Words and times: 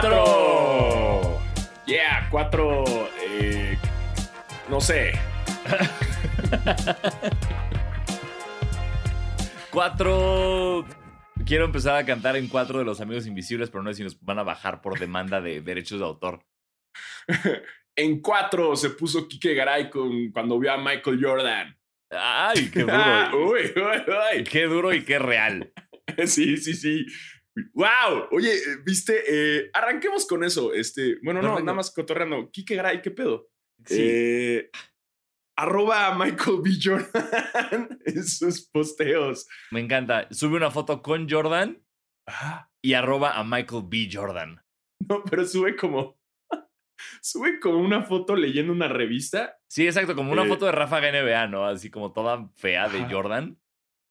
cuatro. 0.00 1.40
Yeah, 1.86 2.28
cuatro. 2.30 2.84
eh, 3.22 3.78
no 4.68 4.80
sé. 4.80 5.12
Cuatro. 9.70 10.86
Quiero 11.44 11.64
empezar 11.66 11.96
a 11.96 12.06
cantar 12.06 12.36
en 12.36 12.48
cuatro 12.48 12.78
de 12.78 12.84
los 12.84 13.00
amigos 13.00 13.26
invisibles, 13.26 13.68
pero 13.70 13.82
no 13.82 13.90
sé 13.90 13.96
si 13.98 14.02
nos 14.04 14.18
van 14.22 14.38
a 14.38 14.42
bajar 14.42 14.80
por 14.80 14.98
demanda 14.98 15.40
de 15.40 15.60
derechos 15.60 15.98
de 16.00 16.04
autor. 16.06 16.44
En 17.98 18.20
cuatro 18.20 18.76
se 18.76 18.90
puso 18.90 19.26
Kike 19.26 19.54
Garay 19.54 19.88
con, 19.88 20.30
cuando 20.30 20.58
vio 20.58 20.70
a 20.70 20.76
Michael 20.76 21.18
Jordan. 21.18 21.74
Ay, 22.10 22.70
qué 22.70 22.84
Ah, 22.90 23.30
duro. 23.32 23.48
uy, 23.52 23.60
uy, 23.74 24.44
qué 24.44 24.64
duro 24.64 24.92
y 24.92 25.02
qué 25.02 25.18
real. 25.18 25.72
uy. 26.18 26.26
Sí, 26.26 26.58
sí, 26.58 26.74
sí. 26.74 27.06
Wow. 27.74 28.28
Oye, 28.32 28.54
eh, 28.54 28.76
viste, 28.84 29.22
Eh, 29.26 29.70
arranquemos 29.72 30.26
con 30.26 30.44
eso. 30.44 30.74
Este, 30.74 31.16
bueno, 31.22 31.40
no, 31.42 31.58
nada 31.60 31.74
más 31.74 31.90
cotorreando. 31.90 32.50
Kike 32.50 32.76
Garay, 32.76 33.00
¿qué 33.02 33.10
pedo? 33.10 33.48
Sí. 33.84 33.96
Eh, 33.98 34.70
arroba 35.58 36.06
a 36.08 36.18
Michael 36.18 36.58
B. 36.62 36.70
Jordan 36.82 37.98
en 38.04 38.24
sus 38.24 38.68
posteos. 38.68 39.46
Me 39.70 39.80
encanta. 39.80 40.28
Sube 40.30 40.56
una 40.56 40.70
foto 40.70 41.00
con 41.02 41.28
Jordan 41.28 41.82
y 42.82 42.92
arroba 42.94 43.38
a 43.38 43.44
Michael 43.44 43.84
B. 43.86 44.08
Jordan. 44.12 44.60
no, 45.08 45.24
pero 45.24 45.44
sube 45.46 45.76
como. 45.76 46.18
Sube 47.22 47.60
como 47.60 47.78
una 47.78 48.02
foto 48.02 48.36
leyendo 48.36 48.72
una 48.72 48.88
revista. 48.88 49.58
Sí, 49.68 49.86
exacto, 49.86 50.14
como 50.14 50.32
una 50.32 50.44
Eh. 50.44 50.48
foto 50.48 50.66
de 50.66 50.72
Ráfaga 50.72 51.10
NBA, 51.10 51.46
¿no? 51.48 51.66
Así 51.66 51.90
como 51.90 52.12
toda 52.12 52.48
fea 52.56 52.88
de. 52.88 53.04
Jordan. 53.10 53.58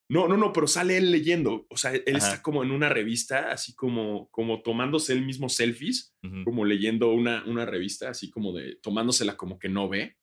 No, 0.07 0.27
no, 0.27 0.37
no, 0.37 0.53
pero 0.53 0.67
sale 0.67 0.97
él 0.97 1.11
leyendo. 1.11 1.65
O 1.69 1.77
sea, 1.77 1.91
él 1.93 2.03
Ajá. 2.15 2.17
está 2.17 2.41
como 2.43 2.63
en 2.63 2.71
una 2.71 2.89
revista, 2.89 3.51
así 3.51 3.73
como, 3.75 4.29
como 4.29 4.61
tomándose 4.61 5.13
él 5.13 5.25
mismo 5.25 5.49
selfies, 5.49 6.15
como 6.43 6.63
leyendo 6.65 7.09
una, 7.11 7.43
una 7.45 7.65
revista, 7.65 8.09
así 8.09 8.29
como 8.29 8.53
de 8.53 8.75
tomándosela 8.83 9.35
como 9.35 9.57
que 9.57 9.69
no 9.69 9.89
ve. 9.89 10.15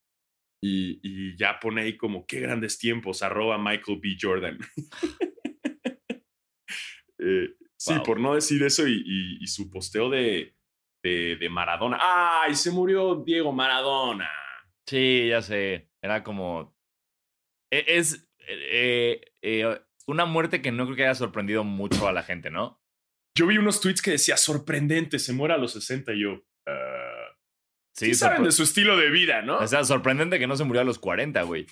Y, 0.65 1.01
y 1.03 1.37
ya 1.37 1.59
pone 1.59 1.83
ahí 1.83 1.97
como 1.97 2.25
qué 2.27 2.39
grandes 2.39 2.79
tiempos, 2.79 3.23
arroba 3.25 3.59
Michael 3.59 3.99
B. 4.01 4.17
Jordan. 4.21 4.59
Eh, 7.25 7.55
sí, 7.79 7.95
Wow. 7.95 8.03
por 8.03 8.21
no 8.21 8.35
decir 8.35 8.63
eso 8.65 8.87
y, 8.89 8.95
y- 9.05 9.39
y 9.43 9.47
su 9.47 9.71
posteo 9.71 10.11
de, 10.11 10.57
de, 11.05 11.37
de 11.37 11.49
Maradona. 11.49 11.99
¡Ay! 12.01 12.55
Se 12.57 12.71
murió 12.71 13.23
Diego 13.25 13.53
Maradona. 13.53 14.29
Sí, 14.89 15.29
ya 15.29 15.41
sé. 15.43 15.89
Era 16.03 16.23
como. 16.25 16.75
e- 17.73 17.85
Es 17.87 18.29
eh, 18.49 19.21
eh, 19.43 19.81
una 20.07 20.25
muerte 20.25 20.63
que 20.63 20.73
no 20.73 20.85
creo 20.85 20.97
que 20.97 21.05
haya 21.05 21.15
sorprendido 21.15 21.65
mucho 21.65 22.09
a 22.09 22.13
la 22.13 22.23
gente, 22.23 22.51
¿no? 22.51 22.81
Yo 23.37 23.47
vi 23.47 23.57
unos 23.59 23.81
tweets 23.81 24.03
que 24.03 24.11
decía 24.13 24.37
sorprendente, 24.37 25.19
se 25.19 25.33
muere 25.33 25.55
a 25.55 25.59
los 25.59 25.73
60 25.73 26.13
y 26.13 26.21
yo. 26.23 26.43
"Ah". 26.67 27.37
sí, 27.95 28.15
saben 28.15 28.45
de 28.45 28.53
su 28.53 28.63
estilo 28.63 28.97
de 28.97 29.11
vida, 29.11 29.43
¿no? 29.43 29.59
O 29.59 29.67
sea, 29.67 29.85
sorprendente 29.85 30.39
que 30.39 30.47
no 30.47 30.57
se 30.57 30.65
murió 30.65 30.83
a 30.83 30.85
los 30.85 30.99
40, 30.99 31.43
güey. 31.43 31.67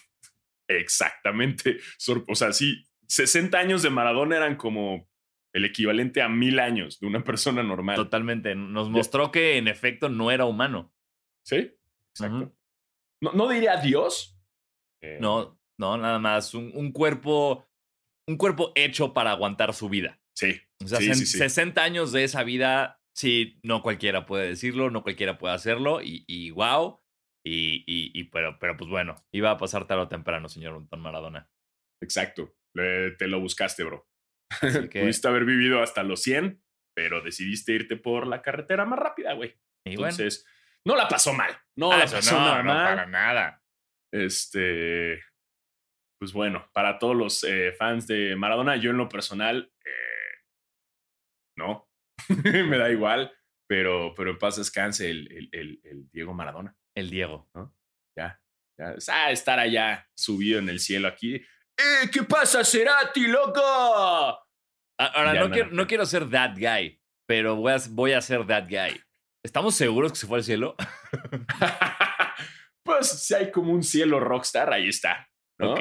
Exactamente. 0.68 1.78
Sor- 1.98 2.24
o 2.28 2.34
sea, 2.34 2.52
sí, 2.52 2.86
60 3.08 3.58
años 3.58 3.82
de 3.82 3.91
Maradona 3.91 4.36
eran 4.36 4.56
como 4.56 5.08
el 5.52 5.64
equivalente 5.64 6.22
a 6.22 6.28
mil 6.28 6.58
años 6.60 7.00
de 7.00 7.06
una 7.08 7.24
persona 7.24 7.62
normal. 7.62 7.96
Totalmente. 7.96 8.54
Nos 8.54 8.88
mostró 8.88 9.32
que 9.32 9.56
en 9.56 9.66
efecto 9.68 10.08
no 10.08 10.30
era 10.30 10.44
humano. 10.44 10.92
¿Sí? 11.44 11.76
Exacto. 12.10 12.54
No, 13.20 13.32
no 13.32 13.48
diría 13.48 13.76
Dios. 13.78 14.38
Eh, 15.02 15.18
No, 15.20 15.59
no, 15.81 15.97
nada 15.97 16.19
más. 16.19 16.55
Un, 16.55 16.70
un 16.75 16.92
cuerpo. 16.92 17.67
Un 18.28 18.36
cuerpo 18.36 18.70
hecho 18.77 19.12
para 19.12 19.33
aguantar 19.33 19.75
su 19.75 19.89
vida. 19.89 20.20
Sí. 20.37 20.61
O 20.84 20.87
sea, 20.87 20.98
Sí, 21.00 21.09
sen- 21.09 21.14
sí, 21.14 21.27
sí. 21.27 21.39
60 21.39 21.83
años 21.83 22.12
de 22.12 22.22
esa 22.22 22.45
vida, 22.45 23.03
sí, 23.12 23.59
no 23.64 23.83
cualquiera 23.83 24.25
puede 24.27 24.47
decirlo, 24.48 24.91
no 24.91 25.03
cualquiera 25.03 25.37
puede 25.38 25.54
hacerlo, 25.54 26.00
y, 26.00 26.25
y 26.28 26.50
wow. 26.53 27.03
Y, 27.44 27.78
y, 27.87 28.12
y 28.15 28.25
pero, 28.25 28.59
pero 28.60 28.77
pues 28.77 28.88
bueno, 28.88 29.16
iba 29.32 29.50
a 29.50 29.56
pasar 29.59 29.87
tarde 29.87 30.03
o 30.03 30.09
temprano, 30.09 30.49
señor 30.49 30.87
Don 30.88 31.00
Maradona. 31.00 31.50
Exacto. 32.03 32.54
Le- 32.75 33.12
te 33.12 33.27
lo 33.27 33.41
buscaste, 33.41 33.83
bro. 33.83 34.06
Que, 34.91 35.00
Pudiste 35.00 35.27
haber 35.27 35.44
vivido 35.44 35.83
hasta 35.83 36.03
los 36.04 36.22
100, 36.22 36.62
pero 36.94 37.22
decidiste 37.22 37.72
irte 37.72 37.97
por 37.97 38.27
la 38.28 38.43
carretera 38.43 38.84
más 38.84 38.99
rápida, 38.99 39.33
güey. 39.33 39.56
bueno, 39.87 40.03
Entonces, 40.09 40.47
no 40.87 40.94
la 40.94 41.09
pasó 41.09 41.33
mal. 41.33 41.50
No 41.77 41.91
ah, 41.91 41.99
la 41.99 42.04
eso 42.04 42.16
pasó 42.16 42.34
no, 42.38 42.41
nada 42.44 42.62
no, 42.62 42.75
mal. 42.75 42.84
para 42.84 43.06
nada. 43.06 43.65
Este, 44.12 45.21
pues 46.20 46.32
bueno, 46.34 46.69
para 46.75 46.98
todos 46.98 47.16
los 47.16 47.42
eh, 47.44 47.72
fans 47.72 48.06
de 48.06 48.36
Maradona, 48.36 48.76
yo 48.76 48.91
en 48.91 48.98
lo 48.98 49.08
personal, 49.08 49.72
eh, 49.84 49.91
no, 51.56 51.88
me 52.44 52.78
da 52.78 52.91
igual, 52.91 53.32
pero, 53.66 54.14
pero 54.14 54.30
en 54.30 54.38
paz 54.38 54.56
descanse 54.56 55.10
el, 55.10 55.30
el, 55.32 55.48
el- 55.53 55.80
el 55.84 56.10
Diego 56.10 56.34
Maradona, 56.34 56.76
El 56.94 57.09
Diego. 57.10 57.48
ya, 58.16 58.41
ya, 58.78 58.94
ah, 59.09 59.30
estar 59.30 59.59
allá 59.59 60.06
subido 60.14 60.59
en 60.59 60.69
el 60.69 60.80
cielo 60.80 61.09
aquí. 61.09 61.36
¡Eh, 61.36 62.10
qué 62.12 62.22
pasa, 62.25 62.62
Cerati, 62.64 63.26
loco! 63.26 63.62
Ahora, 63.64 65.32
Ya, 65.34 65.41
no, 65.41 65.48
no, 65.48 65.54
quiero, 65.54 65.69
no. 65.70 65.76
no 65.76 65.86
quiero 65.86 66.04
ser 66.04 66.28
that 66.28 66.54
guy, 66.59 67.00
pero 67.26 67.56
voy 67.56 67.72
a, 67.72 67.76
voy 67.91 68.12
a 68.12 68.20
ser 68.20 68.47
that 68.47 68.69
guy. 68.69 69.00
¿Estamos 69.42 69.75
seguros 69.75 70.12
que 70.12 70.19
se 70.19 70.26
fue 70.26 70.38
al 70.38 70.44
cielo? 70.44 70.76
pues 72.84 73.09
si 73.09 73.34
hay 73.34 73.50
como 73.50 73.72
un 73.72 73.82
cielo 73.82 74.20
rockstar, 74.20 74.72
ahí 74.72 74.88
está, 74.88 75.26
¿no? 75.59 75.72
Ok. 75.72 75.80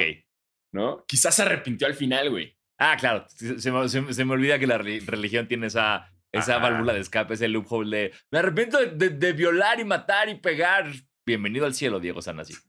¿No? 0.72 1.04
Quizás 1.06 1.34
se 1.34 1.42
arrepintió 1.42 1.86
al 1.86 1.94
final, 1.94 2.30
güey. 2.30 2.56
Ah, 2.78 2.96
claro. 2.98 3.26
Se, 3.28 3.58
se 3.60 3.70
me, 3.72 3.88
se 3.88 4.12
se 4.14 4.24
me 4.24 4.32
olvida 4.32 4.58
que 4.58 4.66
la 4.66 4.78
re- 4.78 5.00
religión 5.04 5.46
tiene 5.48 5.66
esa, 5.66 6.10
esa 6.32 6.56
Ajá. 6.56 6.70
válvula 6.70 6.92
de 6.94 7.00
escape, 7.00 7.34
ese 7.34 7.48
loophole 7.48 7.96
de 7.96 8.12
me 8.30 8.38
arrepiento 8.38 8.78
de, 8.78 8.86
de- 8.86 9.10
de 9.10 9.32
violar 9.32 9.80
y 9.80 9.84
matar 9.84 10.28
y 10.28 10.36
pegar. 10.36 10.86
Bienvenido 11.26 11.66
al 11.66 11.74
cielo, 11.74 12.00
Diego 12.00 12.22
Sanasi. 12.22 12.54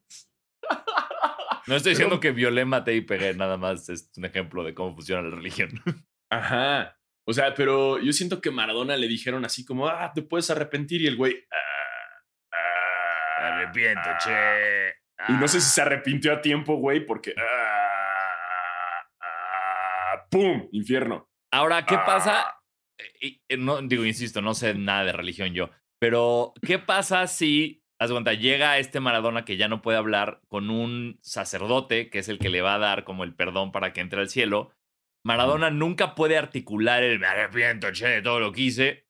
No 1.68 1.76
estoy 1.76 1.92
diciendo 1.92 2.20
que 2.20 2.32
violé, 2.32 2.66
maté 2.66 2.96
y 2.96 3.02
pegué, 3.02 3.36
nada 3.36 3.56
más 3.56 3.88
es 3.88 4.12
un 4.18 4.26
ejemplo 4.26 4.64
de 4.64 4.74
cómo 4.74 4.96
funciona 4.96 5.22
la 5.22 5.36
religión. 5.36 5.70
Ajá. 6.30 6.98
O 7.24 7.34
sea, 7.34 7.54
pero 7.54 8.00
yo 8.00 8.12
siento 8.14 8.42
que 8.42 8.50
Maradona 8.50 8.98
le 8.98 9.08
dijeron 9.08 9.46
así 9.46 9.64
como, 9.64 9.88
ah, 9.88 10.12
te 10.14 10.24
puedes 10.24 10.50
arrepentir. 10.50 11.02
Y 11.04 11.08
el 11.08 11.16
güey, 11.16 11.46
ah, 11.52 12.58
ah, 12.58 13.48
Arrepiento, 13.48 14.02
ah. 14.04 14.18
che. 14.18 15.32
Y 15.32 15.38
no 15.38 15.48
sé 15.48 15.62
si 15.62 15.70
se 15.70 15.82
arrepintió 15.84 16.34
a 16.34 16.42
tiempo, 16.42 16.76
güey, 16.78 17.06
porque, 17.06 17.36
ah, 17.38 17.42
ah, 17.44 17.81
¡pum! 20.32 20.68
Infierno. 20.72 21.30
Ahora, 21.54 21.86
¿qué 21.86 21.96
Ah. 21.96 22.06
pasa? 22.06 22.56
Y- 23.20 23.42
y 23.50 23.58
no, 23.58 23.82
digo, 23.82 24.06
insisto, 24.06 24.42
no 24.42 24.54
sé 24.54 24.74
nada 24.74 25.04
de 25.06 25.12
religión 25.12 25.54
yo, 25.54 25.70
pero 26.00 26.54
¿qué 26.66 26.80
pasa 26.80 27.28
si, 27.28 27.84
haz 28.00 28.12
cuenta, 28.12 28.34
llega 28.34 28.78
este 28.78 29.00
Maradona 29.00 29.44
que 29.46 29.58
ya 29.58 29.68
no 29.68 29.82
puede 29.82 29.98
hablar 29.98 30.42
con 30.48 30.70
un 30.70 31.20
sacerdote, 31.22 32.10
que 32.10 32.20
es 32.20 32.30
el 32.30 32.40
que 32.40 32.50
le 32.50 32.62
va 32.62 32.76
a 32.76 32.80
dar 32.80 33.04
como 33.04 33.24
el 33.24 33.36
perdón 33.36 33.72
para 33.72 33.92
que 33.94 34.02
entre 34.02 34.22
al 34.22 34.30
cielo? 34.30 34.72
Maradona 35.26 35.70
nunca 35.70 36.16
puede 36.16 36.38
articular 36.38 37.04
el 37.04 37.20
me 37.20 37.28
arrepiento, 37.28 37.92
che, 37.92 38.08
de 38.08 38.22
todo 38.22 38.40
lo 38.40 38.52
que 38.52 38.62
hice, 38.62 39.08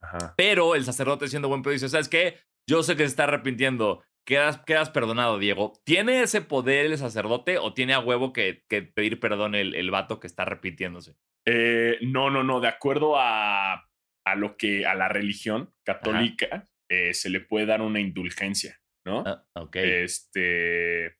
Ajá. 0.00 0.34
pero 0.36 0.74
el 0.74 0.84
sacerdote 0.84 1.28
siendo 1.28 1.48
buen 1.48 1.62
pedo 1.62 1.72
dice, 1.72 1.88
¿sabes 1.88 2.08
qué? 2.08 2.40
Yo 2.68 2.82
sé 2.82 2.94
que 2.96 3.02
se 3.04 3.08
está 3.10 3.24
arrepintiendo. 3.24 4.04
Quedas, 4.24 4.58
quedas 4.64 4.90
perdonado, 4.90 5.38
Diego. 5.38 5.72
¿Tiene 5.84 6.22
ese 6.22 6.42
poder 6.42 6.86
el 6.86 6.98
sacerdote 6.98 7.58
o 7.58 7.74
tiene 7.74 7.94
a 7.94 8.00
huevo 8.00 8.32
que, 8.32 8.64
que 8.68 8.82
pedir 8.82 9.18
perdón 9.18 9.54
el, 9.54 9.74
el 9.74 9.90
vato 9.90 10.20
que 10.20 10.26
está 10.26 10.42
arrepintiéndose? 10.42 11.16
Eh, 11.46 11.98
no, 12.02 12.30
no, 12.30 12.44
no. 12.44 12.60
De 12.60 12.68
acuerdo 12.68 13.16
a, 13.18 13.88
a 14.24 14.34
lo 14.36 14.56
que, 14.56 14.86
a 14.86 14.94
la 14.94 15.08
religión 15.08 15.74
católica, 15.84 16.68
eh, 16.88 17.14
se 17.14 17.30
le 17.30 17.40
puede 17.40 17.66
dar 17.66 17.82
una 17.82 18.00
indulgencia, 18.00 18.80
¿no? 19.04 19.24
Ah, 19.26 19.44
ok. 19.54 19.76
Este. 19.76 21.18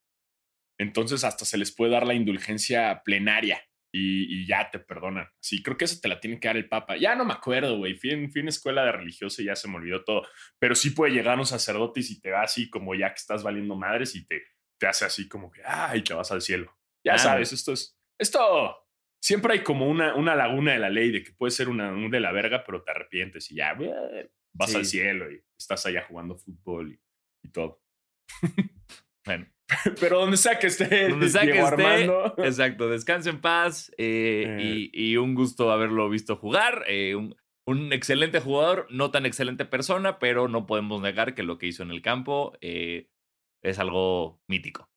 Entonces, 0.79 1.25
hasta 1.25 1.45
se 1.45 1.59
les 1.59 1.75
puede 1.75 1.93
dar 1.93 2.07
la 2.07 2.15
indulgencia 2.15 3.03
plenaria 3.05 3.63
y, 3.93 4.43
y 4.43 4.47
ya 4.47 4.71
te 4.71 4.79
perdonan. 4.79 5.29
Sí, 5.41 5.63
creo 5.63 5.77
que 5.77 5.85
eso 5.85 6.01
te 6.01 6.09
la 6.09 6.19
tiene 6.19 6.41
que 6.41 6.49
dar 6.49 6.57
el 6.57 6.69
Papa. 6.69 6.97
Ya 6.97 7.15
no 7.15 7.25
me 7.27 7.35
acuerdo, 7.35 7.77
güey. 7.77 7.95
Fui 7.95 8.11
en, 8.11 8.31
fui 8.33 8.41
en 8.41 8.49
escuela 8.49 8.85
de 8.85 8.93
religioso 8.93 9.43
y 9.43 9.45
ya 9.45 9.55
se 9.57 9.69
me 9.69 9.77
olvidó 9.77 10.03
todo. 10.05 10.27
Pero 10.59 10.75
sí 10.75 10.91
puede 10.91 11.13
llegar 11.13 11.39
un 11.39 11.47
sacerdote 11.47 12.01
y 12.01 12.03
si 12.03 12.21
te 12.21 12.31
va 12.31 12.43
así 12.43 12.71
como 12.71 12.95
ya 12.95 13.09
que 13.11 13.19
estás 13.21 13.43
valiendo 13.43 13.77
madres 13.77 14.15
y 14.17 14.27
te, 14.27 14.43
te 14.79 14.87
hace 14.87 15.05
así 15.05 15.29
como 15.29 15.51
que, 15.51 15.61
ay, 15.65 16.03
te 16.03 16.15
vas 16.15 16.33
al 16.33 16.41
cielo. 16.43 16.75
Ya 17.05 17.15
Ah, 17.15 17.19
sabes, 17.19 17.53
esto 17.53 17.73
es. 17.73 17.99
Esto. 18.19 18.79
Siempre 19.21 19.53
hay 19.53 19.63
como 19.63 19.87
una, 19.89 20.15
una 20.17 20.35
laguna 20.35 20.73
de 20.73 20.79
la 20.79 20.91
ley 20.91 21.11
de 21.13 21.23
que 21.23 21.33
puede 21.33 21.51
ser 21.53 21.69
una, 21.69 21.93
un 21.93 22.11
de 22.11 22.19
la 22.21 22.33
verga, 22.33 22.65
pero 22.65 22.83
te 22.83 22.91
arrepientes 22.91 23.51
y 23.53 23.57
ya 23.57 23.77
vas 24.55 24.71
Sí. 24.71 24.77
al 24.77 24.85
cielo 24.85 25.31
y 25.31 25.41
estás 25.59 25.87
allá 25.87 26.03
jugando 26.09 26.37
fútbol 26.37 26.93
y, 26.93 27.01
y 27.47 27.51
todo. 27.53 27.83
Bueno, 29.25 29.47
Pero 30.01 30.21
donde 30.21 30.37
sea 30.37 30.59
que 30.59 30.67
esté, 30.69 31.09
Donde 31.09 31.29
sea 31.29 31.43
que 31.43 31.51
esté, 31.59 31.61
Armando. 31.63 32.35
exacto. 32.39 32.89
Descanse 32.89 33.31
en 33.31 33.41
paz 33.41 33.91
eh, 33.99 34.45
Eh. 34.59 34.91
y, 34.93 35.13
y 35.13 35.17
un 35.17 35.35
gusto 35.35 35.71
haberlo 35.73 36.09
visto 36.09 36.37
jugar. 36.37 36.85
eh, 36.89 37.15
un, 37.15 37.37
un 37.67 37.93
excelente 37.93 38.41
jugador, 38.41 38.87
no 38.91 39.11
tan 39.13 39.25
excelente 39.25 39.65
persona, 39.65 40.19
pero 40.19 40.49
no 40.49 40.67
podemos 40.67 41.01
negar 41.01 41.35
que 41.35 41.45
lo 41.45 41.59
que 41.59 41.67
hizo 41.69 41.83
en 41.85 41.91
el 41.93 42.03
campo 42.03 42.57
eh, 42.61 43.09
es 43.63 43.79
algo 43.79 44.41
mítico. 44.49 44.91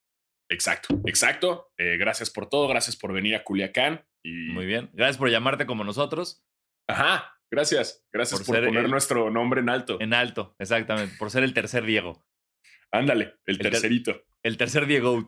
Exacto, 0.49 0.99
exacto. 1.05 1.71
Eh, 1.77 1.97
gracias 1.97 2.29
por 2.31 2.49
todo, 2.49 2.67
gracias 2.67 2.95
por 2.95 3.13
venir 3.13 3.35
a 3.35 3.43
Culiacán. 3.43 4.05
Y... 4.23 4.49
Muy 4.51 4.65
bien. 4.65 4.89
Gracias 4.93 5.17
por 5.17 5.29
llamarte 5.29 5.65
como 5.65 5.83
nosotros. 5.83 6.43
Ajá, 6.87 7.31
Gracias. 7.51 8.03
Gracias 8.11 8.41
Por 8.43 8.55
poner 8.63 8.85
el- 8.85 8.91
nuestro 8.91 9.29
nombre 9.29 9.61
en 9.61 9.69
alto. 9.69 9.97
En 10.01 10.13
alto, 10.15 10.55
exactamente. 10.59 11.15
Por 11.19 11.29
ser 11.29 11.43
el 11.43 11.53
tercer 11.53 11.85
Diego. 11.85 12.25
Ándale, 12.97 13.23
el 13.45 13.55
El 13.55 13.57
ter- 13.59 13.71
tercerito. 13.71 14.23
El 14.43 14.57
tercer 14.57 14.85
Diego. 14.85 15.25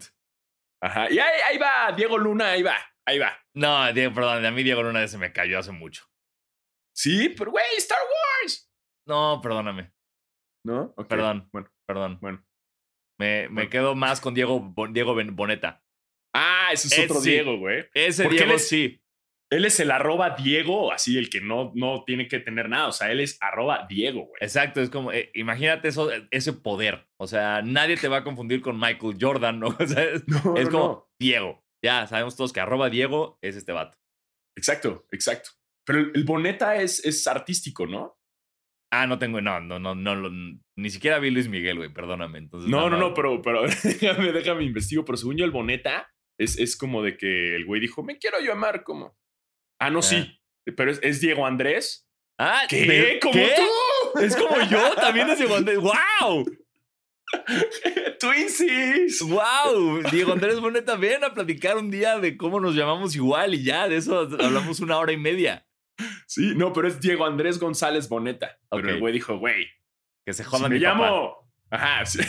Ajá. 0.81 1.11
Y 1.11 1.17
ahí, 1.19 1.41
ahí 1.49 1.57
va, 1.57 1.91
Diego 1.95 2.17
Luna, 2.17 2.51
ahí 2.51 2.63
va, 2.63 2.77
ahí 3.05 3.17
va. 3.19 3.35
No, 3.55 3.91
Diego, 3.93 4.13
perdón, 4.13 4.45
a 4.45 4.51
mí 4.51 4.63
Diego 4.63 4.83
Luna 4.83 5.07
se 5.07 5.17
me 5.17 5.31
cayó 5.33 5.57
hace 5.59 5.71
mucho. 5.71 6.03
Sí, 6.95 7.29
pero 7.29 7.51
güey, 7.51 7.65
Star 7.77 7.99
Wars. 7.99 8.71
No, 9.07 9.39
perdóname. 9.41 9.91
¿No? 10.65 10.93
Perdón. 11.07 11.49
Bueno, 11.51 11.71
Perdón. 11.87 12.19
bueno. 12.21 12.45
Me, 13.19 13.43
me 13.47 13.53
Bueno. 13.53 13.69
quedo 13.69 13.95
más 13.95 14.19
con 14.21 14.33
Diego, 14.33 14.73
Diego 14.91 15.15
Boneta. 15.31 15.83
Ah, 16.35 16.69
ese 16.73 16.87
es 17.03 17.09
otro 17.09 17.21
sí. 17.21 17.31
Diego, 17.31 17.57
güey. 17.57 17.87
Ese 17.93 18.27
Diego 18.27 18.59
sí. 18.59 19.01
Él 19.49 19.63
es 19.63 19.79
el 19.79 19.91
arroba 19.91 20.31
Diego, 20.31 20.91
así 20.91 21.17
el 21.17 21.29
que 21.29 21.39
no, 21.39 21.71
no 21.73 22.03
tiene 22.05 22.27
que 22.27 22.39
tener 22.39 22.67
nada. 22.67 22.87
O 22.87 22.91
sea, 22.91 23.11
él 23.11 23.21
es 23.21 23.37
arroba 23.39 23.85
Diego, 23.87 24.25
güey. 24.25 24.39
Exacto, 24.41 24.81
es 24.81 24.89
como, 24.89 25.11
eh, 25.13 25.31
imagínate 25.35 25.87
eso, 25.87 26.09
ese 26.31 26.53
poder. 26.53 27.07
O 27.17 27.27
sea, 27.27 27.61
nadie 27.61 27.95
te 27.95 28.09
va 28.09 28.17
a 28.17 28.23
confundir 28.23 28.61
con 28.61 28.77
Michael 28.79 29.17
Jordan, 29.19 29.59
¿no? 29.59 29.67
O 29.79 29.87
sea, 29.87 30.03
es, 30.03 30.27
No, 30.27 30.57
es 30.57 30.65
no, 30.65 30.71
como 30.71 30.83
no. 30.85 31.09
Diego. 31.19 31.63
Ya 31.83 32.07
sabemos 32.07 32.35
todos 32.35 32.51
que 32.51 32.59
arroba 32.59 32.89
Diego 32.89 33.37
es 33.41 33.55
este 33.55 33.71
vato. 33.71 33.97
Exacto, 34.57 35.05
exacto. 35.11 35.51
Pero 35.85 35.99
el, 35.99 36.11
el 36.15 36.23
Boneta 36.25 36.75
es, 36.75 37.05
es 37.05 37.25
artístico, 37.27 37.85
¿no? 37.87 38.17
Ah, 38.91 39.05
no 39.05 39.19
tengo, 39.19 39.41
no, 39.41 39.59
no, 39.59 39.79
no, 39.79 39.95
no, 39.95 40.29
ni 40.77 40.89
siquiera 40.89 41.19
vi 41.19 41.29
Luis 41.29 41.49
Miguel, 41.49 41.77
güey, 41.77 41.93
perdóname. 41.93 42.37
Entonces, 42.39 42.69
No, 42.69 42.89
no, 42.89 42.97
no, 42.97 43.13
pero, 43.13 43.41
pero 43.41 43.63
déjame, 43.83 44.31
déjame 44.31 44.63
investigo. 44.63 45.05
Pero 45.05 45.17
según 45.17 45.37
yo, 45.37 45.45
el 45.45 45.51
Boneta 45.51 46.09
es, 46.37 46.57
es 46.57 46.77
como 46.77 47.03
de 47.03 47.17
que 47.17 47.55
el 47.55 47.65
güey 47.65 47.79
dijo, 47.81 48.03
me 48.03 48.17
quiero 48.17 48.39
llamar 48.39 48.83
como. 48.83 49.17
Ah, 49.79 49.89
no, 49.89 50.01
sí. 50.01 50.39
Pero 50.75 50.91
es, 50.91 50.99
es 51.03 51.21
Diego 51.21 51.45
Andrés. 51.45 52.07
Ah, 52.39 52.61
¿Qué? 52.69 52.85
¿de- 52.85 53.19
¿Como 53.19 53.33
qué? 53.33 53.53
tú? 53.55 54.19
Es 54.19 54.35
como 54.35 54.59
yo, 54.69 54.93
también 54.95 55.29
es 55.29 55.37
Diego 55.39 55.55
Andrés. 55.55 55.77
¡Wow! 55.79 56.45
Twinsies. 58.19 59.21
¡Wow! 59.21 60.01
Diego 60.11 60.33
Andrés 60.33 60.59
Boneta, 60.59 60.95
ven 60.95 61.23
a 61.23 61.33
platicar 61.33 61.77
un 61.77 61.91
día 61.91 62.19
de 62.19 62.37
cómo 62.37 62.59
nos 62.59 62.75
llamamos 62.75 63.15
igual 63.15 63.53
y 63.53 63.63
ya, 63.63 63.87
de 63.87 63.97
eso 63.97 64.19
hablamos 64.39 64.79
una 64.79 64.97
hora 64.97 65.11
y 65.11 65.17
media. 65.17 65.65
Sí, 66.27 66.53
no, 66.55 66.73
pero 66.73 66.87
es 66.87 66.99
Diego 66.99 67.25
Andrés 67.25 67.59
González 67.59 68.07
Boneta. 68.09 68.57
Pero 68.69 68.83
Ok. 68.83 68.89
el 68.89 68.99
güey 68.99 69.13
dijo, 69.13 69.37
güey, 69.37 69.65
Que 70.25 70.33
se 70.33 70.43
si 70.43 70.49
jodan 70.49 70.69
me 70.71 70.77
mi 70.77 70.83
papá. 70.83 70.99
llamo. 70.99 71.51
Ajá, 71.69 72.05
sí, 72.05 72.19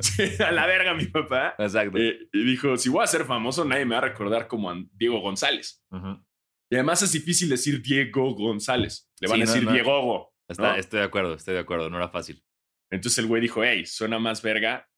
sí, 0.00 0.42
a 0.42 0.52
la 0.52 0.66
verga 0.66 0.94
mi 0.94 1.06
papá. 1.06 1.54
Exacto. 1.58 1.98
Eh, 1.98 2.28
y 2.32 2.44
dijo, 2.44 2.76
si 2.76 2.88
voy 2.88 3.02
a 3.02 3.06
ser 3.08 3.24
famoso, 3.24 3.64
nadie 3.64 3.84
me 3.84 3.94
va 3.94 3.98
a 3.98 4.08
recordar 4.08 4.46
como 4.46 4.72
Diego 4.92 5.20
González. 5.20 5.82
Ujú. 5.90 6.22
Y 6.70 6.74
además 6.76 7.02
es 7.02 7.12
difícil 7.12 7.48
decir 7.48 7.80
Diego 7.82 8.34
González. 8.34 9.08
Le 9.20 9.28
van 9.28 9.36
Sí, 9.38 9.42
a 9.42 9.44
no, 9.46 9.52
decir 9.52 9.64
no. 9.66 9.72
Diego. 9.72 10.34
Está- 10.48 10.72
¿no? 10.72 10.74
Estoy 10.76 11.00
de 11.00 11.04
acuerdo, 11.06 11.34
estoy 11.34 11.54
de 11.54 11.60
acuerdo, 11.60 11.90
no 11.90 11.96
era 11.96 12.08
fácil. 12.08 12.42
Entonces 12.90 13.18
el 13.18 13.26
güey 13.26 13.40
dijo, 13.42 13.64
hey, 13.64 13.84
suena 13.86 14.18
más 14.18 14.42
verga 14.42 14.88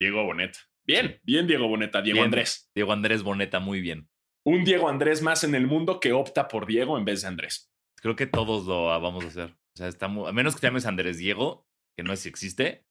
Diego 0.00 0.24
Boneta. 0.24 0.58
Bien, 0.86 1.20
bien 1.24 1.46
Diego 1.46 1.68
Boneta, 1.68 2.00
Diego 2.02 2.16
Bien. 2.16 2.26
Andrés. 2.26 2.70
Diego 2.74 2.92
Andrés 2.92 3.22
Boneta, 3.22 3.58
muy 3.60 3.80
bien. 3.80 4.08
Un 4.44 4.64
Diego 4.64 4.88
Andrés 4.88 5.22
más 5.22 5.42
en 5.44 5.54
el 5.54 5.66
mundo 5.66 5.98
que 6.00 6.12
opta 6.12 6.48
por 6.48 6.66
Diego 6.66 6.96
en 6.98 7.04
vez 7.04 7.22
de 7.22 7.28
Andrés. 7.28 7.72
Creo 8.00 8.14
que 8.14 8.26
todos 8.26 8.66
lo 8.66 8.84
vamos 9.00 9.24
a 9.24 9.28
hacer. 9.28 9.50
O 9.50 9.76
sea, 9.76 9.88
está 9.88 10.06
muy- 10.08 10.28
a 10.28 10.32
menos 10.32 10.54
que 10.54 10.60
te 10.60 10.66
llames 10.68 10.86
Andrés 10.86 11.18
Diego, 11.18 11.66
que 11.96 12.04
no 12.04 12.12
es 12.12 12.20
si 12.20 12.28
existe, 12.28 12.86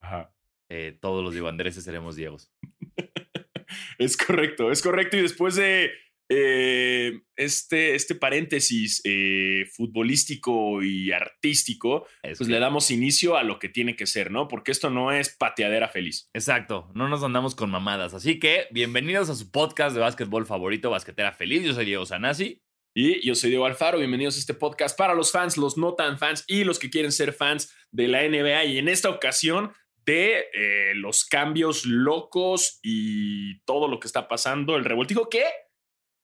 Ajá. 0.00 0.32
eh, 0.70 0.96
todos 1.00 1.24
los 1.24 1.32
Diego 1.32 1.48
Andréses 1.48 1.82
seremos 1.84 2.14
Diegos. 2.16 2.52
Es 3.98 4.16
correcto, 4.16 4.70
es 4.72 4.82
correcto. 4.82 5.16
Y 5.16 5.22
después 5.22 5.54
de 5.56 5.92
eh, 6.32 7.22
este, 7.36 7.96
este 7.96 8.14
paréntesis 8.14 9.00
eh, 9.04 9.64
futbolístico 9.74 10.82
y 10.82 11.10
artístico, 11.10 12.06
Es 12.22 12.38
pues 12.38 12.46
que- 12.48 12.54
le 12.54 12.60
damos 12.60 12.90
inicio 12.90 13.36
a 13.36 13.42
lo 13.42 13.58
que 13.58 13.68
tiene 13.68 13.96
que 13.96 14.06
ser, 14.06 14.30
¿no? 14.30 14.46
Porque 14.46 14.70
esto 14.70 14.90
no 14.90 15.10
es 15.12 15.28
pateadera 15.36 15.88
feliz. 15.88 16.30
Exacto, 16.32 16.88
no 16.94 17.08
nos 17.08 17.22
andamos 17.24 17.54
con 17.54 17.70
mamadas. 17.70 18.14
Así 18.14 18.38
que 18.38 18.66
bienvenidos 18.70 19.28
a 19.28 19.34
su 19.34 19.50
podcast 19.50 19.94
de 19.94 20.00
básquetbol 20.00 20.46
favorito, 20.46 20.88
Basquetera 20.90 21.32
Feliz. 21.32 21.64
Yo 21.64 21.74
soy 21.74 21.84
Diego 21.84 22.06
Sanasi. 22.06 22.62
Y 22.94 23.24
yo 23.24 23.34
soy 23.36 23.50
Diego 23.50 23.66
Alfaro, 23.66 23.98
bienvenidos 23.98 24.36
a 24.36 24.40
este 24.40 24.54
podcast 24.54 24.98
para 24.98 25.14
los 25.14 25.30
fans, 25.30 25.56
los 25.56 25.76
no 25.78 25.94
tan 25.94 26.18
fans 26.18 26.44
y 26.48 26.64
los 26.64 26.78
que 26.80 26.90
quieren 26.90 27.12
ser 27.12 27.32
fans 27.32 27.72
de 27.92 28.08
la 28.08 28.22
NBA. 28.24 28.64
Y 28.64 28.78
en 28.78 28.88
esta 28.88 29.10
ocasión 29.10 29.72
de 30.04 30.46
eh, 30.54 30.92
los 30.96 31.24
cambios 31.24 31.84
locos 31.86 32.80
y 32.82 33.60
todo 33.64 33.86
lo 33.88 34.00
que 34.00 34.08
está 34.08 34.26
pasando, 34.28 34.76
el 34.76 34.84
revoltijo 34.84 35.28
que 35.28 35.44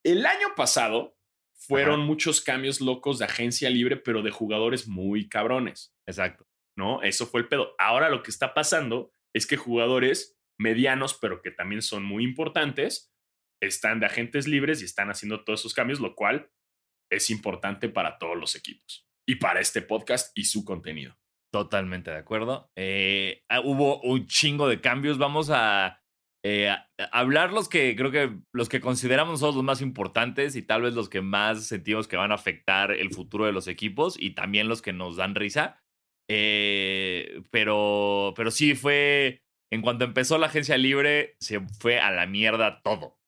el 0.06 0.24
año 0.24 0.54
pasado 0.54 1.18
fueron 1.52 2.00
Ajá. 2.00 2.06
muchos 2.06 2.40
cambios 2.40 2.80
locos 2.80 3.18
de 3.18 3.24
agencia 3.24 3.68
libre, 3.70 3.96
pero 3.96 4.22
de 4.22 4.30
jugadores 4.30 4.86
muy 4.86 5.28
cabrones, 5.28 5.94
Exacto. 6.06 6.46
¿no? 6.76 7.02
Eso 7.02 7.26
fue 7.26 7.40
el 7.40 7.48
pedo. 7.48 7.74
Ahora 7.78 8.08
lo 8.08 8.22
que 8.22 8.30
está 8.30 8.54
pasando 8.54 9.10
es 9.34 9.46
que 9.46 9.56
jugadores 9.56 10.38
medianos, 10.58 11.14
pero 11.14 11.42
que 11.42 11.50
también 11.50 11.82
son 11.82 12.04
muy 12.04 12.24
importantes, 12.24 13.12
están 13.60 14.00
de 14.00 14.06
agentes 14.06 14.46
libres 14.46 14.80
y 14.80 14.84
están 14.84 15.10
haciendo 15.10 15.44
todos 15.44 15.60
esos 15.60 15.74
cambios, 15.74 16.00
lo 16.00 16.14
cual 16.14 16.50
es 17.10 17.30
importante 17.30 17.88
para 17.88 18.18
todos 18.18 18.36
los 18.36 18.54
equipos 18.54 19.08
y 19.26 19.36
para 19.36 19.60
este 19.60 19.82
podcast 19.82 20.36
y 20.38 20.44
su 20.44 20.64
contenido. 20.64 21.18
Totalmente 21.52 22.10
de 22.10 22.18
acuerdo. 22.18 22.70
Eh, 22.76 23.44
ah, 23.48 23.60
hubo 23.60 24.00
un 24.02 24.26
chingo 24.26 24.68
de 24.68 24.80
cambios. 24.80 25.18
Vamos 25.18 25.50
a, 25.50 26.02
eh, 26.48 26.72
hablar 27.10 27.52
los 27.52 27.69
que 27.69 27.96
creo 27.96 28.12
que 28.12 28.38
los 28.52 28.69
que 28.69 28.81
consideramos 28.81 29.32
nosotros 29.32 29.56
los 29.56 29.64
más 29.64 29.81
importantes 29.81 30.54
y 30.54 30.62
tal 30.62 30.82
vez 30.82 30.94
los 30.94 31.08
que 31.08 31.20
más 31.20 31.66
sentimos 31.66 32.06
que 32.06 32.16
van 32.16 32.31
a 32.31 32.37
afectar 32.37 32.93
el 32.93 33.12
futuro 33.12 33.46
de 33.46 33.52
los 33.52 33.66
equipos 33.66 34.14
y 34.16 34.31
también 34.31 34.69
los 34.69 34.81
que 34.81 34.93
nos 34.93 35.16
dan 35.16 35.34
risa. 35.34 35.82
Eh, 36.28 37.43
pero, 37.50 38.32
pero 38.37 38.52
sí 38.52 38.76
fue. 38.76 39.43
En 39.72 39.82
cuanto 39.82 40.04
empezó 40.04 40.38
la 40.38 40.46
agencia 40.46 40.78
libre, 40.78 41.34
se 41.40 41.58
fue 41.81 41.98
a 41.98 42.12
la 42.12 42.26
mierda 42.26 42.81
todo. 42.81 43.19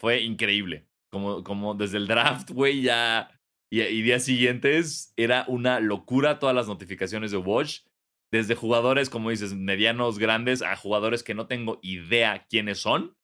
Fue 0.00 0.20
increíble. 0.22 0.86
Como, 1.10 1.42
como 1.42 1.74
desde 1.74 1.96
el 1.96 2.06
draft, 2.06 2.50
güey, 2.52 2.82
ya 2.82 3.36
y, 3.68 3.80
y 3.82 4.02
días 4.02 4.22
siguientes 4.24 5.12
era 5.16 5.44
una 5.48 5.80
locura 5.80 6.38
todas 6.38 6.54
las 6.54 6.68
notificaciones 6.68 7.32
de 7.32 7.38
Watch. 7.38 7.80
Desde 8.30 8.54
jugadores, 8.54 9.08
como 9.10 9.30
dices, 9.30 9.54
medianos, 9.54 10.18
grandes, 10.18 10.60
a 10.62 10.76
jugadores 10.76 11.22
que 11.22 11.34
no 11.34 11.46
tengo 11.46 11.78
idea 11.82 12.46
quiénes 12.48 12.78
son, 12.80 13.16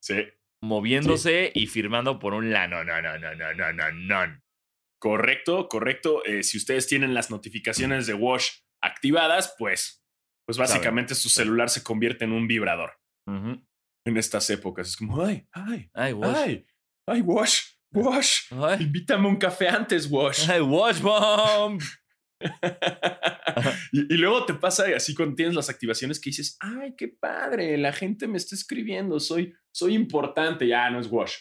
Sí, 0.00 0.24
moviéndose 0.62 1.52
y 1.54 1.66
firmando 1.66 2.18
por 2.18 2.32
un 2.34 2.50
la 2.50 2.66
no, 2.66 2.82
no, 2.84 3.02
no, 3.02 3.18
no, 3.18 3.34
no, 3.34 3.52
no, 3.54 3.72
no, 3.72 3.92
no. 3.92 4.40
correcto, 5.00 5.68
correcto. 5.68 6.24
Eh, 6.24 6.42
si 6.42 6.56
ustedes 6.56 6.86
tienen 6.86 7.14
las 7.14 7.30
notificaciones 7.30 8.06
de 8.06 8.14
Wash 8.14 8.48
activadas, 8.82 9.54
pues, 9.58 10.02
pues 10.46 10.56
básicamente 10.56 11.14
su 11.14 11.28
celular 11.28 11.68
se 11.68 11.82
convierte 11.82 12.24
en 12.24 12.32
un 12.32 12.46
vibrador 12.48 12.92
Ujú. 13.26 13.62
en 14.06 14.16
estas 14.16 14.48
épocas. 14.50 14.88
Es 14.88 14.96
como, 14.96 15.22
ay, 15.22 15.46
ay, 15.52 15.90
Ay, 15.94 16.12
Watch. 16.14 16.36
ay, 16.36 16.66
ay, 17.06 17.20
Wash, 17.20 17.60
Wash, 17.92 18.52
Ay, 18.52 18.82
invítame 18.84 19.28
un 19.28 19.36
café 19.36 19.68
antes, 19.68 20.06
Wash. 20.10 20.48
ay, 20.48 20.60
Watch 20.60 21.00
Bomb. 21.00 21.80
y, 23.92 24.14
y 24.14 24.16
luego 24.16 24.44
te 24.44 24.54
pasa 24.54 24.84
así 24.94 25.14
cuando 25.14 25.34
tienes 25.34 25.54
las 25.54 25.70
activaciones 25.70 26.20
que 26.20 26.30
dices, 26.30 26.56
ay, 26.60 26.94
qué 26.96 27.08
padre, 27.08 27.76
la 27.78 27.92
gente 27.92 28.26
me 28.28 28.38
está 28.38 28.54
escribiendo, 28.54 29.18
soy, 29.20 29.54
soy 29.72 29.94
importante. 29.94 30.66
Ya 30.66 30.90
no 30.90 31.00
es 31.00 31.10
Wash. 31.10 31.36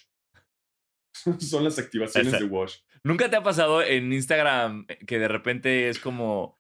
Son 1.40 1.64
las 1.64 1.80
activaciones 1.80 2.34
de 2.34 2.46
Wash. 2.46 2.78
¿Nunca 3.04 3.30
te 3.30 3.36
ha 3.36 3.44
pasado 3.44 3.82
en 3.82 4.12
Instagram 4.14 4.86
que 4.86 5.20
de 5.20 5.28
repente 5.28 5.90
es 5.90 6.00
como. 6.00 6.60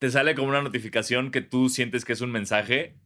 Te 0.00 0.10
sale 0.10 0.34
como 0.34 0.48
una 0.48 0.62
notificación 0.62 1.30
que 1.30 1.42
tú 1.42 1.68
sientes 1.68 2.04
que 2.04 2.12
es 2.12 2.20
un 2.20 2.32
mensaje 2.32 2.98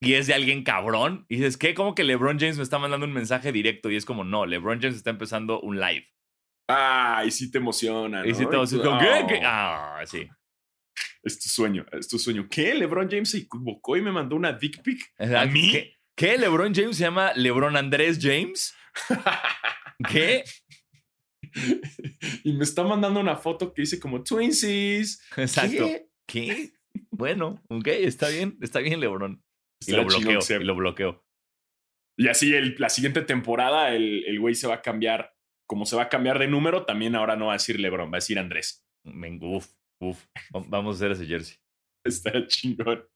y 0.00 0.14
es 0.14 0.28
de 0.28 0.34
alguien 0.34 0.62
cabrón? 0.62 1.26
Y 1.28 1.36
dices, 1.36 1.56
¿qué? 1.56 1.74
Como 1.74 1.94
que 1.94 2.04
LeBron 2.04 2.38
James 2.38 2.56
me 2.56 2.62
está 2.62 2.78
mandando 2.78 3.06
un 3.06 3.12
mensaje 3.12 3.50
directo 3.50 3.90
y 3.90 3.96
es 3.96 4.04
como, 4.04 4.22
no, 4.22 4.46
LeBron 4.46 4.80
James 4.80 4.96
está 4.96 5.10
empezando 5.10 5.60
un 5.60 5.80
live. 5.80 6.06
Ay, 6.72 7.30
sí 7.30 7.50
te 7.50 7.58
emociona. 7.58 8.26
Y 8.26 8.34
si 8.34 8.44
te 8.46 8.56
como, 8.56 8.66
¿qué? 8.98 9.08
"Oh". 9.22 9.26
¿Qué? 9.26 9.40
Ah, 9.44 10.02
sí. 10.06 10.28
Es 11.22 11.38
tu 11.38 11.48
sueño, 11.48 11.84
es 11.92 12.08
tu 12.08 12.18
sueño. 12.18 12.46
¿Qué? 12.50 12.74
LeBron 12.74 13.08
James 13.10 13.30
se 13.30 13.38
equivocó 13.38 13.96
y 13.96 14.02
me 14.02 14.10
mandó 14.12 14.36
una 14.36 14.52
dick 14.52 14.82
pic. 14.82 15.12
¿A 15.18 15.44
mí? 15.46 15.70
¿Qué? 15.70 15.96
¿Qué? 16.16 16.38
¿LeBron 16.38 16.74
James 16.74 16.96
se 16.96 17.02
llama 17.04 17.32
LeBron 17.34 17.76
Andrés 17.76 18.18
James? 18.20 18.74
¿Qué? 20.10 20.44
y 22.44 22.52
me 22.52 22.64
está 22.64 22.82
mandando 22.84 23.20
una 23.20 23.36
foto 23.36 23.72
que 23.72 23.82
dice 23.82 23.98
como 24.00 24.22
Twinsies. 24.22 25.20
Exacto. 25.36 25.86
¿Qué? 25.86 26.06
¿Qué? 26.26 26.72
Bueno, 27.10 27.62
ok, 27.68 27.86
está 27.88 28.28
bien, 28.28 28.56
está 28.60 28.80
bien, 28.80 29.00
LeBron. 29.00 29.42
Y 29.86 29.92
lo 29.92 30.04
bloqueo, 30.04 30.40
y 30.60 30.64
lo 30.64 30.74
bloqueo. 30.74 31.24
Y 32.16 32.28
así 32.28 32.54
el- 32.54 32.76
la 32.78 32.88
siguiente 32.90 33.22
temporada 33.22 33.94
el 33.94 34.24
el 34.26 34.38
güey 34.40 34.54
se 34.54 34.66
va 34.66 34.74
a 34.76 34.82
cambiar. 34.82 35.32
Como 35.70 35.86
se 35.86 35.94
va 35.94 36.02
a 36.02 36.08
cambiar 36.08 36.40
de 36.40 36.48
número, 36.48 36.84
también 36.84 37.14
ahora 37.14 37.36
no 37.36 37.46
va 37.46 37.52
a 37.52 37.54
decir 37.54 37.78
LeBron, 37.78 38.10
va 38.10 38.16
a 38.16 38.18
decir 38.18 38.40
Andrés. 38.40 38.84
Uf, 39.04 39.68
uf. 40.00 40.24
Vamos 40.50 40.96
a 40.96 40.96
hacer 40.96 41.12
ese 41.12 41.26
jersey. 41.26 41.58
Está 42.04 42.44
chingón. 42.48 43.08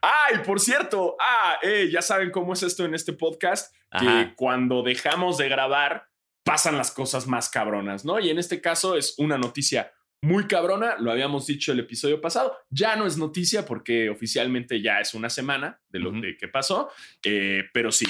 ¡Ay, 0.00 0.38
por 0.44 0.58
cierto! 0.58 1.16
Ah, 1.20 1.58
eh, 1.62 1.88
ya 1.88 2.02
saben 2.02 2.32
cómo 2.32 2.54
es 2.54 2.64
esto 2.64 2.84
en 2.84 2.96
este 2.96 3.12
podcast. 3.12 3.72
Que 3.96 4.08
Ajá. 4.08 4.34
cuando 4.34 4.82
dejamos 4.82 5.38
de 5.38 5.48
grabar, 5.48 6.08
pasan 6.44 6.76
las 6.76 6.90
cosas 6.90 7.28
más 7.28 7.48
cabronas, 7.48 8.04
¿no? 8.04 8.18
Y 8.18 8.30
en 8.30 8.40
este 8.40 8.60
caso 8.60 8.96
es 8.96 9.14
una 9.18 9.38
noticia 9.38 9.92
muy 10.20 10.48
cabrona, 10.48 10.96
lo 10.98 11.12
habíamos 11.12 11.46
dicho 11.46 11.70
el 11.70 11.78
episodio 11.78 12.20
pasado, 12.20 12.58
ya 12.70 12.96
no 12.96 13.06
es 13.06 13.16
noticia 13.18 13.64
porque 13.64 14.10
oficialmente 14.10 14.82
ya 14.82 14.98
es 14.98 15.14
una 15.14 15.30
semana 15.30 15.80
de 15.90 16.00
lo 16.00 16.12
que 16.36 16.48
pasó, 16.48 16.90
eh, 17.22 17.62
pero 17.72 17.92
sí, 17.92 18.06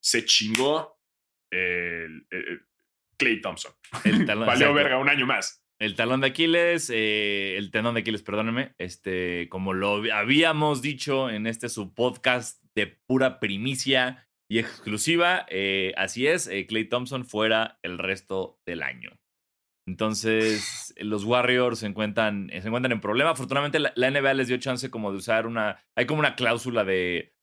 se 0.00 0.24
chingó 0.24 1.00
el, 1.50 2.26
Clay 3.22 3.40
Thompson. 3.40 3.72
El 4.04 4.24
talón, 4.26 4.46
Valió 4.46 4.74
verga 4.74 4.98
un 4.98 5.08
año 5.08 5.26
más. 5.26 5.64
El 5.78 5.96
talón 5.96 6.20
de 6.20 6.28
Aquiles, 6.28 6.90
eh, 6.90 7.56
el 7.56 7.70
tenón 7.70 7.94
de 7.94 8.00
Aquiles, 8.00 8.22
perdónenme, 8.22 8.74
este, 8.78 9.48
como 9.48 9.72
lo 9.72 10.02
habíamos 10.12 10.80
dicho 10.80 11.28
en 11.28 11.46
este 11.46 11.68
su 11.68 11.92
podcast 11.92 12.62
de 12.76 12.86
pura 12.86 13.40
primicia 13.40 14.28
y 14.48 14.58
exclusiva, 14.58 15.44
eh, 15.48 15.92
así 15.96 16.26
es, 16.26 16.48
Clay 16.68 16.88
Thompson 16.88 17.24
fuera 17.24 17.78
el 17.82 17.98
resto 17.98 18.60
del 18.64 18.82
año. 18.82 19.18
Entonces, 19.86 20.94
los 20.98 21.24
Warriors 21.24 21.80
se 21.80 21.86
encuentran, 21.86 22.48
se 22.50 22.68
encuentran 22.68 22.92
en 22.92 23.00
problema. 23.00 23.30
Afortunadamente, 23.30 23.80
la, 23.80 24.10
NBA 24.10 24.34
les 24.34 24.48
dio 24.48 24.56
chance 24.58 24.90
como 24.90 25.10
de 25.10 25.18
usar 25.18 25.46
una. 25.46 25.84
Hay 25.96 26.06
como 26.06 26.20
una 26.20 26.36
cláusula 26.36 26.84
de 26.84 27.34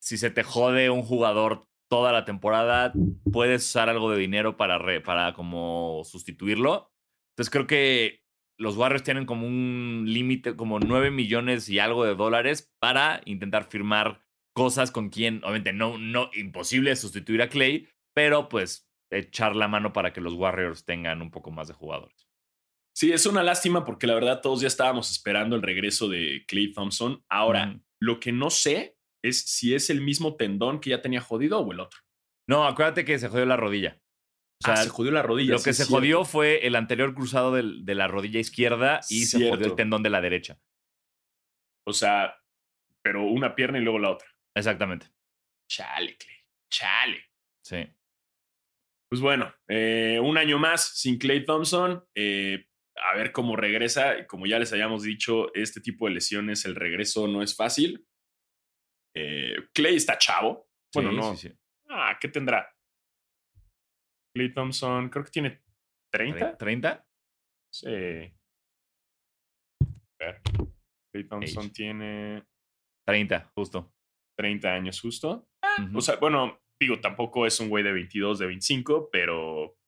si 0.00 0.18
se 0.18 0.30
te 0.30 0.42
jode 0.42 0.90
un 0.90 1.02
jugador 1.02 1.66
toda 1.88 2.12
la 2.12 2.24
temporada, 2.24 2.92
puedes 3.32 3.66
usar 3.66 3.88
algo 3.88 4.10
de 4.10 4.18
dinero 4.18 4.56
para, 4.56 4.78
para 5.02 5.32
como 5.32 6.02
sustituirlo. 6.04 6.92
Entonces, 7.32 7.50
creo 7.50 7.66
que 7.66 8.22
los 8.58 8.76
Warriors 8.76 9.04
tienen 9.04 9.26
como 9.26 9.46
un 9.46 10.04
límite, 10.06 10.56
como 10.56 10.80
9 10.80 11.10
millones 11.10 11.68
y 11.68 11.78
algo 11.78 12.04
de 12.04 12.14
dólares 12.14 12.72
para 12.80 13.20
intentar 13.24 13.64
firmar 13.64 14.20
cosas 14.54 14.90
con 14.90 15.08
quien, 15.08 15.38
obviamente, 15.44 15.72
no, 15.72 15.98
no, 15.98 16.30
imposible 16.34 16.94
sustituir 16.96 17.42
a 17.42 17.48
Clay, 17.48 17.88
pero 18.14 18.48
pues 18.48 18.90
echar 19.10 19.54
la 19.54 19.68
mano 19.68 19.92
para 19.92 20.12
que 20.12 20.20
los 20.20 20.34
Warriors 20.34 20.84
tengan 20.84 21.22
un 21.22 21.30
poco 21.30 21.50
más 21.50 21.68
de 21.68 21.74
jugadores. 21.74 22.28
Sí, 22.94 23.12
es 23.12 23.26
una 23.26 23.44
lástima 23.44 23.84
porque 23.84 24.08
la 24.08 24.14
verdad 24.14 24.40
todos 24.40 24.60
ya 24.60 24.66
estábamos 24.66 25.10
esperando 25.12 25.54
el 25.54 25.62
regreso 25.62 26.08
de 26.08 26.44
Clay 26.48 26.72
Thompson. 26.72 27.24
Ahora, 27.28 27.80
lo 28.00 28.18
que 28.18 28.32
no 28.32 28.50
sé 28.50 28.97
es 29.28 29.42
si 29.42 29.74
es 29.74 29.90
el 29.90 30.00
mismo 30.00 30.36
tendón 30.36 30.80
que 30.80 30.90
ya 30.90 31.02
tenía 31.02 31.20
jodido 31.20 31.60
o 31.60 31.72
el 31.72 31.80
otro. 31.80 32.00
No, 32.48 32.66
acuérdate 32.66 33.04
que 33.04 33.18
se 33.18 33.28
jodió 33.28 33.44
la 33.44 33.56
rodilla. 33.56 34.00
O 34.64 34.70
ah, 34.70 34.76
sea, 34.76 34.84
se 34.84 34.90
jodió 34.90 35.12
la 35.12 35.22
rodilla. 35.22 35.52
Lo 35.52 35.62
que 35.62 35.72
se 35.72 35.84
jodió 35.84 36.24
fue 36.24 36.66
el 36.66 36.74
anterior 36.74 37.14
cruzado 37.14 37.52
de 37.54 37.94
la 37.94 38.08
rodilla 38.08 38.40
izquierda 38.40 39.00
y 39.08 39.26
se 39.26 39.48
jodió 39.48 39.66
el 39.66 39.76
tendón 39.76 40.02
de 40.02 40.10
la 40.10 40.20
derecha. 40.20 40.58
O 41.86 41.92
sea, 41.92 42.34
pero 43.02 43.24
una 43.24 43.54
pierna 43.54 43.78
y 43.78 43.82
luego 43.82 43.98
la 43.98 44.10
otra. 44.10 44.28
Exactamente. 44.54 45.06
Chale, 45.70 46.16
Clay. 46.16 46.36
Chale. 46.70 47.24
Sí. 47.64 47.86
Pues 49.08 49.20
bueno, 49.20 49.54
eh, 49.68 50.18
un 50.22 50.36
año 50.36 50.58
más 50.58 50.98
sin 50.98 51.18
Clay 51.18 51.44
Thompson. 51.44 52.04
Eh, 52.14 52.66
a 52.96 53.16
ver 53.16 53.32
cómo 53.32 53.56
regresa. 53.56 54.26
Como 54.26 54.46
ya 54.46 54.58
les 54.58 54.72
habíamos 54.72 55.02
dicho, 55.02 55.54
este 55.54 55.80
tipo 55.80 56.06
de 56.06 56.14
lesiones, 56.14 56.64
el 56.64 56.74
regreso 56.74 57.28
no 57.28 57.42
es 57.42 57.54
fácil. 57.54 58.07
Eh, 59.14 59.56
Clay 59.74 59.96
está 59.96 60.18
chavo. 60.18 60.68
Bueno, 60.94 61.12
no. 61.12 61.34
Ah, 61.88 62.16
¿qué 62.20 62.28
tendrá? 62.28 62.74
Clay 64.34 64.52
Thompson, 64.52 65.08
creo 65.08 65.24
que 65.24 65.30
tiene 65.30 65.62
30. 66.12 66.58
¿30? 66.58 67.04
Sí. 67.72 68.34
Clay 71.12 71.24
Thompson 71.28 71.72
tiene. 71.72 72.44
30, 73.06 73.52
justo. 73.54 73.92
30 74.38 74.72
años, 74.72 75.00
justo. 75.00 75.48
O 75.94 76.00
sea, 76.00 76.16
bueno, 76.16 76.60
digo, 76.80 77.00
tampoco 77.00 77.46
es 77.46 77.58
un 77.60 77.68
güey 77.68 77.82
de 77.82 77.92
22, 77.92 78.38
de 78.38 78.46
25, 78.46 79.10
pero 79.10 79.78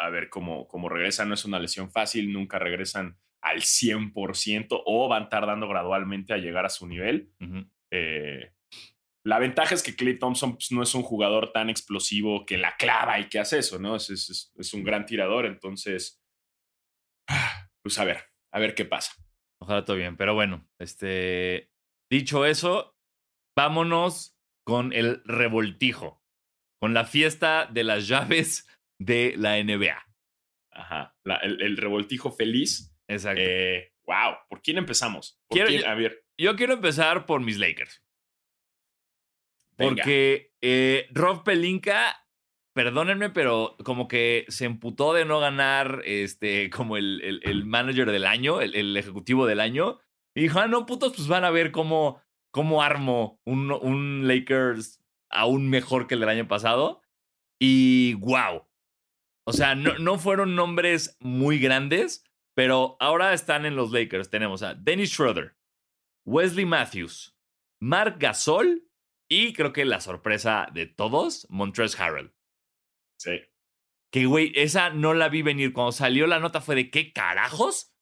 a 0.00 0.10
ver 0.10 0.28
cómo, 0.28 0.66
cómo 0.68 0.88
regresa. 0.88 1.24
No 1.24 1.34
es 1.34 1.44
una 1.44 1.58
lesión 1.58 1.90
fácil, 1.90 2.32
nunca 2.32 2.58
regresan 2.58 3.18
al 3.42 3.60
100% 3.60 4.82
o 4.84 5.08
van 5.08 5.28
tardando 5.28 5.68
gradualmente 5.68 6.32
a 6.32 6.38
llegar 6.38 6.64
a 6.64 6.70
su 6.70 6.86
nivel. 6.86 7.32
Eh, 7.92 8.52
la 9.24 9.38
ventaja 9.38 9.74
es 9.74 9.82
que 9.82 9.94
Clay 9.94 10.18
Thompson 10.18 10.54
pues, 10.54 10.72
no 10.72 10.82
es 10.82 10.94
un 10.94 11.02
jugador 11.02 11.52
tan 11.52 11.70
explosivo 11.70 12.44
que 12.44 12.58
la 12.58 12.76
clava 12.76 13.20
y 13.20 13.28
que 13.28 13.38
hace 13.38 13.58
eso, 13.58 13.78
¿no? 13.78 13.96
Es, 13.96 14.10
es, 14.10 14.52
es, 14.56 14.74
un 14.74 14.82
gran 14.82 15.06
tirador, 15.06 15.46
entonces, 15.46 16.20
pues 17.82 17.98
a 17.98 18.04
ver, 18.04 18.24
a 18.52 18.58
ver 18.58 18.74
qué 18.74 18.84
pasa. 18.84 19.12
Ojalá 19.60 19.84
todo 19.84 19.96
bien, 19.96 20.16
pero 20.16 20.34
bueno, 20.34 20.68
este, 20.80 21.70
dicho 22.10 22.46
eso, 22.46 22.96
vámonos 23.56 24.36
con 24.66 24.92
el 24.92 25.22
revoltijo, 25.24 26.20
con 26.80 26.94
la 26.94 27.04
fiesta 27.04 27.66
de 27.66 27.84
las 27.84 28.08
llaves 28.08 28.66
de 28.98 29.34
la 29.36 29.62
NBA. 29.62 30.04
Ajá, 30.72 31.14
el, 31.42 31.76
revoltijo 31.76 32.32
feliz. 32.32 32.96
Exacto. 33.06 33.42
Eh, 33.44 33.92
wow, 34.04 34.36
¿por 34.48 34.62
quién 34.62 34.78
empezamos? 34.78 35.38
quiero, 35.50 35.86
A 35.86 35.94
ver. 35.94 36.21
Yo 36.42 36.56
quiero 36.56 36.74
empezar 36.74 37.26
por 37.26 37.40
mis 37.40 37.58
Lakers. 37.58 38.02
Porque 39.76 40.52
eh, 40.60 41.08
Rob 41.12 41.44
Pelinka, 41.44 42.26
perdónenme, 42.74 43.30
pero 43.30 43.76
como 43.84 44.06
que 44.06 44.44
se 44.48 44.64
emputó 44.64 45.14
de 45.14 45.24
no 45.24 45.40
ganar 45.40 46.02
este, 46.04 46.70
como 46.70 46.96
el, 46.96 47.40
el, 47.42 47.64
manager 47.64 48.10
del 48.10 48.26
año, 48.26 48.60
el, 48.60 48.74
el, 48.74 48.96
ejecutivo 48.96 49.46
del 49.46 49.60
año. 49.60 49.98
Y 50.34 50.42
dijo, 50.42 50.60
ah, 50.60 50.66
no, 50.66 50.86
putos, 50.86 51.14
pues 51.16 51.28
van 51.28 51.44
a 51.44 51.50
ver 51.50 51.72
cómo 51.72 52.20
cómo 52.52 52.82
armo 52.82 53.40
un, 53.44 53.72
un 53.72 54.28
Lakers 54.28 55.02
aún 55.28 55.68
mejor 55.68 56.06
que 56.06 56.14
el 56.14 56.20
del 56.20 56.28
año 56.28 56.46
pasado. 56.46 57.02
Y 57.58 58.14
wow. 58.14 58.68
O 59.44 59.52
sea, 59.52 59.74
no, 59.74 59.98
no 59.98 60.18
fueron 60.18 60.54
nombres 60.54 61.16
muy 61.18 61.58
grandes, 61.58 62.24
pero 62.54 62.96
ahora 63.00 63.32
están 63.32 63.66
en 63.66 63.74
los 63.74 63.90
Lakers. 63.90 64.30
Tenemos 64.30 64.62
a 64.62 64.74
Dennis 64.74 65.10
Schroeder, 65.10 65.56
Wesley 66.24 66.64
Matthews, 66.64 67.36
Mark 67.80 68.16
Gasol 68.18 68.88
y 69.28 69.52
creo 69.52 69.72
que 69.72 69.84
la 69.84 70.00
sorpresa 70.00 70.68
de 70.72 70.86
todos, 70.86 71.46
Montrezl 71.50 72.00
Harrell. 72.00 72.34
Sí. 73.18 73.40
Que, 74.12 74.26
güey, 74.26 74.52
esa 74.54 74.90
no 74.90 75.14
la 75.14 75.28
vi 75.28 75.42
venir. 75.42 75.72
Cuando 75.72 75.92
salió 75.92 76.26
la 76.26 76.38
nota 76.38 76.60
fue 76.60 76.74
de 76.74 76.90
qué 76.90 77.12
carajos 77.12 77.94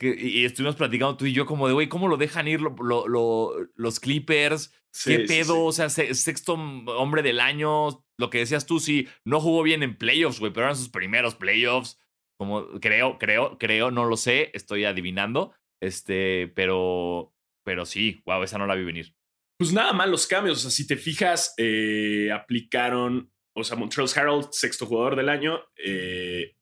y 0.00 0.44
estuvimos 0.44 0.76
platicando 0.76 1.16
tú 1.16 1.24
y 1.24 1.32
yo 1.32 1.46
como 1.46 1.66
de, 1.66 1.72
güey, 1.72 1.88
¿cómo 1.88 2.08
lo 2.08 2.16
dejan 2.16 2.46
ir 2.46 2.60
los 2.60 4.00
Clippers? 4.00 4.74
¿Qué 5.04 5.20
pedo? 5.20 5.64
O 5.64 5.72
sea, 5.72 5.88
sexto 5.88 6.54
hombre 6.54 7.22
del 7.22 7.40
año. 7.40 8.04
Lo 8.18 8.30
que 8.30 8.38
decías 8.38 8.66
tú, 8.66 8.80
sí, 8.80 9.08
no 9.24 9.40
jugó 9.40 9.62
bien 9.62 9.82
en 9.82 9.96
playoffs, 9.96 10.40
güey, 10.40 10.52
pero 10.52 10.66
eran 10.66 10.76
sus 10.76 10.90
primeros 10.90 11.34
playoffs. 11.34 11.98
Como 12.36 12.66
creo, 12.80 13.18
creo, 13.18 13.56
creo, 13.58 13.90
no 13.90 14.04
lo 14.04 14.16
sé, 14.16 14.50
estoy 14.52 14.84
adivinando. 14.84 15.54
Este, 15.84 16.48
pero, 16.54 17.34
pero 17.62 17.84
sí, 17.84 18.22
wow, 18.24 18.42
esa 18.42 18.58
no 18.58 18.66
la 18.66 18.74
vi 18.74 18.84
venir. 18.84 19.14
Pues 19.58 19.72
nada 19.72 19.92
más 19.92 20.08
los 20.08 20.26
cambios. 20.26 20.58
O 20.58 20.60
sea, 20.62 20.70
si 20.70 20.86
te 20.86 20.96
fijas, 20.96 21.54
eh, 21.58 22.30
aplicaron, 22.32 23.30
o 23.54 23.64
sea, 23.64 23.76
Montreal 23.76 24.08
Harold, 24.16 24.48
sexto 24.52 24.86
jugador 24.86 25.16
del 25.16 25.28
año, 25.28 25.60
eh, 25.76 26.56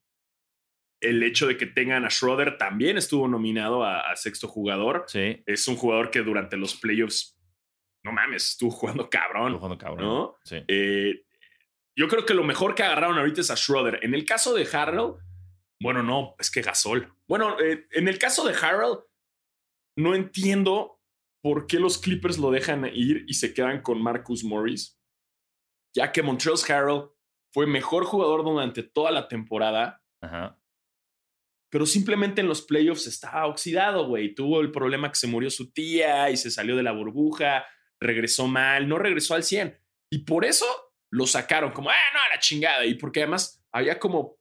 el 1.01 1.23
hecho 1.23 1.47
de 1.47 1.57
que 1.57 1.65
tengan 1.65 2.05
a 2.05 2.09
Schroeder 2.09 2.57
también 2.57 2.97
estuvo 2.97 3.27
nominado 3.27 3.83
a, 3.83 4.15
sexto 4.15 4.47
jugador. 4.47 5.05
Sí. 5.07 5.41
Es 5.45 5.67
un 5.67 5.75
jugador 5.75 6.11
que 6.11 6.21
durante 6.21 6.57
los 6.57 6.75
playoffs, 6.75 7.37
no 8.03 8.11
mames, 8.11 8.51
estuvo 8.51 8.71
jugando 8.71 9.09
cabrón. 9.09 9.53
Estuvo 9.53 9.59
jugando 9.59 9.77
cabrón. 9.77 10.05
¿no? 10.05 10.37
Sí. 10.43 10.57
Eh, 10.67 11.25
yo 11.95 12.07
creo 12.07 12.25
que 12.25 12.33
lo 12.33 12.43
mejor 12.43 12.75
que 12.75 12.83
agarraron 12.83 13.17
ahorita 13.17 13.41
es 13.41 13.51
a 13.51 13.55
Schroeder. 13.55 13.99
En 14.01 14.13
el 14.13 14.25
caso 14.25 14.53
de 14.53 14.67
Harrell, 14.71 15.13
bueno, 15.79 16.01
no, 16.01 16.35
es 16.39 16.49
que 16.49 16.61
Gasol. 16.61 17.13
Bueno, 17.27 17.59
eh, 17.59 17.87
en 17.91 18.07
el 18.07 18.17
caso 18.17 18.47
de 18.47 18.55
Harrell, 18.55 18.99
no 19.97 20.15
entiendo 20.15 21.01
por 21.41 21.67
qué 21.67 21.79
los 21.79 21.97
Clippers 21.97 22.37
lo 22.37 22.51
dejan 22.51 22.85
ir 22.93 23.25
y 23.27 23.33
se 23.35 23.53
quedan 23.53 23.81
con 23.81 24.01
Marcus 24.01 24.43
Morris, 24.43 24.99
ya 25.95 26.11
que 26.11 26.23
Montreal 26.23 26.57
Harrell 26.67 27.09
fue 27.51 27.67
mejor 27.67 28.05
jugador 28.05 28.43
durante 28.43 28.83
toda 28.83 29.11
la 29.11 29.27
temporada. 29.27 30.01
Ajá 30.21 30.59
pero 31.73 31.87
simplemente 31.87 32.39
en 32.39 32.47
los 32.47 32.61
playoffs 32.61 33.07
estaba 33.07 33.47
oxidado, 33.47 34.05
güey. 34.05 34.35
Tuvo 34.35 34.61
el 34.61 34.69
problema 34.69 35.09
que 35.09 35.15
se 35.15 35.25
murió 35.25 35.49
su 35.49 35.73
tía 35.73 36.29
y 36.29 36.37
se 36.37 36.51
salió 36.51 36.75
de 36.75 36.83
la 36.83 36.91
burbuja, 36.91 37.65
regresó 37.99 38.47
mal, 38.47 38.87
no 38.87 38.99
regresó 38.99 39.33
al 39.33 39.43
100. 39.43 39.81
Y 40.11 40.19
por 40.19 40.45
eso 40.45 40.67
lo 41.09 41.25
sacaron 41.25 41.71
como, 41.71 41.89
ah, 41.89 41.95
no, 42.13 42.19
a 42.19 42.35
la 42.35 42.39
chingada. 42.39 42.85
Y 42.85 42.93
porque 42.93 43.21
además 43.21 43.65
había 43.71 43.97
como, 43.97 44.37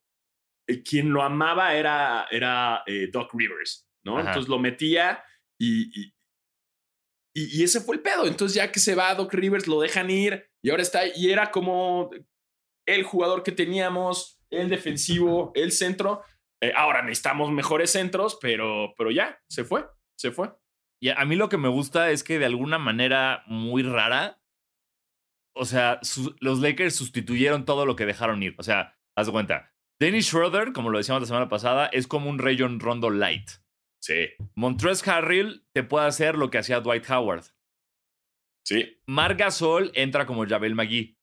eh, 0.68 0.82
quien 0.82 1.10
lo 1.10 1.22
amaba 1.22 1.74
era, 1.74 2.26
era 2.30 2.82
eh, 2.86 3.08
Doc 3.10 3.30
Rivers, 3.32 3.88
¿no? 4.04 4.20
Entonces 4.20 4.50
lo 4.50 4.58
metía 4.58 5.24
y, 5.70 6.12
y, 7.34 7.62
ese 7.62 7.80
fue 7.80 7.96
el 7.96 8.02
pedo. 8.02 8.26
Entonces 8.26 8.56
ya 8.56 8.72
que 8.72 8.80
se 8.80 8.94
va 8.94 9.14
Doc 9.14 9.32
Rivers, 9.32 9.66
lo 9.66 9.80
dejan 9.80 10.10
ir 10.10 10.50
y 10.62 10.70
ahora 10.70 10.82
está, 10.82 11.06
y 11.06 11.30
era 11.30 11.50
como 11.50 12.10
el 12.86 13.04
jugador 13.04 13.42
que 13.42 13.52
teníamos, 13.52 14.40
el 14.50 14.68
defensivo, 14.68 15.52
el 15.54 15.72
centro 15.72 16.22
eh, 16.62 16.72
ahora 16.76 17.02
necesitamos 17.02 17.50
mejores 17.50 17.90
centros, 17.90 18.38
pero, 18.40 18.94
pero 18.96 19.10
ya, 19.10 19.40
se 19.48 19.64
fue, 19.64 19.84
se 20.16 20.30
fue. 20.30 20.52
Y 21.02 21.08
a 21.08 21.24
mí 21.24 21.34
lo 21.34 21.48
que 21.48 21.58
me 21.58 21.68
gusta 21.68 22.10
es 22.10 22.22
que 22.22 22.38
de 22.38 22.44
alguna 22.44 22.78
manera 22.78 23.42
muy 23.46 23.82
rara, 23.82 24.40
o 25.56 25.64
sea, 25.64 25.98
los 26.38 26.60
Lakers 26.60 26.94
sustituyeron 26.94 27.64
todo 27.64 27.84
lo 27.84 27.96
que 27.96 28.06
dejaron 28.06 28.42
ir. 28.44 28.54
O 28.58 28.62
sea, 28.62 28.96
Haz 29.14 29.30
cuenta. 29.30 29.74
Dennis 30.00 30.26
Schroeder, 30.26 30.72
como 30.72 30.90
lo 30.90 30.98
decíamos 30.98 31.22
la 31.22 31.26
semana 31.26 31.48
pasada, 31.48 31.86
es 31.86 32.06
como 32.06 32.30
un 32.30 32.38
Rayon 32.38 32.80
Rondo 32.80 33.10
light. 33.10 33.50
Sí. 34.02 34.30
Montrezl 34.56 35.08
Harrell 35.08 35.64
te 35.72 35.84
puede 35.84 36.06
hacer 36.06 36.36
lo 36.36 36.50
que 36.50 36.58
hacía 36.58 36.80
Dwight 36.80 37.08
Howard. 37.08 37.44
Sí. 38.64 38.98
Marc 39.06 39.38
Gasol 39.38 39.92
entra 39.94 40.26
como 40.26 40.46
Javel 40.46 40.74
McGee. 40.74 41.16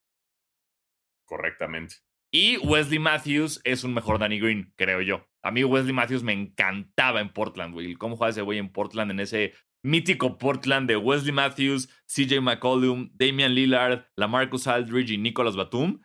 Correctamente. 1.25 1.98
Y 2.31 2.57
Wesley 2.57 3.00
Matthews 3.00 3.59
es 3.63 3.83
un 3.83 3.93
mejor 3.93 4.19
Danny 4.19 4.39
Green, 4.39 4.74
creo 4.77 5.01
yo. 5.01 5.27
A 5.43 5.51
mí 5.51 5.63
Wesley 5.63 5.93
Matthews 5.93 6.24
me 6.24 6.33
encantaba 6.33 7.21
en 7.21 7.33
Portland, 7.33 7.74
güey. 7.74 7.95
¿Cómo 7.95 8.15
juega 8.15 8.31
ese 8.31 8.41
güey 8.41 8.59
en 8.59 8.71
Portland? 8.71 9.12
En 9.12 9.19
ese 9.19 9.53
mítico 9.83 10.38
Portland 10.38 10.88
de 10.88 10.98
Wesley 10.98 11.31
Matthews, 11.31 11.89
CJ 12.07 12.41
McCollum, 12.41 13.12
Damian 13.13 13.55
Lillard, 13.55 14.05
Lamarcus 14.15 14.67
Aldridge 14.67 15.12
y 15.12 15.17
Nicholas 15.17 15.55
Batum. 15.55 16.01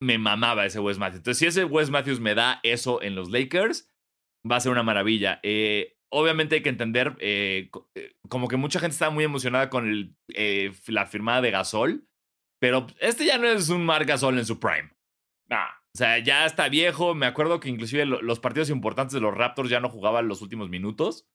Me 0.00 0.18
mamaba 0.18 0.66
ese 0.66 0.78
Wes 0.78 0.98
Matthews. 0.98 1.18
Entonces, 1.18 1.38
si 1.38 1.46
ese 1.46 1.64
Wes 1.64 1.90
Matthews 1.90 2.20
me 2.20 2.34
da 2.34 2.60
eso 2.62 3.02
en 3.02 3.14
los 3.14 3.30
Lakers, 3.30 3.90
va 4.50 4.56
a 4.56 4.60
ser 4.60 4.72
una 4.72 4.82
maravilla. 4.82 5.40
Eh, 5.42 5.95
obviamente 6.10 6.56
hay 6.56 6.62
que 6.62 6.68
entender, 6.68 7.16
eh, 7.20 7.70
como 8.28 8.48
que 8.48 8.56
mucha 8.56 8.80
gente 8.80 8.94
está 8.94 9.10
muy 9.10 9.24
emocionada 9.24 9.70
con 9.70 9.88
el, 9.88 10.16
la 10.86 11.06
firmada 11.06 11.40
de 11.40 11.50
Gasol, 11.50 12.08
pero 12.60 12.86
este 13.00 13.26
ya 13.26 13.38
no 13.38 13.46
es 13.46 13.68
un 13.68 13.84
Marc 13.84 14.06
Gasol 14.06 14.38
en 14.38 14.46
su 14.46 14.58
prime. 14.58 14.90
Nah. 15.48 15.68
O 15.94 15.98
sea, 15.98 16.18
ya 16.18 16.44
está 16.44 16.68
viejo. 16.68 17.14
Me 17.14 17.24
acuerdo 17.24 17.58
que 17.58 17.70
inclusive 17.70 18.04
los 18.04 18.38
partidos 18.38 18.68
importantes 18.68 19.14
de 19.14 19.20
los 19.20 19.34
Raptors 19.34 19.70
ya 19.70 19.80
no 19.80 19.88
jugaban 19.88 20.28
los 20.28 20.42
últimos 20.42 20.68
minutos. 20.68 21.26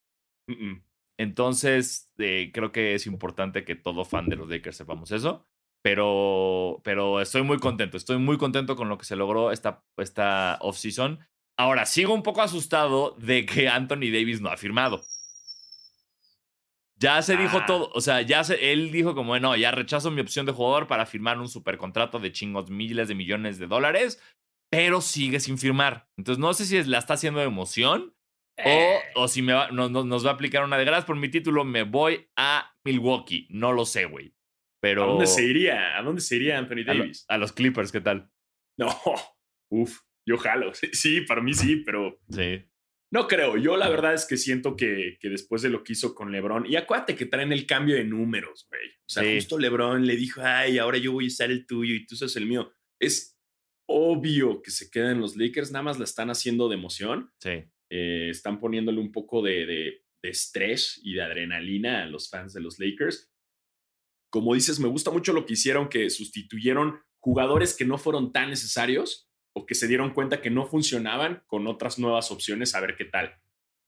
Entonces, 1.18 2.14
eh, 2.20 2.52
creo 2.54 2.72
que 2.72 2.94
es 2.94 3.08
importante 3.08 3.66
que 3.66 3.76
todo 3.76 4.06
fan 4.06 4.30
de 4.30 4.36
los 4.36 4.48
Lakers 4.48 4.78
sepamos 4.78 5.12
eso. 5.12 5.48
Pero, 5.84 6.80
pero 6.84 7.22
estoy 7.22 7.42
muy 7.42 7.58
contento. 7.58 7.98
Estoy 7.98 8.20
muy 8.20 8.38
contento 8.38 8.76
con 8.76 8.88
lo 8.88 9.00
que 9.00 9.06
se 9.06 9.16
logró 9.16 9.52
esta, 9.52 9.84
esta 9.98 10.60
offseason. 10.62 11.20
Ahora, 11.62 11.86
sigo 11.86 12.14
un 12.14 12.24
poco 12.24 12.42
asustado 12.42 13.16
de 13.20 13.46
que 13.46 13.70
Anthony 13.70 14.10
Davis 14.12 14.42
no 14.42 14.50
ha 14.50 14.58
firmado. 14.58 15.04
Ya 16.96 17.22
se 17.22 17.36
dijo 17.38 17.60
Ah. 17.60 17.66
todo, 17.66 17.92
o 17.94 18.02
sea, 18.02 18.22
ya 18.22 18.44
se, 18.44 18.72
él 18.72 18.92
dijo 18.92 19.16
como, 19.16 19.38
no, 19.40 19.56
ya 19.56 19.72
rechazo 19.72 20.12
mi 20.12 20.22
opción 20.22 20.46
de 20.46 20.52
jugador 20.52 20.88
para 20.88 21.06
firmar 21.06 21.40
un 21.40 21.50
supercontrato 21.50 22.20
de 22.20 22.32
chingos 22.32 22.70
miles 22.70 23.08
de 23.08 23.16
millones 23.16 23.58
de 23.60 23.68
dólares, 23.68 24.22
pero 24.72 25.02
sigue 25.02 25.40
sin 25.40 25.58
firmar. 25.58 26.08
Entonces 26.18 26.40
no 26.40 26.54
sé 26.54 26.66
si 26.66 26.78
es- 26.78 26.88
la 26.88 27.00
está 27.00 27.16
haciendo 27.16 27.40
de 27.40 27.46
emoción 27.48 28.16
Eh. 28.58 29.00
o, 29.16 29.24
o 29.24 29.28
si 29.28 29.42
me 29.42 29.54
va- 29.54 29.70
no- 29.72 29.90
no- 29.90 30.04
nos 30.04 30.26
va 30.26 30.32
a 30.32 30.34
aplicar 30.34 30.64
una 30.64 30.78
de 30.78 30.86
gracias 30.86 31.06
por 31.06 31.16
mi 31.16 31.30
título, 31.30 31.64
me 31.64 31.84
voy 31.84 32.28
a 32.38 32.74
Milwaukee. 32.86 33.48
No 33.50 33.72
lo 33.72 33.86
sé, 33.86 34.06
güey. 34.06 34.34
Pero 34.82 35.04
¿A 35.04 35.08
dónde 35.08 35.28
se 35.28 35.44
iría? 35.44 35.98
¿A 35.98 36.02
dónde 36.02 36.22
se 36.22 36.36
iría 36.38 36.58
Anthony 36.58 36.82
a, 36.88 36.94
lo- 36.94 37.00
Davis? 37.04 37.26
a 37.28 37.38
los 37.38 37.52
Clippers, 37.52 37.92
¿qué 37.92 38.02
tal? 38.02 38.30
No. 38.80 38.88
Uf. 39.72 40.02
Yo 40.32 40.38
jalo. 40.38 40.72
Sí, 40.94 41.22
para 41.22 41.42
mí 41.42 41.54
sí, 41.54 41.78
pero 41.86 42.20
Sí. 42.30 42.64
No 43.14 43.28
creo. 43.28 43.58
Yo 43.58 43.76
la 43.76 43.90
verdad 43.90 44.14
es 44.14 44.26
que 44.26 44.38
siento 44.38 44.78
que, 44.78 45.18
que 45.20 45.28
después 45.30 45.62
de 45.62 45.70
lo 45.70 45.84
que 45.84 45.92
hizo 45.94 46.16
con 46.16 46.32
LeBron, 46.32 46.66
y 46.66 46.78
acuérdate 46.78 47.16
que 47.18 47.26
traen 47.26 47.52
el 47.52 47.66
cambio 47.66 47.96
de 47.96 48.06
números, 48.06 48.66
güey. 48.70 48.88
O 48.90 49.10
sea, 49.10 49.24
Sí. 49.24 49.36
justo 49.36 49.60
LeBron 49.60 50.06
le 50.06 50.16
dijo, 50.16 50.40
ay, 50.42 50.78
ahora 50.78 50.98
yo 50.98 51.12
voy 51.12 51.26
a 51.26 51.28
usar 51.28 51.52
el 51.52 51.66
tuyo 51.68 51.94
y 51.94 52.06
tú 52.06 52.16
usas 52.16 52.34
el 52.38 52.46
mío. 52.46 52.72
Es 53.02 53.38
obvio 53.90 54.62
que 54.62 54.72
se 54.72 54.90
quedan 54.90 55.20
los 55.20 55.36
Lakers, 55.36 55.72
nada 55.72 55.84
más 55.84 55.98
la 56.00 56.06
están 56.06 56.30
haciendo 56.30 56.70
de 56.70 56.76
emoción. 56.76 57.30
Sí. 57.42 57.66
Eh, 57.90 58.30
están 58.30 58.62
poniéndole 58.62 59.00
un 59.02 59.12
poco 59.12 59.42
de, 59.42 59.66
de- 59.66 60.06
de 60.24 60.30
estrés 60.30 61.02
y 61.04 61.16
de 61.16 61.24
adrenalina 61.24 62.04
a 62.04 62.06
los 62.06 62.30
fans 62.30 62.54
de 62.54 62.62
los 62.62 62.80
Lakers. 62.80 63.30
Como 64.32 64.54
dices, 64.54 64.80
me 64.80 64.88
gusta 64.88 65.12
mucho 65.12 65.34
lo 65.34 65.46
que 65.46 65.54
hicieron, 65.54 65.90
que 65.90 66.10
sustituyeron 66.10 67.00
jugadores 67.20 67.76
que 67.76 67.86
no 67.86 67.98
fueron 67.98 68.32
tan 68.32 68.50
necesarios 68.52 69.31
o 69.54 69.66
que 69.66 69.76
se 69.76 69.88
dieron 69.88 70.14
cuenta 70.14 70.42
que 70.42 70.50
no 70.50 70.66
funcionaban 70.66 71.44
con 71.48 71.68
otras 71.68 72.00
nuevas 72.00 72.32
opciones, 72.32 72.76
a 72.76 72.82
ver 72.82 72.96
qué 72.96 73.06
tal. 73.06 73.38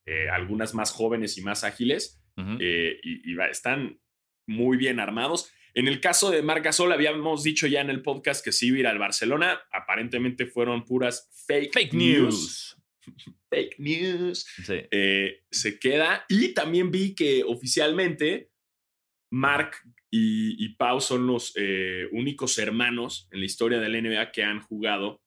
Eh, 0.06 0.28
algunas 0.28 0.74
más 0.74 0.90
jóvenes 0.92 1.38
y 1.38 1.42
más 1.42 1.64
ágiles, 1.64 2.22
Ujú. 2.36 2.58
eh, 2.60 3.00
y, 3.02 3.32
y 3.32 3.36
están 3.50 4.00
muy 4.46 4.76
bien 4.76 5.00
armados. 5.00 5.50
En 5.72 5.88
el 5.88 6.00
caso 6.00 6.30
de 6.30 6.42
Marc 6.42 6.64
Gasol, 6.64 6.92
habíamos 6.92 7.42
dicho 7.42 7.66
ya 7.66 7.80
en 7.80 7.90
el 7.90 8.02
podcast 8.02 8.44
que 8.44 8.52
sí 8.52 8.68
iba 8.68 8.76
a 8.76 8.80
ir 8.80 8.86
al 8.86 8.98
Barcelona. 8.98 9.60
Aparentemente 9.72 10.46
fueron 10.46 10.84
puras 10.84 11.28
fake, 11.46 11.72
Fake 11.72 11.94
news. 11.94 12.76
Fake 13.50 13.76
news. 13.78 14.46
Sí. 14.64 14.80
Eh, 14.90 15.42
se 15.50 15.78
queda. 15.78 16.24
Y 16.28 16.54
también 16.54 16.90
vi 16.90 17.14
que 17.14 17.42
oficialmente 17.44 18.50
Mark 19.32 19.72
y, 20.10 20.64
y 20.64 20.76
Pau 20.76 21.00
son 21.00 21.26
los 21.26 21.52
eh, 21.56 22.06
únicos 22.12 22.58
hermanos 22.58 23.28
en 23.32 23.40
la 23.40 23.46
historia 23.46 23.80
del 23.80 24.00
NBA 24.00 24.30
que 24.30 24.44
han 24.44 24.60
jugado 24.60 25.22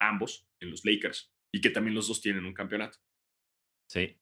ambos 0.00 0.48
en 0.60 0.70
los 0.70 0.84
Lakers 0.84 1.32
y 1.52 1.60
que 1.60 1.70
también 1.70 1.94
los 1.94 2.08
dos 2.08 2.20
tienen 2.20 2.44
un 2.44 2.54
campeonato. 2.54 2.98
Sí. 3.88 4.18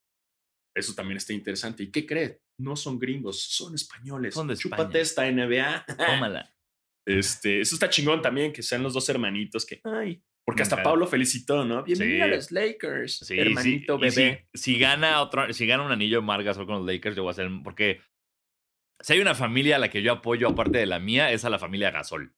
Eso 0.76 0.94
también 0.94 1.16
está 1.16 1.32
interesante. 1.32 1.82
¿Y 1.84 1.90
qué 1.90 2.04
crees? 2.06 2.40
No 2.58 2.76
son 2.76 2.98
gringos, 2.98 3.40
son 3.40 3.74
españoles. 3.74 4.34
Son 4.34 4.46
de 4.46 4.56
Chúpate 4.56 5.00
esta 5.00 5.30
NBA. 5.30 5.86
Tómala. 5.96 6.50
Este, 7.06 7.60
eso 7.60 7.74
está 7.76 7.90
chingón 7.90 8.22
también, 8.22 8.50
que 8.50 8.62
sean 8.62 8.82
los 8.82 8.94
dos 8.94 9.06
hermanitos 9.10 9.66
que, 9.66 9.78
ay, 9.84 10.24
porque 10.42 10.62
hasta. 10.62 10.82
Pablo 10.82 11.06
felicitó, 11.06 11.62
¿no? 11.62 11.84
Bienvenido 11.84 12.16
Sí. 12.16 12.22
a 12.22 12.34
los 12.34 12.50
Lakers, 12.50 13.18
Sí, 13.18 13.38
hermanito 13.38 13.96
sí, 13.98 14.00
bebé. 14.00 14.48
Si, 14.54 14.72
si 14.72 14.78
gana 14.78 15.20
otro, 15.20 15.52
si 15.52 15.66
gana 15.66 15.82
un 15.82 15.92
anillo 15.92 16.22
Marc 16.22 16.46
Gasol 16.46 16.64
con 16.64 16.76
los 16.76 16.86
Lakers, 16.86 17.14
yo 17.14 17.22
voy 17.22 17.28
a 17.28 17.32
hacer. 17.32 17.50
Porque 17.62 18.00
si 19.00 19.12
hay 19.12 19.20
una 19.20 19.34
familia 19.34 19.76
a 19.76 19.78
la 19.80 19.90
que 19.90 20.00
yo 20.00 20.12
apoyo, 20.12 20.48
aparte 20.48 20.78
de 20.78 20.86
la 20.86 20.98
mía, 20.98 21.30
es 21.30 21.44
a 21.44 21.50
la 21.50 21.58
familia 21.58 21.90
Gasol. 21.90 22.34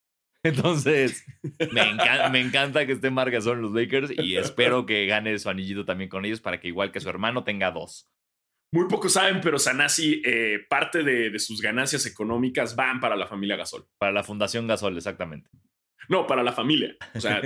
Entonces, 0.48 1.24
me, 1.72 1.82
encan- 1.82 2.30
me 2.30 2.40
encanta 2.40 2.86
que 2.86 2.92
esté 2.92 3.10
Marc 3.10 3.32
Gasol 3.32 3.56
en 3.58 3.62
los 3.62 3.72
Lakers 3.72 4.10
y 4.16 4.36
espero 4.36 4.86
que 4.86 5.06
gane 5.06 5.38
su 5.38 5.48
anillito 5.48 5.84
también 5.84 6.08
con 6.10 6.24
ellos 6.24 6.40
para 6.40 6.60
que, 6.60 6.68
igual 6.68 6.92
que 6.92 7.00
su 7.00 7.08
hermano, 7.08 7.44
tenga 7.44 7.70
dos. 7.70 8.08
Muy 8.72 8.88
pocos 8.88 9.12
saben, 9.12 9.40
pero 9.40 9.58
Sanasi, 9.58 10.20
eh, 10.24 10.58
parte 10.68 11.02
de, 11.04 11.30
de 11.30 11.38
sus 11.38 11.60
ganancias 11.62 12.04
económicas 12.06 12.74
van 12.74 13.00
para 13.00 13.16
la 13.16 13.26
familia 13.26 13.56
Gasol. 13.56 13.86
Para 13.98 14.12
la 14.12 14.24
Fundación 14.24 14.66
Gasol, 14.66 14.96
exactamente. 14.96 15.48
No, 16.08 16.26
para 16.26 16.42
la 16.42 16.52
familia. 16.52 16.96
O 17.14 17.20
sea, 17.20 17.40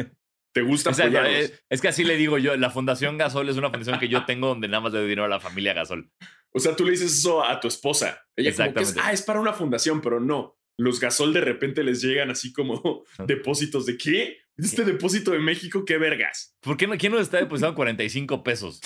¿te 0.52 0.62
gusta 0.62 0.90
Exacto, 0.90 1.18
apoyarlos? 1.18 1.50
es, 1.50 1.64
es 1.68 1.80
que 1.80 1.88
así 1.88 2.04
le 2.04 2.16
digo 2.16 2.38
yo, 2.38 2.56
la 2.56 2.70
Fundación 2.70 3.18
Gasol 3.18 3.48
es 3.48 3.56
una 3.56 3.68
fundación 3.70 3.98
que 3.98 4.08
yo 4.08 4.24
tengo 4.24 4.48
donde 4.48 4.68
nada 4.68 4.80
más 4.80 4.92
le 4.92 4.98
doy 5.00 5.08
dinero 5.08 5.24
a 5.26 5.28
la 5.28 5.40
familia 5.40 5.74
Gasol. 5.74 6.10
O 6.52 6.58
sea, 6.58 6.74
tú 6.74 6.84
le 6.84 6.92
dices 6.92 7.12
eso 7.18 7.44
a 7.44 7.60
tu 7.60 7.68
esposa. 7.68 8.26
Ella 8.34 8.50
como 8.56 8.72
que 8.74 8.80
es, 8.82 8.88
Exactamente. 8.88 9.00
ah, 9.04 9.12
es 9.12 9.22
para 9.22 9.40
una 9.40 9.52
fundación, 9.52 10.00
pero 10.00 10.18
no. 10.20 10.58
Los 10.80 10.98
Gasol 10.98 11.34
de 11.34 11.42
repente 11.42 11.84
les 11.84 12.00
llegan 12.00 12.30
así 12.30 12.54
como 12.54 13.04
depósitos 13.26 13.84
de 13.84 13.98
¿qué? 13.98 14.38
Este 14.56 14.82
depósito 14.82 15.32
de 15.32 15.38
México, 15.38 15.84
qué 15.84 15.98
vergas. 15.98 16.56
¿Por 16.60 16.78
qué 16.78 16.86
no, 16.86 16.96
quién 16.96 17.12
nos 17.12 17.20
está 17.20 17.36
depositando 17.36 17.76
45 17.76 18.42
pesos? 18.42 18.80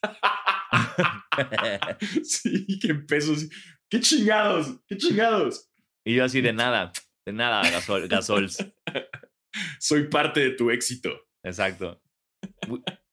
sí, 2.22 2.78
qué 2.80 2.94
pesos. 2.94 3.48
Qué 3.88 3.98
chingados, 3.98 4.78
qué 4.86 4.96
chingados. 4.96 5.68
Y 6.04 6.14
yo 6.14 6.24
así 6.24 6.40
de 6.40 6.52
nada, 6.52 6.92
de 7.26 7.32
nada, 7.32 7.68
Gasol, 7.68 8.06
Gasols. 8.06 8.64
Soy 9.80 10.08
parte 10.08 10.38
de 10.38 10.50
tu 10.50 10.70
éxito. 10.70 11.26
Exacto. 11.42 12.00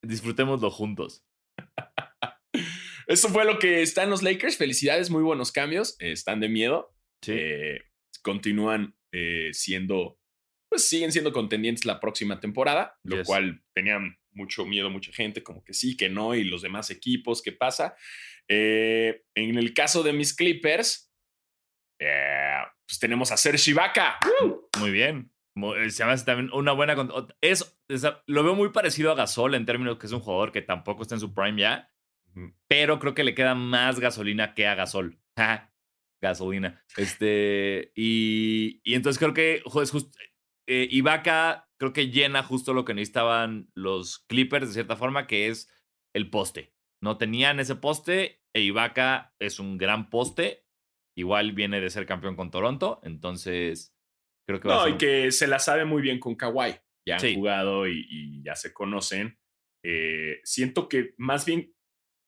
Disfrutémoslo 0.03 0.69
juntos. 0.69 1.25
Eso 3.07 3.29
fue 3.29 3.45
lo 3.45 3.57
que 3.57 3.81
está 3.81 4.03
en 4.03 4.11
los 4.11 4.21
Lakers. 4.21 4.57
Felicidades, 4.57 5.09
muy 5.09 5.23
buenos 5.23 5.51
cambios. 5.51 5.95
Eh, 5.99 6.11
están 6.11 6.39
de 6.39 6.49
miedo. 6.49 6.93
Sí. 7.23 7.33
Eh, 7.35 7.90
continúan 8.21 8.95
eh, 9.11 9.49
siendo, 9.53 10.19
pues 10.69 10.87
siguen 10.87 11.11
siendo 11.11 11.31
contendientes 11.33 11.85
la 11.85 11.99
próxima 11.99 12.39
temporada, 12.39 12.97
lo 13.03 13.17
Yes. 13.17 13.27
cual 13.27 13.63
tenían 13.73 14.17
mucho 14.33 14.65
miedo 14.65 14.89
mucha 14.89 15.11
gente, 15.11 15.43
como 15.43 15.63
que 15.63 15.73
sí, 15.73 15.97
que 15.97 16.09
no, 16.09 16.33
y 16.35 16.43
los 16.45 16.61
demás 16.61 16.89
equipos, 16.89 17.41
¿qué 17.41 17.51
pasa? 17.51 17.95
Eh, 18.47 19.23
en 19.35 19.57
el 19.57 19.73
caso 19.73 20.03
de 20.03 20.13
mis 20.13 20.33
Clippers, 20.33 21.11
eh, 21.99 22.57
pues 22.87 22.99
tenemos 22.99 23.31
a 23.31 23.37
Serge 23.37 23.71
Ibaka. 23.71 24.17
Muy 24.79 24.91
bien. 24.91 25.31
Eh, 25.77 25.89
Se 25.89 26.05
me 26.05 26.11
hace 26.11 26.25
también 26.25 26.49
una 26.53 26.71
buena. 26.71 26.95
Es, 27.41 27.77
es- 27.89 28.07
lo 28.25 28.43
veo 28.43 28.55
muy 28.55 28.69
parecido 28.69 29.11
a 29.11 29.15
Gasol 29.15 29.55
en 29.55 29.65
términos 29.65 29.97
que 29.97 30.07
es 30.07 30.13
un 30.13 30.21
jugador 30.21 30.51
que 30.51 30.61
tampoco 30.61 31.01
está 31.01 31.15
en 31.15 31.21
su 31.21 31.33
prime 31.33 31.59
ya, 31.61 31.89
pero 32.69 32.99
creo 32.99 33.13
que 33.13 33.25
le 33.25 33.35
queda 33.35 33.53
más 33.55 33.99
gasolina 33.99 34.53
que 34.53 34.65
a 34.67 34.75
Gasol. 34.75 35.19
Gasolina. 36.21 36.83
Este, 36.97 37.91
y, 37.95 38.81
y 38.83 38.93
entonces 38.95 39.19
creo 39.19 39.33
que 39.33 39.61
jo, 39.65 39.81
es 39.81 39.91
justo. 39.91 40.17
eh, 40.67 40.87
Ibaka 40.91 41.67
creo 41.79 41.93
que 41.93 42.09
llena 42.11 42.43
justo 42.43 42.73
lo 42.73 42.85
que 42.85 42.93
necesitaban 42.93 43.69
los 43.73 44.19
Clippers 44.27 44.67
de 44.67 44.73
cierta 44.73 44.95
forma, 44.95 45.25
que 45.27 45.47
es 45.47 45.67
el 46.15 46.29
poste. 46.29 46.75
No 47.01 47.17
tenían 47.17 47.59
ese 47.59 47.75
poste 47.75 48.43
e 48.53 48.61
Ibaka 48.61 49.33
es 49.39 49.59
un 49.59 49.77
gran 49.77 50.09
poste. 50.11 50.65
Igual 51.17 51.51
viene 51.53 51.81
de 51.81 51.89
ser 51.89 52.05
campeón 52.05 52.35
con 52.35 52.51
Toronto, 52.51 53.01
entonces 53.03 53.93
creo 54.47 54.59
que 54.61 54.67
va 54.69 54.75
a 54.75 54.77
No, 54.77 54.83
ser 54.85 54.93
y 54.93 54.97
que 54.97 55.31
se 55.31 55.47
la 55.47 55.59
sabe 55.59 55.83
muy 55.85 56.01
bien 56.01 56.19
con 56.19 56.35
Kawhi. 56.35 56.75
Ya 57.07 57.15
han 57.15 57.19
Sí. 57.21 57.33
jugado 57.35 57.87
y, 57.87 58.05
y 58.09 58.43
ya 58.43 58.55
se 58.55 58.71
conocen. 58.71 59.39
Eh, 59.83 60.39
siento 60.43 60.87
que 60.87 61.15
más 61.17 61.45
bien 61.45 61.73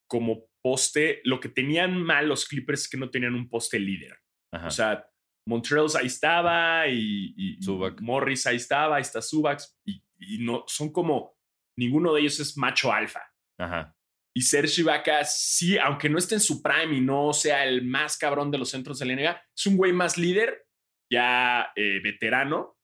como 0.10 0.47
poste, 0.63 1.21
lo 1.26 1.39
que 1.39 1.49
tenían 1.49 2.02
mal 2.02 2.28
los 2.28 2.47
Clippers 2.47 2.82
es 2.82 2.89
que 2.89 2.97
no 2.97 3.10
tenían 3.10 3.36
un 3.36 3.49
poste 3.49 3.80
líder. 3.80 4.17
Ajá. 4.54 4.67
O 4.67 4.71
sea, 4.71 5.08
Montreal 5.47 5.88
ahí 5.99 6.08
estaba 6.08 6.88
y, 6.88 7.34
y-. 7.38 7.60
Morris 8.02 8.47
ahí 8.47 8.56
estaba, 8.56 8.95
ahí 8.95 9.02
está 9.02 9.21
Subax 9.21 9.78
y, 9.86 10.02
y 10.19 10.38
no 10.39 10.63
son 10.67 10.91
como 10.91 11.38
ninguno 11.78 12.13
de 12.13 12.21
ellos 12.21 12.39
es 12.39 12.58
macho 12.58 12.91
alfa. 12.91 13.21
Ajá. 13.60 13.95
Y 14.36 14.41
Serge 14.41 14.82
Ibaka, 14.82 15.23
sí, 15.26 15.78
aunque 15.78 16.10
no 16.10 16.17
esté 16.17 16.36
en 16.36 16.41
su 16.41 16.62
prime 16.63 16.97
y 16.97 17.02
no 17.02 17.34
sea 17.34 17.65
el 17.65 17.84
más 17.86 18.17
cabrón 18.17 18.49
de 18.49 18.58
los 18.58 18.69
centros 18.69 18.97
de 18.97 19.06
la 19.06 19.15
NBA, 19.15 19.41
es 19.56 19.67
un 19.67 19.78
güey 19.78 19.93
más 19.93 20.17
líder, 20.17 20.65
ya 21.12 21.71
eh, 21.76 21.99
veterano, 22.04 22.78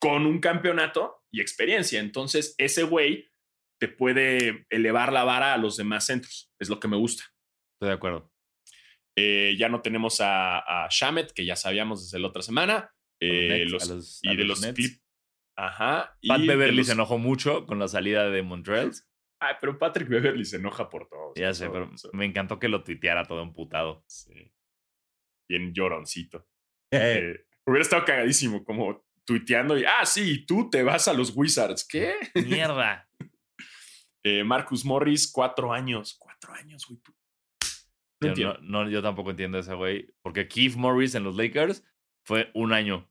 con 0.00 0.26
un 0.26 0.40
campeonato 0.40 1.24
y 1.32 1.40
experiencia. 1.40 2.00
Entonces, 2.00 2.54
ese 2.58 2.84
güey 2.84 3.29
te 3.80 3.88
puede 3.88 4.66
elevar 4.70 5.12
la 5.12 5.24
vara 5.24 5.54
a 5.54 5.58
los 5.58 5.76
demás 5.76 6.06
centros. 6.06 6.52
Es 6.60 6.68
lo 6.68 6.78
que 6.78 6.86
me 6.88 6.96
gusta. 6.96 7.24
Estoy 7.74 7.88
de 7.88 7.94
acuerdo. 7.94 8.30
Eh, 9.16 9.56
ya 9.58 9.68
no 9.68 9.80
tenemos 9.82 10.20
a, 10.20 10.58
a 10.84 10.88
Shamet, 10.90 11.32
que 11.32 11.44
ya 11.44 11.56
sabíamos 11.56 12.04
desde 12.04 12.18
la 12.20 12.28
otra 12.28 12.42
semana. 12.42 12.94
Eh, 13.20 13.64
los- 13.68 13.88
los- 13.88 14.20
y 14.22 14.36
de 14.36 14.44
los 14.44 14.60
los. 14.62 14.74
Clip- 14.74 15.00
Ajá. 15.56 16.16
y 16.20 16.28
Pat 16.28 16.40
de 16.40 16.46
Beverly 16.46 16.84
se 16.84 16.92
enojó 16.92 17.18
mucho 17.18 17.66
con 17.66 17.78
la 17.78 17.88
salida 17.88 18.30
de 18.30 18.42
Montreal. 18.42 18.92
Ay, 19.42 19.54
pero 19.60 19.78
Patrick 19.78 20.08
Beverly 20.08 20.44
se 20.44 20.56
enoja 20.56 20.88
por 20.88 21.08
todo. 21.08 21.32
Ya 21.34 21.52
sé, 21.54 21.68
pero 21.70 21.90
me 22.12 22.24
encantó 22.26 22.58
que 22.58 22.68
lo 22.68 22.82
tuiteara 22.84 23.24
todo 23.24 23.42
emputado. 23.42 24.04
Sí. 24.06 24.52
Bien 25.48 25.72
lloroncito. 25.74 26.46
Eh, 26.92 27.44
hubiera 27.66 27.82
estado 27.82 28.04
cagadísimo, 28.04 28.64
como 28.64 29.06
tuiteando 29.24 29.78
y, 29.78 29.84
ah, 29.84 30.04
sí, 30.04 30.44
tú 30.44 30.68
te 30.70 30.82
vas 30.82 31.06
a 31.08 31.12
los 31.12 31.30
Wizards. 31.36 31.86
¿Qué? 31.86 32.14
Mierda. 32.34 33.08
Eh, 34.24 34.44
Marcus 34.44 34.84
Morris, 34.84 35.30
cuatro 35.32 35.72
años. 35.72 36.16
Cuatro 36.18 36.52
años, 36.54 36.86
güey. 36.86 37.00
No 38.22 38.26
Yo, 38.26 38.28
entiendo. 38.28 38.58
no, 38.62 38.84
no, 38.84 38.90
yo 38.90 39.02
tampoco 39.02 39.30
entiendo 39.30 39.58
ese 39.58 39.74
güey. 39.74 40.14
Porque 40.22 40.46
Keith 40.48 40.76
Morris 40.76 41.14
en 41.14 41.24
los 41.24 41.36
Lakers 41.36 41.84
fue 42.26 42.50
un 42.54 42.72
año. 42.72 43.10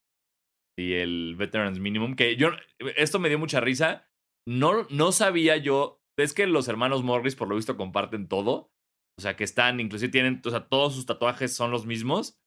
Y 0.78 0.94
el 0.94 1.36
Veterans 1.36 1.80
Minimum, 1.80 2.16
que 2.16 2.36
yo. 2.36 2.52
Esto 2.96 3.20
me 3.20 3.30
dio 3.30 3.40
mucha 3.40 3.60
risa. 3.60 4.08
No, 4.48 4.86
no 4.90 5.12
sabía 5.12 5.58
yo. 5.58 6.02
Es 6.18 6.34
que 6.34 6.46
los 6.48 6.68
hermanos 6.68 7.04
Morris, 7.04 7.36
por 7.36 7.48
lo 7.48 7.56
visto, 7.56 7.76
comparten 7.78 8.28
todo. 8.28 8.72
O 9.18 9.22
sea, 9.22 9.36
que 9.36 9.44
están, 9.44 9.80
inclusive 9.80 10.12
tienen, 10.12 10.42
o 10.46 10.50
sea, 10.50 10.68
todos 10.70 10.94
sus 10.96 11.06
tatuajes 11.06 11.54
son 11.56 11.72
los 11.72 11.86
mismos. 11.86 12.40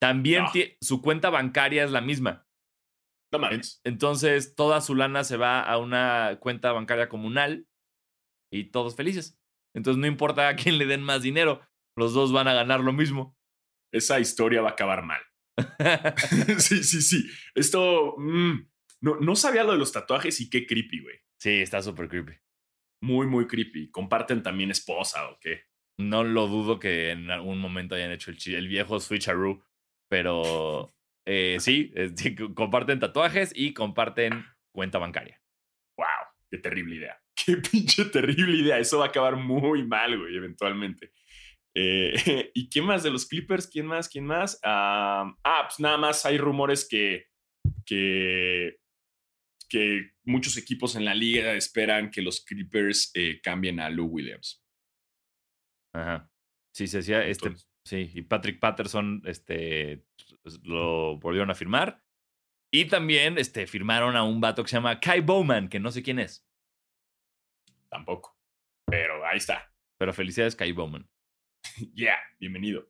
También 0.00 0.42
No. 0.44 0.50
su 0.80 1.00
cuenta 1.00 1.30
bancaria 1.30 1.84
es 1.84 1.90
la 1.90 2.00
misma. 2.00 2.46
No 3.32 3.38
mames. 3.38 3.80
Entonces, 3.84 4.54
toda 4.54 4.80
su 4.80 4.94
lana 4.94 5.24
se 5.24 5.36
va 5.36 5.60
a 5.62 5.78
una 5.78 6.36
cuenta 6.40 6.72
bancaria 6.72 7.08
comunal 7.08 7.66
y 8.52 8.64
todos 8.70 8.94
felices. 8.94 9.36
Entonces, 9.74 10.00
no 10.00 10.06
importa 10.06 10.48
a 10.48 10.54
quién 10.56 10.78
le 10.78 10.86
den 10.86 11.02
más 11.02 11.22
dinero, 11.22 11.60
los 11.96 12.12
dos 12.14 12.32
van 12.32 12.46
a 12.48 12.54
ganar 12.54 12.80
lo 12.80 12.92
mismo. 12.92 13.36
Esa 13.92 14.20
historia 14.20 14.62
va 14.62 14.68
a 14.70 14.72
acabar 14.72 15.02
mal. 15.04 15.20
sí, 16.58 16.82
sí, 16.84 17.02
sí. 17.02 17.24
Esto. 17.54 18.14
mm, 18.18 18.68
no, 19.00 19.16
no 19.20 19.34
sabía 19.36 19.64
lo 19.64 19.72
de 19.72 19.78
los 19.78 19.92
tatuajes 19.92 20.40
y 20.40 20.48
qué 20.48 20.66
creepy, 20.66 21.00
güey. 21.00 21.16
sí, 21.40 21.60
está 21.60 21.82
súper 21.82 22.08
creepy. 22.08 22.32
Muy, 23.02 23.26
muy 23.26 23.46
creepy. 23.48 23.90
¿Comparten 23.90 24.42
también 24.44 24.70
esposa 24.70 25.28
o 25.28 25.38
qué? 25.40 25.64
No 25.98 26.22
lo 26.24 26.46
dudo 26.46 26.78
que 26.78 27.10
en 27.10 27.30
algún 27.30 27.58
momento 27.58 27.94
hayan 27.96 28.12
hecho 28.12 28.30
el, 28.30 28.54
el 28.54 28.68
viejo 28.68 29.00
switcheroo, 29.00 29.64
pero 30.08 30.94
eh, 31.26 31.56
sí, 31.60 31.92
eh, 31.96 32.12
sí, 32.14 32.34
co- 32.36 32.54
comparten 32.54 33.00
tatuajes 33.00 33.52
y 33.54 33.74
comparten 33.74 34.44
cuenta 34.72 34.98
bancaria. 34.98 35.41
¡Qué 36.52 36.58
terrible 36.58 36.96
idea! 36.96 37.18
¡Qué 37.46 37.56
pinche 37.56 38.04
terrible 38.04 38.58
idea! 38.58 38.78
Eso 38.78 38.98
va 38.98 39.06
a 39.06 39.08
acabar 39.08 39.36
muy 39.36 39.86
mal, 39.86 40.18
güey, 40.18 40.36
eventualmente. 40.36 41.10
Eh, 41.74 42.12
¿Y 42.54 42.68
quién 42.68 42.84
más 42.84 43.02
de 43.02 43.10
los 43.10 43.24
Clippers? 43.24 43.66
¿Quién 43.66 43.86
más? 43.86 44.06
¿Quién 44.06 44.26
más? 44.26 44.60
Ah, 44.62 45.34
ah, 45.42 45.62
pues 45.66 45.80
nada 45.80 45.96
más 45.96 46.26
hay 46.26 46.36
rumores 46.36 46.86
que, 46.86 47.28
que, 47.86 48.76
que 49.66 50.10
muchos 50.24 50.58
equipos 50.58 50.94
en 50.94 51.06
la 51.06 51.14
liga 51.14 51.54
esperan 51.54 52.10
que 52.10 52.20
los 52.20 52.44
Clippers 52.44 53.10
eh, 53.14 53.40
cambien 53.42 53.80
a 53.80 53.88
Lou 53.88 54.08
Williams. 54.08 54.62
Ajá. 55.94 56.30
Sí, 56.74 56.86
se 56.86 56.98
decía, 56.98 57.24
este, 57.24 57.54
sí, 57.86 58.10
y 58.12 58.22
Patrick 58.22 58.60
Patterson, 58.60 59.22
este, 59.24 60.04
lo 60.64 61.18
volvieron 61.18 61.50
a 61.50 61.54
firmar. 61.54 62.01
Y 62.74 62.86
también, 62.86 63.36
este, 63.38 63.66
firmaron 63.66 64.16
a 64.16 64.24
un 64.24 64.40
vato 64.40 64.62
que 64.62 64.70
se 64.70 64.76
llama 64.76 64.98
Kai 64.98 65.20
Bowman, 65.20 65.68
que 65.68 65.78
no 65.78 65.90
sé 65.90 66.02
quién 66.02 66.18
es, 66.18 66.46
Tampoco. 67.90 68.34
Pero 68.86 69.24
ahí 69.26 69.36
está. 69.36 69.70
pero 69.98 70.12
felicidades 70.14 70.56
Kai 70.56 70.72
Bowman. 70.72 71.08
Yeah, 71.94 72.18
bienvenido. 72.40 72.88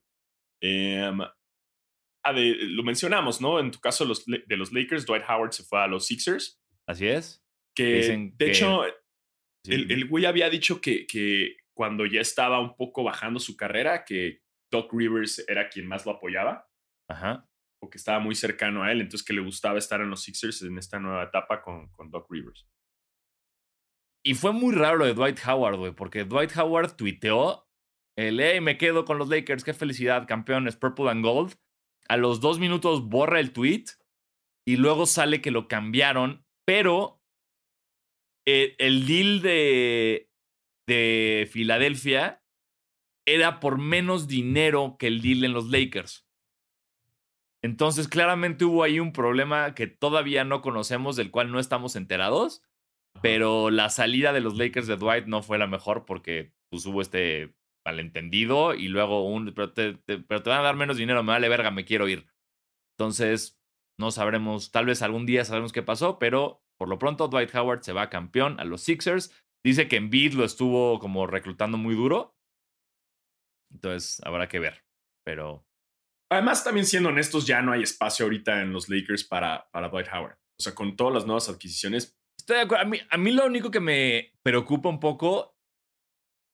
Em, 0.63 1.21
ah, 1.21 2.33
de- 2.33 2.57
lo 2.61 2.83
mencionamos, 2.85 3.41
¿no? 3.41 3.59
En 3.59 3.71
tu 3.73 3.81
caso 3.81 4.05
los, 4.05 4.25
de 4.25 4.57
los 4.57 4.73
Lakers, 4.73 5.05
Dwight 5.05 5.25
Howard 5.29 5.53
se 5.53 5.65
fue 5.65 5.81
a 5.81 5.87
los 5.89 6.07
Sixers. 6.07 6.61
Así 6.89 7.09
es. 7.09 7.45
Que 7.77 7.95
Dicen 7.95 8.37
de 8.37 8.45
que- 8.47 8.51
hecho, 8.53 8.83
Sí, 9.65 9.75
el, 9.75 9.93
el 9.93 10.09
güey 10.09 10.25
había 10.27 10.51
dicho 10.51 10.81
que, 10.81 11.07
que 11.07 11.57
cuando 11.73 12.05
ya 12.05 12.21
estaba 12.21 12.59
un 12.61 12.77
poco 12.77 13.05
bajando 13.05 13.39
su 13.39 13.57
carrera, 13.57 14.05
que 14.05 14.41
Doc 14.73 14.93
Rivers 14.93 15.45
era 15.49 15.69
quien 15.69 15.87
más 15.87 16.05
lo 16.05 16.13
apoyaba 16.13 16.69
Ajá. 17.09 17.49
O 17.83 17.91
que 17.91 17.99
estaba 17.99 18.21
muy 18.21 18.35
cercano 18.35 18.85
a 18.85 18.93
él, 18.93 19.01
entonces 19.01 19.27
que 19.27 19.33
le 19.35 19.43
gustaba 19.43 19.79
estar 19.79 20.01
en 20.01 20.09
los 20.09 20.23
Sixers 20.23 20.63
en 20.63 20.79
esta 20.79 21.01
nueva 21.01 21.25
etapa 21.25 21.63
con, 21.63 21.89
con 21.89 22.11
Doc 22.11 22.31
Rivers. 22.31 22.67
Y 24.25 24.35
fue 24.35 24.53
muy 24.53 24.73
raro 24.73 24.99
lo 24.99 25.05
de 25.05 25.15
Dwight 25.15 25.41
Howard, 25.47 25.77
güey, 25.77 25.93
porque 25.93 26.25
Dwight 26.25 26.57
Howard 26.57 26.95
tuiteó 26.97 27.69
el, 28.17 28.41
hey, 28.41 28.61
me 28.61 28.79
quedo 28.79 29.05
con 29.05 29.19
los 29.19 29.29
Lakers, 29.29 29.65
qué 29.65 29.75
felicidad, 29.75 30.29
campeones, 30.29 30.77
Purple 30.77 31.11
and 31.11 31.25
Gold. 31.25 31.55
A 32.09 32.17
los 32.17 32.41
dos 32.41 32.61
minutos 32.61 33.09
borra 33.09 33.41
el 33.41 33.53
tweet 33.53 33.85
y 34.65 34.77
luego 34.77 35.07
sale 35.07 35.41
que 35.41 35.51
lo 35.51 35.67
cambiaron, 35.67 36.47
pero 36.65 37.21
eh, 38.47 38.77
el 38.79 39.07
deal 39.07 39.43
de, 39.43 40.31
de 40.87 41.49
Filadelfia 41.51 42.45
era 43.27 43.61
por 43.61 43.79
menos 43.79 44.29
dinero 44.29 44.97
que 44.99 45.09
el 45.09 45.21
deal 45.21 45.45
en 45.45 45.53
los 45.53 45.69
Lakers. 45.69 46.29
Entonces, 47.63 48.09
claramente 48.09 48.65
hubo 48.65 48.83
ahí 48.83 48.99
un 49.01 49.13
problema 49.13 49.75
que 49.75 49.87
todavía 49.87 50.45
no 50.45 50.63
conocemos, 50.63 51.17
del 51.17 51.31
cual 51.31 51.53
no 51.53 51.61
estamos 51.61 51.97
enterados. 51.97 52.63
Pero 53.21 53.71
la 53.71 53.91
salida 53.91 54.33
de 54.33 54.41
los 54.41 54.57
Lakers 54.57 54.87
de 54.87 54.97
Dwight 54.97 55.27
no 55.27 55.43
fue 55.43 55.59
la 55.59 55.67
mejor 55.67 56.05
porque 56.07 56.55
pues, 56.71 56.85
hubo 56.87 57.03
este 57.03 57.55
malentendido 57.85 58.75
y 58.75 58.89
luego 58.89 59.27
un. 59.29 59.53
Pero 59.55 59.73
te, 59.73 59.95
te- 59.95 60.19
pero 60.19 60.43
te 60.43 60.51
van 60.51 60.61
a 60.61 60.63
dar 60.63 60.77
menos 60.77 60.97
dinero, 60.97 61.23
me 61.23 61.33
vale 61.33 61.49
verga, 61.49 61.71
me 61.71 61.85
quiero 61.85 62.09
ir. 62.09 62.27
Entonces, 62.99 63.61
no 63.99 64.11
sabremos, 64.11 64.73
tal 64.73 64.87
vez 64.87 65.03
algún 65.03 65.27
día 65.27 65.45
sabremos 65.45 65.73
qué 65.73 65.83
pasó, 65.83 66.19
pero 66.19 66.63
por 66.79 66.89
lo 66.89 66.99
pronto 66.99 67.29
Dwight 67.29 67.55
Howard 67.55 67.83
se 67.83 67.93
va 67.93 68.11
campeón 68.11 68.59
a 68.59 68.65
los 68.65 68.81
Sixers. 68.83 69.33
Dice 69.65 69.87
que 69.89 69.97
Embiid 69.97 70.33
lo 70.35 70.45
estuvo 70.45 70.99
como 70.99 71.27
reclutando 71.27 71.79
muy 71.79 71.95
duro. 71.95 72.35
Entonces, 73.73 74.21
habrá 74.25 74.49
que 74.49 74.59
ver. 74.59 74.85
Pero 75.25 75.67
Además, 76.33 76.65
también 76.65 76.87
siendo 76.87 77.11
honestos, 77.11 77.47
ya 77.47 77.63
no 77.63 77.73
hay 77.73 77.83
espacio 77.83 78.25
ahorita 78.25 78.63
en 78.63 78.73
los 78.73 78.89
Lakers 78.89 79.25
para, 79.25 79.69
para 79.71 79.89
Dwight 79.89 80.09
Howard. 80.13 80.39
O 80.59 80.63
sea, 80.63 80.75
con 80.75 80.97
todas 80.97 81.15
las 81.15 81.27
nuevas 81.27 81.49
adquisiciones, 81.49 82.17
Estoy 82.43 82.57
de 82.57 82.63
acuerdo. 82.63 82.85
A 82.85 82.89
mí, 82.89 82.99
a 83.09 83.17
mí 83.19 83.31
lo 83.31 83.47
único 83.47 83.71
que 83.71 83.79
me 83.79 84.35
preocupa 84.43 84.89
un 84.89 84.99
poco, 84.99 85.57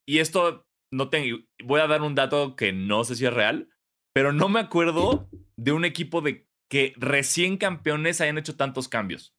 y 0.07 0.19
esto 0.19 0.67
no 0.93 1.09
tengo, 1.09 1.39
voy 1.63 1.81
a 1.81 1.87
dar 1.87 2.03
un 2.03 2.13
dato 2.13 2.55
que 2.55 2.73
no 2.73 3.03
sé 3.03 3.15
si 3.15 3.25
es 3.25 3.33
real, 3.33 3.69
pero 4.13 4.31
no 4.31 4.49
me 4.49 4.59
acuerdo 4.59 5.27
de 5.57 5.71
un 5.71 5.85
equipo 5.85 6.21
de 6.21 6.47
que 6.69 6.93
recién 6.97 7.57
campeones 7.57 8.21
hayan 8.21 8.37
hecho 8.37 8.55
tantos 8.55 8.87
cambios. 8.87 9.35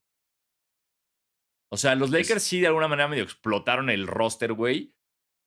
O 1.72 1.76
sea, 1.76 1.94
los 1.94 2.10
Lakers 2.10 2.42
sí 2.42 2.60
de 2.60 2.66
alguna 2.66 2.88
manera 2.88 3.08
medio 3.08 3.22
explotaron 3.22 3.88
el 3.88 4.08
roster, 4.08 4.52
güey. 4.52 4.92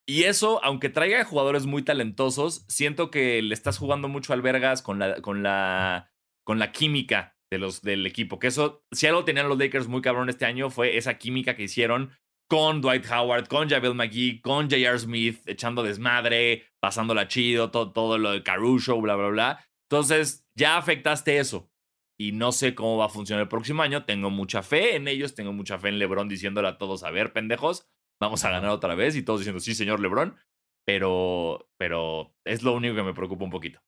Y 0.06 0.24
eso, 0.24 0.62
aunque 0.62 0.90
traiga 0.90 1.24
jugadores 1.24 1.64
muy 1.66 1.82
talentosos, 1.82 2.66
siento 2.68 3.10
que 3.10 3.40
le 3.40 3.54
estás 3.54 3.78
jugando 3.78 4.08
mucho 4.08 4.32
al 4.32 4.42
vergas 4.42 4.82
con 4.82 4.98
la, 4.98 5.20
con 5.22 5.42
la, 5.42 6.12
con 6.44 6.58
la 6.58 6.72
química 6.72 7.36
de 7.50 7.58
los, 7.58 7.80
del 7.80 8.06
equipo. 8.06 8.38
Que 8.38 8.48
eso, 8.48 8.84
si 8.92 9.06
algo 9.06 9.24
tenían 9.24 9.48
los 9.48 9.58
Lakers 9.58 9.88
muy 9.88 10.02
cabrón 10.02 10.28
este 10.28 10.44
año, 10.44 10.68
fue 10.68 10.98
esa 10.98 11.16
química 11.16 11.56
que 11.56 11.62
hicieron 11.64 12.12
con 12.50 12.82
Dwight 12.82 13.06
Howard, 13.10 13.48
con 13.48 13.70
Javel 13.70 13.94
McGee, 13.94 14.42
con 14.42 14.68
J.R. 14.68 14.98
Smith, 14.98 15.40
echando 15.46 15.82
desmadre, 15.82 16.66
pasándola 16.80 17.26
chido, 17.26 17.70
todo, 17.70 17.92
todo 17.92 18.18
lo 18.18 18.32
de 18.32 18.42
Caruso, 18.42 19.00
bla, 19.00 19.16
bla, 19.16 19.28
bla. 19.28 19.66
Entonces, 19.88 20.46
ya 20.54 20.76
afectaste 20.76 21.38
eso. 21.38 21.70
Y 22.18 22.32
no 22.32 22.52
sé 22.52 22.74
cómo 22.74 22.98
va 22.98 23.06
a 23.06 23.08
funcionar 23.08 23.42
el 23.42 23.48
próximo 23.48 23.82
año. 23.82 24.04
Tengo 24.04 24.30
mucha 24.30 24.62
fe 24.62 24.96
en 24.96 25.08
ellos, 25.08 25.34
tengo 25.34 25.52
mucha 25.52 25.78
fe 25.78 25.88
en 25.88 25.98
LeBron 25.98 26.28
diciéndole 26.28 26.68
a 26.68 26.78
todos, 26.78 27.02
a 27.02 27.10
ver, 27.10 27.32
pendejos, 27.32 27.88
vamos 28.20 28.44
a 28.44 28.50
ganar 28.50 28.70
otra 28.70 28.94
vez. 28.94 29.16
Y 29.16 29.22
todos 29.22 29.40
diciendo, 29.40 29.60
sí, 29.60 29.74
señor 29.74 30.00
LeBron. 30.00 30.36
Pero, 30.86 31.70
pero 31.78 32.36
es 32.44 32.62
lo 32.62 32.74
único 32.74 32.94
que 32.94 33.02
me 33.02 33.14
preocupa 33.14 33.44
un 33.44 33.50
poquito. 33.50 33.80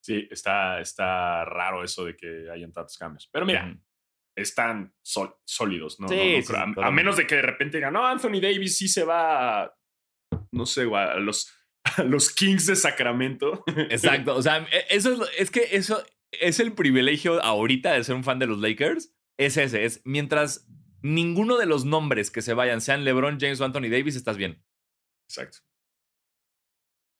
sí, 0.00 0.28
está, 0.30 0.80
está 0.80 1.44
raro 1.44 1.82
eso 1.82 2.04
de 2.04 2.14
que 2.16 2.48
hayan 2.52 2.72
tantos 2.72 2.96
cambios. 2.98 3.28
Pero 3.32 3.44
mira, 3.46 3.76
están 4.36 4.94
sol- 5.02 5.34
sólidos, 5.44 5.98
¿no? 6.00 6.08
Sí, 6.08 6.14
No- 6.16 6.36
no 6.36 6.42
sí, 6.42 6.80
a- 6.80 6.86
a, 6.86 6.90
menos 6.90 7.16
de 7.16 7.26
que 7.26 7.36
de 7.36 7.42
repente 7.42 7.78
digan, 7.78 7.92
no, 7.94 8.06
Anthony 8.06 8.40
Davis 8.40 8.76
sí 8.78 8.86
se 8.88 9.04
va, 9.04 9.62
a, 9.64 9.74
no 10.52 10.66
sé, 10.66 10.82
a 10.94 11.16
los, 11.16 11.50
a 11.98 12.02
los 12.04 12.30
Kings 12.32 12.66
de 12.66 12.76
Sacramento. 12.76 13.64
Exacto. 13.90 14.36
O 14.36 14.42
sea, 14.42 14.58
e- 14.70 14.86
eso 14.90 15.12
es, 15.24 15.30
es 15.38 15.50
que 15.50 15.68
eso 15.72 16.04
es 16.32 16.60
el 16.60 16.72
privilegio 16.74 17.42
ahorita 17.42 17.92
de 17.94 18.04
ser 18.04 18.14
un 18.14 18.24
fan 18.24 18.38
de 18.38 18.46
los 18.46 18.58
Lakers. 18.60 19.12
Es 19.38 19.56
ese, 19.56 19.84
es 19.84 20.02
mientras, 20.04 20.68
ninguno 21.04 21.58
de 21.58 21.66
los 21.66 21.84
nombres 21.84 22.30
que 22.30 22.42
se 22.42 22.54
vayan, 22.54 22.80
sean 22.80 23.04
LeBron 23.04 23.38
James 23.38 23.60
o 23.60 23.64
Anthony 23.64 23.90
Davis, 23.90 24.16
estás 24.16 24.36
bien. 24.36 24.64
Exacto. 25.28 25.58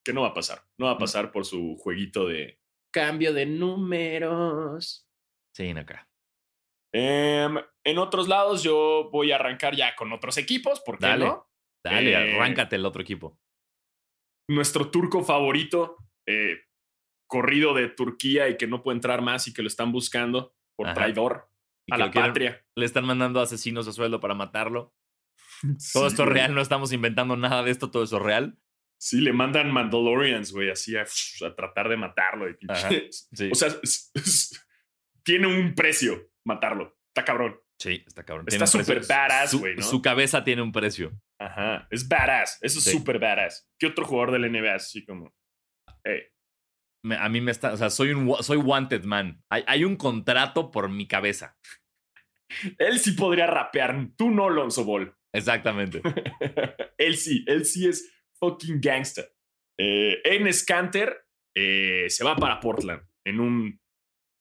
Que 0.05 0.12
no 0.12 0.23
va 0.23 0.29
a 0.29 0.35
pasar. 0.35 0.62
No 0.79 0.87
va 0.87 0.92
a 0.92 0.99
pasar 0.99 1.31
por 1.33 1.44
su 1.44 1.77
jueguito 1.77 2.27
de 2.27 2.61
cambio 2.92 3.33
de 3.33 3.47
números. 3.47 5.07
Sí, 5.55 5.70
acá. 5.70 6.09
Em, 6.92 7.57
en 7.85 7.99
otros 7.99 8.29
lados, 8.29 8.62
yo 8.62 9.11
voy 9.12 9.33
a 9.33 9.37
arrancar 9.37 9.75
ya 9.77 9.94
con 9.97 10.12
otros 10.12 10.38
equipos, 10.38 10.81
¿por 10.81 10.99
qué 10.99 11.07
Dale. 11.07 11.25
no? 11.27 11.51
Dale, 11.85 12.12
Eh, 12.12 12.35
arráncate 12.37 12.77
el 12.77 12.87
otro 12.87 13.03
equipo. 13.03 13.38
Nuestro 14.49 14.90
turco 14.90 15.23
favorito, 15.25 15.97
eh, 16.27 16.61
corrido 17.29 17.75
de 17.75 17.88
Turquía 17.88 18.49
y 18.49 18.57
que 18.57 18.66
no 18.66 18.83
puede 18.83 18.97
entrar 18.97 19.23
más 19.23 19.49
y 19.49 19.53
que 19.53 19.62
lo 19.62 19.68
están 19.68 19.90
buscando 19.92 20.55
por 20.77 20.87
Ajá. 20.88 20.94
traidor 20.94 21.51
Y 21.87 21.94
a 21.94 21.99
la 21.99 22.11
quieren- 22.11 22.31
patria. 22.31 22.64
Le 22.77 22.87
están 22.87 23.05
mandando 23.05 23.40
asesinos 23.40 23.87
a 23.88 23.92
sueldo 23.92 24.20
para 24.20 24.35
matarlo. 24.35 24.94
Todo 25.92 26.07
esto 26.07 26.23
es 26.25 26.29
real, 26.29 26.55
no 26.55 26.61
estamos 26.61 26.92
inventando 26.92 27.37
nada 27.37 27.62
de 27.62 27.70
esto, 27.70 27.90
todo 27.90 28.03
eso 28.05 28.16
es 28.18 28.23
real. 28.23 28.59
Sí, 29.01 29.20
le 29.20 29.33
mandan 29.33 29.70
Mandalorians, 29.73 30.53
güey, 30.53 30.70
así 30.70 30.97
a, 30.97 31.03
a 31.03 31.55
tratar 31.55 31.88
de 31.88 31.97
matarlo. 31.97 32.49
y 32.49 32.57
Ajá. 32.68 32.88
pinches- 32.90 33.29
Sí, 33.33 33.51
O 33.53 33.55
sea, 33.55 33.68
es- 33.83 34.11
es- 34.14 34.66
tiene 35.23 35.47
un 35.47 35.75
precio 35.75 36.31
matarlo. 36.47 36.97
Está 37.09 37.25
cabrón. 37.25 37.59
sí 37.79 38.03
está 38.07 38.25
cabrón. 38.25 38.47
está 38.49 38.66
súper 38.66 39.07
badass, 39.07 39.51
Su- 39.53 39.61
güey, 39.61 39.77
¿no? 39.77 39.83
Su 39.83 40.01
cabeza 40.03 40.42
tiene 40.44 40.62
un 40.62 40.73
precio. 40.73 41.12
Ajá. 41.40 41.87
Es 41.90 42.07
badass. 42.09 42.59
Eso 42.62 42.79
es 42.79 42.85
Sí. 42.85 42.90
súper 42.92 43.18
badass. 43.18 43.66
¿Qué 43.79 43.87
otro 43.87 44.05
jugador 44.05 44.33
del 44.33 44.51
NBA 44.51 44.75
así 44.75 45.05
como? 45.05 45.33
Hey, 46.05 46.23
Me- 47.04 47.16
a 47.16 47.28
mí 47.28 47.40
me 47.40 47.50
está, 47.50 47.72
o 47.72 47.76
sea, 47.76 47.90
soy 47.90 48.10
un 48.12 48.34
soy 48.42 48.56
wanted 48.56 49.04
man. 49.04 49.42
Hay, 49.50 49.62
hay 49.66 49.84
un 49.84 49.96
contrato 49.96 50.70
por 50.70 50.88
mi 50.88 51.06
cabeza. 51.06 51.56
él 52.78 52.98
sí 52.98 53.12
podría 53.12 53.46
rapear. 53.46 54.08
Tú 54.16 54.30
no, 54.30 54.48
Lonzo 54.50 54.84
Ball. 54.84 55.14
Exactamente. 55.32 56.00
él 56.98 57.16
sí. 57.16 57.44
Él 57.46 57.64
sí 57.64 57.86
es 57.86 58.10
fucking 58.38 58.80
gangster. 58.80 59.30
Eh, 59.78 60.20
en 60.24 60.52
Scanter 60.52 61.26
eh, 61.56 62.06
se 62.08 62.24
va 62.24 62.36
para 62.36 62.60
Portland 62.60 63.02
en 63.26 63.40
un 63.40 63.80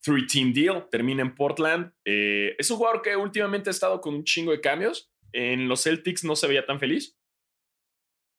three-team 0.02 0.52
deal. 0.52 0.88
Termina 0.90 1.22
en 1.22 1.34
Portland. 1.34 1.92
Eh, 2.06 2.54
es 2.58 2.70
un 2.70 2.76
jugador 2.78 3.02
que 3.02 3.16
últimamente 3.16 3.70
ha 3.70 3.72
estado 3.72 4.00
con 4.00 4.14
un 4.14 4.24
chingo 4.24 4.52
de 4.52 4.60
cambios. 4.60 5.10
En 5.32 5.68
los 5.68 5.82
Celtics 5.82 6.24
no 6.24 6.36
se 6.36 6.46
veía 6.46 6.64
tan 6.64 6.78
feliz. 6.78 7.18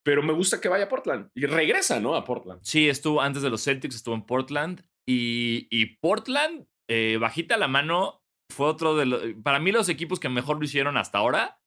Pero 0.06 0.22
me 0.22 0.34
gusta 0.34 0.62
que 0.62 0.70
vaya 0.70 0.86
a 0.86 0.90
Portland. 0.90 1.30
Y 1.34 1.46
regresa, 1.48 2.00
¿no? 2.00 2.16
A 2.16 2.24
Portland. 2.24 2.62
Sí, 2.64 2.88
estuvo 2.88 3.22
antes 3.22 3.42
de 3.42 3.50
los 3.50 3.64
Celtics, 3.64 3.96
estuvo 3.96 4.14
en 4.16 4.26
Portland. 4.26 4.86
Y, 5.08 5.68
y 5.72 5.98
Portland, 5.98 6.68
eh, 6.90 7.18
bajita 7.20 7.58
la 7.58 7.68
mano, 7.68 8.22
fue 8.54 8.68
otro 8.68 8.96
de 8.96 9.06
los. 9.08 9.22
Para 9.44 9.60
mí, 9.60 9.72
los 9.72 9.90
equipos 9.90 10.20
que 10.20 10.30
mejor 10.30 10.58
lo 10.60 10.66
hicieron 10.66 10.98
hasta 10.98 11.18
ahora 11.18 11.60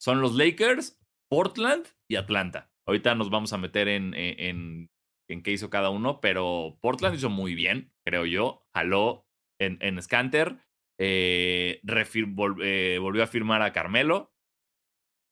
son 0.00 0.20
los 0.20 0.34
Lakers, 0.34 0.98
Portland 1.30 1.86
y 2.10 2.16
Atlanta. 2.16 2.70
Ahorita 2.88 3.14
nos 3.14 3.30
vamos 3.30 3.52
a 3.52 3.58
meter 3.58 3.88
en, 3.88 4.14
en, 4.14 4.88
en- 5.28 5.42
qué 5.42 5.52
hizo 5.52 5.70
cada 5.70 5.90
uno, 5.90 6.20
pero 6.20 6.78
Portland 6.80 7.14
hizo 7.16 7.30
muy 7.30 7.54
bien, 7.54 7.92
creo 8.04 8.26
yo. 8.26 8.64
Jaló 8.76 9.24
en, 9.60 9.78
en 9.80 10.00
Scanter. 10.02 10.58
eh, 11.00 11.80
eh, 11.84 12.98
volvió 13.00 13.22
a 13.22 13.26
firmar 13.26 13.62
a 13.62 13.72
Carmelo. 13.72 14.32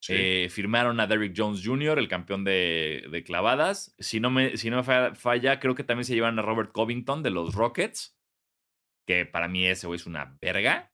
Eh, 0.09 0.49
firmaron 0.49 0.99
a 0.99 1.07
Derrick 1.07 1.33
Jones 1.35 1.61
Jr., 1.65 1.97
el 1.99 2.07
campeón 2.07 2.43
de, 2.43 3.05
de 3.09 3.23
clavadas. 3.23 3.95
Si 3.99 4.19
no, 4.19 4.29
me, 4.29 4.57
si 4.57 4.69
no 4.69 4.83
me 4.83 5.15
falla, 5.15 5.59
creo 5.59 5.75
que 5.75 5.83
también 5.83 6.05
se 6.05 6.13
llevan 6.13 6.37
a 6.39 6.41
Robert 6.41 6.71
Covington 6.71 7.23
de 7.23 7.31
los 7.31 7.55
Rockets, 7.55 8.17
que 9.07 9.25
para 9.25 9.47
mí 9.47 9.65
ese 9.65 9.87
güey 9.87 9.97
es 9.97 10.05
una 10.05 10.37
verga. 10.41 10.91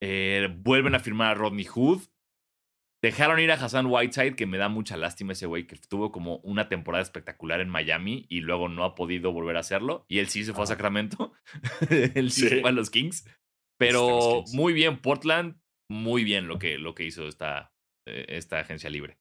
Eh, 0.00 0.48
vuelven 0.58 0.94
a 0.94 1.00
firmar 1.00 1.32
a 1.32 1.34
Rodney 1.34 1.64
Hood. 1.64 2.02
Dejaron 3.00 3.38
ir 3.38 3.52
a 3.52 3.54
Hassan 3.54 3.86
Whiteside, 3.86 4.34
que 4.34 4.46
me 4.46 4.58
da 4.58 4.68
mucha 4.68 4.96
lástima 4.96 5.32
ese 5.32 5.46
güey, 5.46 5.68
que 5.68 5.76
tuvo 5.76 6.10
como 6.10 6.38
una 6.38 6.68
temporada 6.68 7.02
espectacular 7.02 7.60
en 7.60 7.68
Miami 7.68 8.26
y 8.28 8.40
luego 8.40 8.68
no 8.68 8.84
ha 8.84 8.96
podido 8.96 9.32
volver 9.32 9.56
a 9.56 9.60
hacerlo. 9.60 10.04
Y 10.08 10.18
él 10.18 10.28
sí 10.28 10.44
se 10.44 10.52
fue 10.52 10.64
a. 10.64 10.66
Sacramento. 10.66 11.32
él 11.90 12.32
sí, 12.32 12.48
se 12.48 12.60
fue 12.60 12.70
a 12.70 12.72
los 12.72 12.90
Kings. 12.90 13.24
Pero 13.78 14.08
los 14.08 14.44
Kings. 14.44 14.54
muy 14.54 14.72
bien, 14.72 14.98
Portland, 14.98 15.60
muy 15.88 16.24
bien 16.24 16.48
lo 16.48 16.58
que, 16.58 16.78
lo 16.78 16.96
que 16.96 17.04
hizo 17.04 17.28
esta, 17.28 17.72
esta 18.28 18.60
agencia 18.60 18.90
libre. 18.90 19.18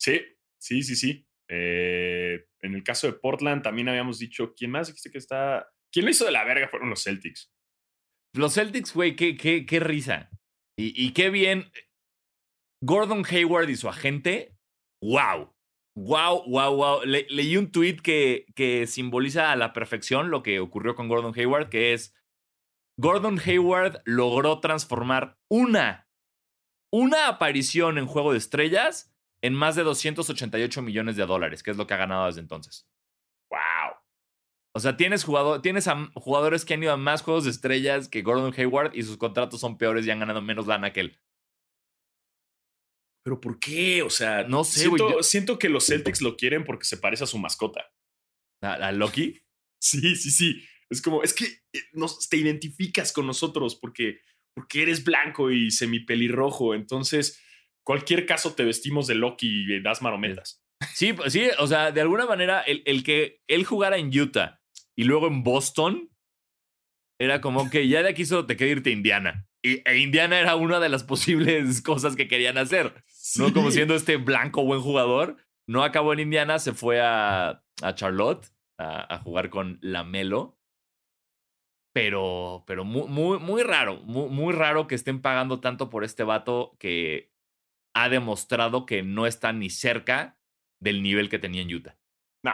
Sí, 0.00 0.20
sí, 0.60 0.82
sí, 0.82 0.96
sí. 0.96 1.26
Eh, 1.48 2.44
en 2.60 2.74
el 2.74 2.82
caso 2.82 3.06
de 3.06 3.14
Portland 3.14 3.62
también 3.62 3.88
habíamos 3.88 4.18
dicho, 4.18 4.52
¿quién 4.54 4.70
más 4.72 4.88
dijiste 4.88 5.10
que 5.10 5.18
está? 5.18 5.68
¿Quién 5.92 6.04
lo 6.04 6.10
hizo 6.10 6.24
de 6.24 6.32
la 6.32 6.44
verga? 6.44 6.68
Fueron 6.68 6.90
los 6.90 7.02
Celtics. 7.04 7.52
Los 8.34 8.54
Celtics, 8.54 8.92
güey, 8.92 9.16
qué, 9.16 9.36
qué, 9.36 9.64
qué 9.64 9.80
risa. 9.80 10.30
Y, 10.78 10.92
y 11.02 11.12
qué 11.12 11.30
bien. 11.30 11.70
Gordon 12.82 13.24
Hayward 13.28 13.68
y 13.70 13.76
su 13.76 13.88
agente, 13.88 14.56
wow. 15.02 15.54
Wow, 15.96 16.44
wow, 16.46 16.76
wow. 16.76 17.04
Le- 17.04 17.26
leí 17.30 17.56
un 17.56 17.72
tweet 17.72 17.96
que, 18.02 18.44
que 18.54 18.86
simboliza 18.86 19.50
a 19.50 19.56
la 19.56 19.72
perfección 19.72 20.30
lo 20.30 20.42
que 20.42 20.60
ocurrió 20.60 20.94
con 20.94 21.08
Gordon 21.08 21.32
Hayward, 21.34 21.70
que 21.70 21.94
es 21.94 22.14
Gordon 22.98 23.38
Hayward 23.38 24.02
logró 24.04 24.60
transformar 24.60 25.38
una, 25.50 26.05
una 26.92 27.28
aparición 27.28 27.98
en 27.98 28.06
Juego 28.06 28.32
de 28.32 28.38
Estrellas 28.38 29.12
en 29.42 29.54
más 29.54 29.76
de 29.76 29.82
288 29.82 30.82
millones 30.82 31.16
de 31.16 31.26
dólares, 31.26 31.62
que 31.62 31.70
es 31.70 31.76
lo 31.76 31.86
que 31.86 31.94
ha 31.94 31.98
ganado 31.98 32.26
desde 32.26 32.40
entonces. 32.40 32.88
¡Wow! 33.50 33.96
O 34.74 34.80
sea, 34.80 34.96
tienes, 34.96 35.24
jugador, 35.24 35.62
tienes 35.62 35.88
a 35.88 36.10
jugadores 36.14 36.64
que 36.64 36.74
han 36.74 36.82
ido 36.82 36.92
a 36.92 36.96
más 36.96 37.22
juegos 37.22 37.44
de 37.44 37.50
estrellas 37.50 38.08
que 38.08 38.22
Gordon 38.22 38.52
Hayward 38.56 38.94
y 38.94 39.02
sus 39.02 39.16
contratos 39.16 39.60
son 39.60 39.78
peores 39.78 40.06
y 40.06 40.10
han 40.10 40.18
ganado 40.20 40.42
menos 40.42 40.66
lana 40.66 40.92
que 40.92 41.00
él. 41.00 41.20
¿Pero 43.24 43.40
por 43.40 43.58
qué? 43.58 44.02
O 44.02 44.10
sea, 44.10 44.44
No 44.44 44.64
sé, 44.64 44.80
siento, 44.80 45.10
yo- 45.10 45.22
siento 45.22 45.58
que 45.58 45.68
los 45.68 45.86
Celtics 45.86 46.22
lo 46.22 46.36
quieren 46.36 46.64
porque 46.64 46.84
se 46.84 46.96
parece 46.96 47.24
a 47.24 47.26
su 47.26 47.38
mascota. 47.38 47.92
A, 48.62 48.74
a 48.74 48.92
Loki. 48.92 49.42
Sí, 49.80 50.14
sí, 50.16 50.30
sí. 50.30 50.62
Es 50.88 51.02
como, 51.02 51.22
es 51.22 51.34
que 51.34 51.44
eh, 51.72 51.80
nos, 51.92 52.28
te 52.28 52.36
identificas 52.36 53.12
con 53.12 53.26
nosotros 53.26 53.74
porque, 53.76 54.20
porque 54.56 54.82
eres 54.82 55.04
blanco 55.04 55.50
y 55.50 55.70
semipelirrojo. 55.70 56.74
Entonces, 56.74 57.44
cualquier 57.84 58.24
caso 58.24 58.54
te 58.54 58.64
vestimos 58.64 59.06
de 59.06 59.14
Loki 59.14 59.64
y 59.64 59.82
das 59.82 60.00
marometas. 60.00 60.64
Sí, 60.94 61.12
pues 61.12 61.34
sí, 61.34 61.48
o 61.58 61.66
sea, 61.66 61.92
de 61.92 62.00
alguna 62.00 62.24
manera, 62.24 62.62
el, 62.62 62.82
el 62.86 63.04
que 63.04 63.42
él 63.48 63.64
jugara 63.64 63.98
en 63.98 64.18
Utah 64.18 64.60
y 64.96 65.04
luego 65.04 65.26
en 65.26 65.42
Boston 65.42 66.10
era 67.20 67.42
como 67.42 67.68
que 67.68 67.86
ya 67.86 68.02
de 68.02 68.08
aquí 68.08 68.24
solo 68.24 68.46
te 68.46 68.56
queda 68.56 68.70
irte 68.70 68.90
a 68.90 68.94
Indiana. 68.94 69.46
Y, 69.62 69.82
e 69.88 69.98
Indiana 69.98 70.38
era 70.38 70.56
una 70.56 70.80
de 70.80 70.88
las 70.88 71.04
posibles 71.04 71.82
cosas 71.82 72.16
que 72.16 72.28
querían 72.28 72.56
hacer. 72.56 72.94
¿no? 73.38 73.52
Como 73.52 73.70
siendo 73.70 73.94
este 73.94 74.16
blanco 74.16 74.64
buen 74.64 74.80
jugador. 74.80 75.36
No 75.68 75.82
acabó 75.82 76.14
en 76.14 76.20
Indiana, 76.20 76.58
se 76.58 76.72
fue 76.72 77.00
a, 77.00 77.62
a 77.82 77.94
Charlotte 77.94 78.46
a, 78.78 79.14
a 79.14 79.18
jugar 79.18 79.50
con 79.50 79.78
Lamelo. 79.82 80.55
Pero, 81.96 82.62
pero 82.66 82.84
muy, 82.84 83.08
muy, 83.08 83.38
muy 83.38 83.62
raro, 83.62 83.96
muy, 84.02 84.28
muy 84.28 84.52
raro 84.52 84.86
que 84.86 84.94
estén 84.94 85.22
pagando 85.22 85.60
tanto 85.60 85.88
por 85.88 86.04
este 86.04 86.24
vato 86.24 86.76
que 86.78 87.32
ha 87.94 88.10
demostrado 88.10 88.84
que 88.84 89.02
no 89.02 89.26
está 89.26 89.54
ni 89.54 89.70
cerca 89.70 90.36
del 90.78 91.02
nivel 91.02 91.30
que 91.30 91.38
tenía 91.38 91.62
en 91.62 91.74
Utah. 91.74 91.96
No, 92.44 92.52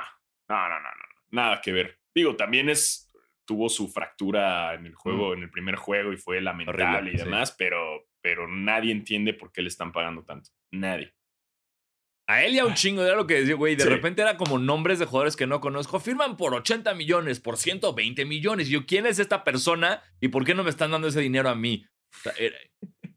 no, 0.49 0.69
no, 0.69 0.77
no, 0.77 0.79
no, 0.79 1.07
nada 1.33 1.61
que 1.61 1.73
ver. 1.73 1.99
Digo, 2.15 2.37
también 2.37 2.69
es 2.69 3.13
tuvo 3.45 3.69
su 3.69 3.89
fractura 3.89 4.75
en 4.75 4.87
el 4.87 4.95
juego, 4.95 5.35
en 5.35 5.43
el 5.43 5.51
primer 5.51 5.75
juego 5.75 6.13
y 6.13 6.17
fue 6.17 6.41
lamentable 6.41 6.85
Mm. 6.85 6.95
Horrible, 6.95 7.13
y 7.15 7.19
sí. 7.19 7.25
demás, 7.25 7.51
pero, 7.59 8.07
pero 8.21 8.47
nadie 8.47 8.93
entiende 8.93 9.35
por 9.35 9.51
qué 9.51 9.63
le 9.63 9.69
están 9.71 9.91
pagando 9.91 10.23
tanto. 10.25 10.51
Nadie. 10.71 11.13
A 12.29 12.45
él 12.45 12.55
ya 12.55 12.65
un 12.65 12.75
chingo, 12.75 13.03
era 13.03 13.17
lo 13.17 13.27
que 13.27 13.35
decía, 13.41 13.55
güey. 13.57 13.75
De 13.77 13.83
Sí. 13.85 13.89
repente 13.89 14.23
era 14.23 14.37
como 14.37 14.59
nombres 14.59 14.99
de 14.99 15.07
jugadores 15.07 15.37
que 15.37 15.47
no 15.47 15.61
conozco. 15.61 15.99
Firman 16.01 16.37
por 16.37 16.55
80 16.55 16.95
millones, 16.95 17.41
por 17.41 17.57
120 17.57 18.25
millones. 18.25 18.69
Y 18.69 18.73
yo, 18.73 18.87
¿quién 18.87 19.07
es 19.07 19.19
esta 19.19 19.43
persona 19.45 20.03
y 20.21 20.29
por 20.29 20.45
qué 20.45 20.55
no 20.55 20.63
me 20.65 20.71
están 20.71 20.93
dando 20.93 21.09
ese 21.09 21.21
dinero 21.21 21.49
a 21.49 21.55
mí? 21.57 21.85
O 22.15 22.19
sea, 22.23 22.33
era- 22.39 22.57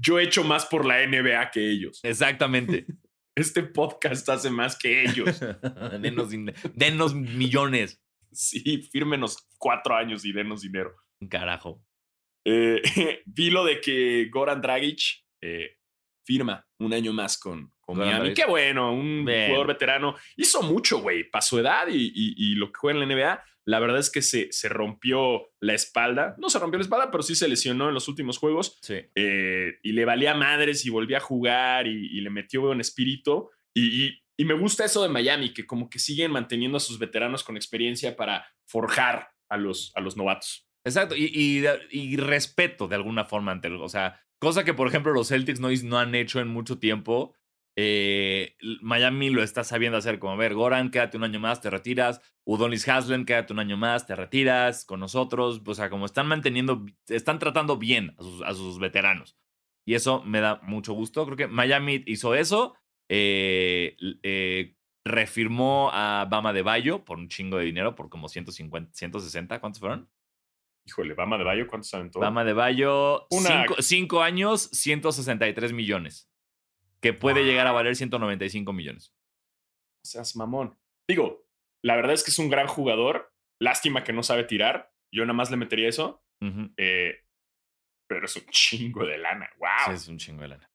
Yo 0.00 0.18
he 0.18 0.24
hecho 0.24 0.44
más 0.44 0.66
por 0.66 0.84
la 0.84 1.02
NBA 1.06 1.50
que 1.50 1.70
ellos. 1.70 2.00
exactamente. 2.02 2.86
Este 3.38 3.62
podcast 3.62 4.28
hace 4.30 4.50
más 4.50 4.76
que 4.76 5.04
ellos. 5.04 5.38
denos, 6.00 6.30
denos 6.74 7.14
millones. 7.14 8.02
Sí, 8.32 8.82
fírmenos 8.90 9.46
cuatro 9.58 9.94
años 9.94 10.24
y 10.24 10.32
denos 10.32 10.62
dinero. 10.62 10.96
Carajo. 11.30 11.80
Eh, 12.44 12.82
vi 13.26 13.50
lo 13.50 13.64
de 13.64 13.80
que 13.80 14.28
Goran 14.32 14.60
Dragic 14.60 15.24
eh, 15.40 15.77
firma 16.28 16.66
un 16.78 16.92
año 16.92 17.14
más 17.14 17.38
con, 17.38 17.72
Miami. 17.88 18.34
Qué 18.34 18.44
bueno, 18.44 18.92
un 18.92 19.24
Bien. 19.24 19.46
jugador 19.46 19.68
veterano. 19.68 20.14
Hizo 20.36 20.60
mucho, 20.62 20.98
güey, 21.00 21.24
para 21.30 21.40
su 21.40 21.58
edad 21.58 21.88
y, 21.88 22.12
y- 22.14 22.34
y 22.36 22.54
lo 22.56 22.66
que 22.70 22.78
juega 22.78 23.00
en 23.02 23.08
la 23.08 23.14
NBA. 23.14 23.44
La 23.64 23.80
verdad 23.80 23.98
es 23.98 24.10
que 24.10 24.20
se, 24.20 24.52
se 24.52 24.68
rompió 24.68 25.48
la 25.60 25.72
espalda. 25.72 26.34
No 26.38 26.50
se 26.50 26.58
rompió 26.58 26.76
la 26.78 26.82
espalda, 26.82 27.10
pero 27.10 27.22
sí 27.22 27.34
se 27.34 27.48
lesionó 27.48 27.88
en 27.88 27.94
los 27.94 28.06
últimos 28.08 28.36
juegos. 28.36 28.78
Sí. 28.82 28.96
eh, 29.14 29.78
y 29.82 29.92
le 29.92 30.04
valía 30.04 30.34
madres 30.34 30.84
y 30.84 30.90
volvía 30.90 31.16
a 31.16 31.20
jugar 31.20 31.86
y, 31.86 32.08
y 32.18 32.20
le 32.20 32.28
metió 32.28 32.60
buen 32.60 32.80
espíritu. 32.82 33.48
Y, 33.74 34.04
y- 34.04 34.22
y 34.40 34.44
me 34.44 34.54
gusta 34.54 34.84
eso 34.84 35.02
de 35.02 35.08
Miami, 35.08 35.52
que 35.54 35.66
como 35.66 35.88
que 35.88 35.98
siguen 35.98 36.30
manteniendo 36.30 36.76
a 36.76 36.80
sus 36.80 36.98
veteranos 36.98 37.42
con 37.42 37.56
experiencia 37.56 38.14
para 38.16 38.46
forjar 38.66 39.30
a 39.48 39.56
los, 39.56 39.92
a 39.96 40.00
los 40.02 40.14
novatos. 40.16 40.67
Exacto. 40.88 41.14
Y, 41.16 41.66
y, 41.90 42.16
respeto 42.16 42.88
de 42.88 42.96
alguna 42.96 43.24
forma 43.24 43.52
ante 43.52 43.68
O 43.68 43.88
sea, 43.88 44.20
cosa 44.38 44.64
que, 44.64 44.74
por 44.74 44.88
ejemplo, 44.88 45.12
los 45.12 45.28
Celtics 45.28 45.60
no, 45.60 45.68
no 45.84 45.98
han 45.98 46.14
hecho 46.14 46.40
en 46.40 46.48
mucho 46.48 46.78
tiempo. 46.78 47.34
Eh, 47.76 48.56
Miami 48.80 49.30
lo 49.30 49.42
está 49.42 49.62
sabiendo 49.62 49.98
hacer, 49.98 50.18
como 50.18 50.32
a 50.32 50.36
ver, 50.36 50.54
Goran, 50.54 50.90
quédate 50.90 51.16
un 51.16 51.24
año 51.24 51.38
más, 51.38 51.60
te 51.60 51.70
retiras. 51.70 52.20
Udonis 52.44 52.88
Haslem, 52.88 53.24
quédate 53.24 53.52
un 53.52 53.60
año 53.60 53.76
más, 53.76 54.06
te 54.06 54.16
retiras 54.16 54.84
con 54.84 55.00
nosotros. 55.00 55.62
O 55.64 55.74
sea, 55.74 55.90
como 55.90 56.06
están 56.06 56.26
manteniendo, 56.26 56.84
están 57.06 57.38
tratando 57.38 57.76
bien 57.76 58.14
a 58.18 58.22
sus, 58.22 58.42
a 58.42 58.54
sus 58.54 58.78
veteranos. 58.78 59.36
Y 59.84 59.94
eso 59.94 60.22
me 60.24 60.40
da 60.40 60.60
mucho 60.64 60.92
gusto. 60.92 61.24
Creo 61.24 61.36
que 61.36 61.46
Miami 61.46 62.02
hizo 62.06 62.34
eso. 62.34 62.74
Eh, 63.08 63.96
eh, 64.22 64.74
refirmó 65.04 65.90
a 65.92 66.26
Bama 66.30 66.52
de 66.52 66.62
Bayo 66.62 67.04
por 67.04 67.18
un 67.18 67.28
chingo 67.28 67.58
de 67.58 67.64
dinero, 67.64 67.94
por 67.94 68.08
como 68.08 68.28
150, 68.28 68.92
160, 68.92 69.60
¿cuántos 69.60 69.80
fueron? 69.80 70.08
Híjole, 70.88 71.12
Bama 71.12 71.36
de 71.36 71.44
Bayo, 71.44 71.66
¿cuántos 71.66 71.90
saben 71.90 72.10
todos? 72.10 72.24
Bama 72.24 72.44
de 72.44 72.54
Bayo, 72.54 73.26
cinco, 73.80 74.22
años, 74.22 74.70
163 74.72 75.74
millones 75.74 76.30
que 77.02 77.12
puede 77.12 77.44
llegar 77.44 77.66
a 77.66 77.72
valer 77.72 77.94
195 77.94 78.72
millones. 78.72 79.14
O 80.02 80.06
seas 80.06 80.34
mamón. 80.34 80.78
Digo, 81.06 81.46
la 81.84 81.94
verdad 81.94 82.14
es 82.14 82.24
que 82.24 82.30
es 82.30 82.38
un 82.38 82.48
gran 82.48 82.66
jugador. 82.68 83.34
Lástima 83.60 84.02
que 84.02 84.14
no 84.14 84.22
sabe 84.22 84.44
tirar. 84.44 84.90
Yo 85.12 85.24
nada 85.26 85.34
más 85.34 85.50
le 85.50 85.58
metería 85.58 85.90
eso. 85.90 86.24
eh, 86.78 87.22
pero 88.08 88.24
es 88.24 88.36
un 88.36 88.46
chingo 88.46 89.04
de 89.04 89.18
lana. 89.18 89.50
¡Wow! 89.58 89.68
Sí, 89.88 89.92
es 89.92 90.08
un 90.08 90.16
chingo 90.16 90.40
de 90.40 90.48
lana. 90.48 90.70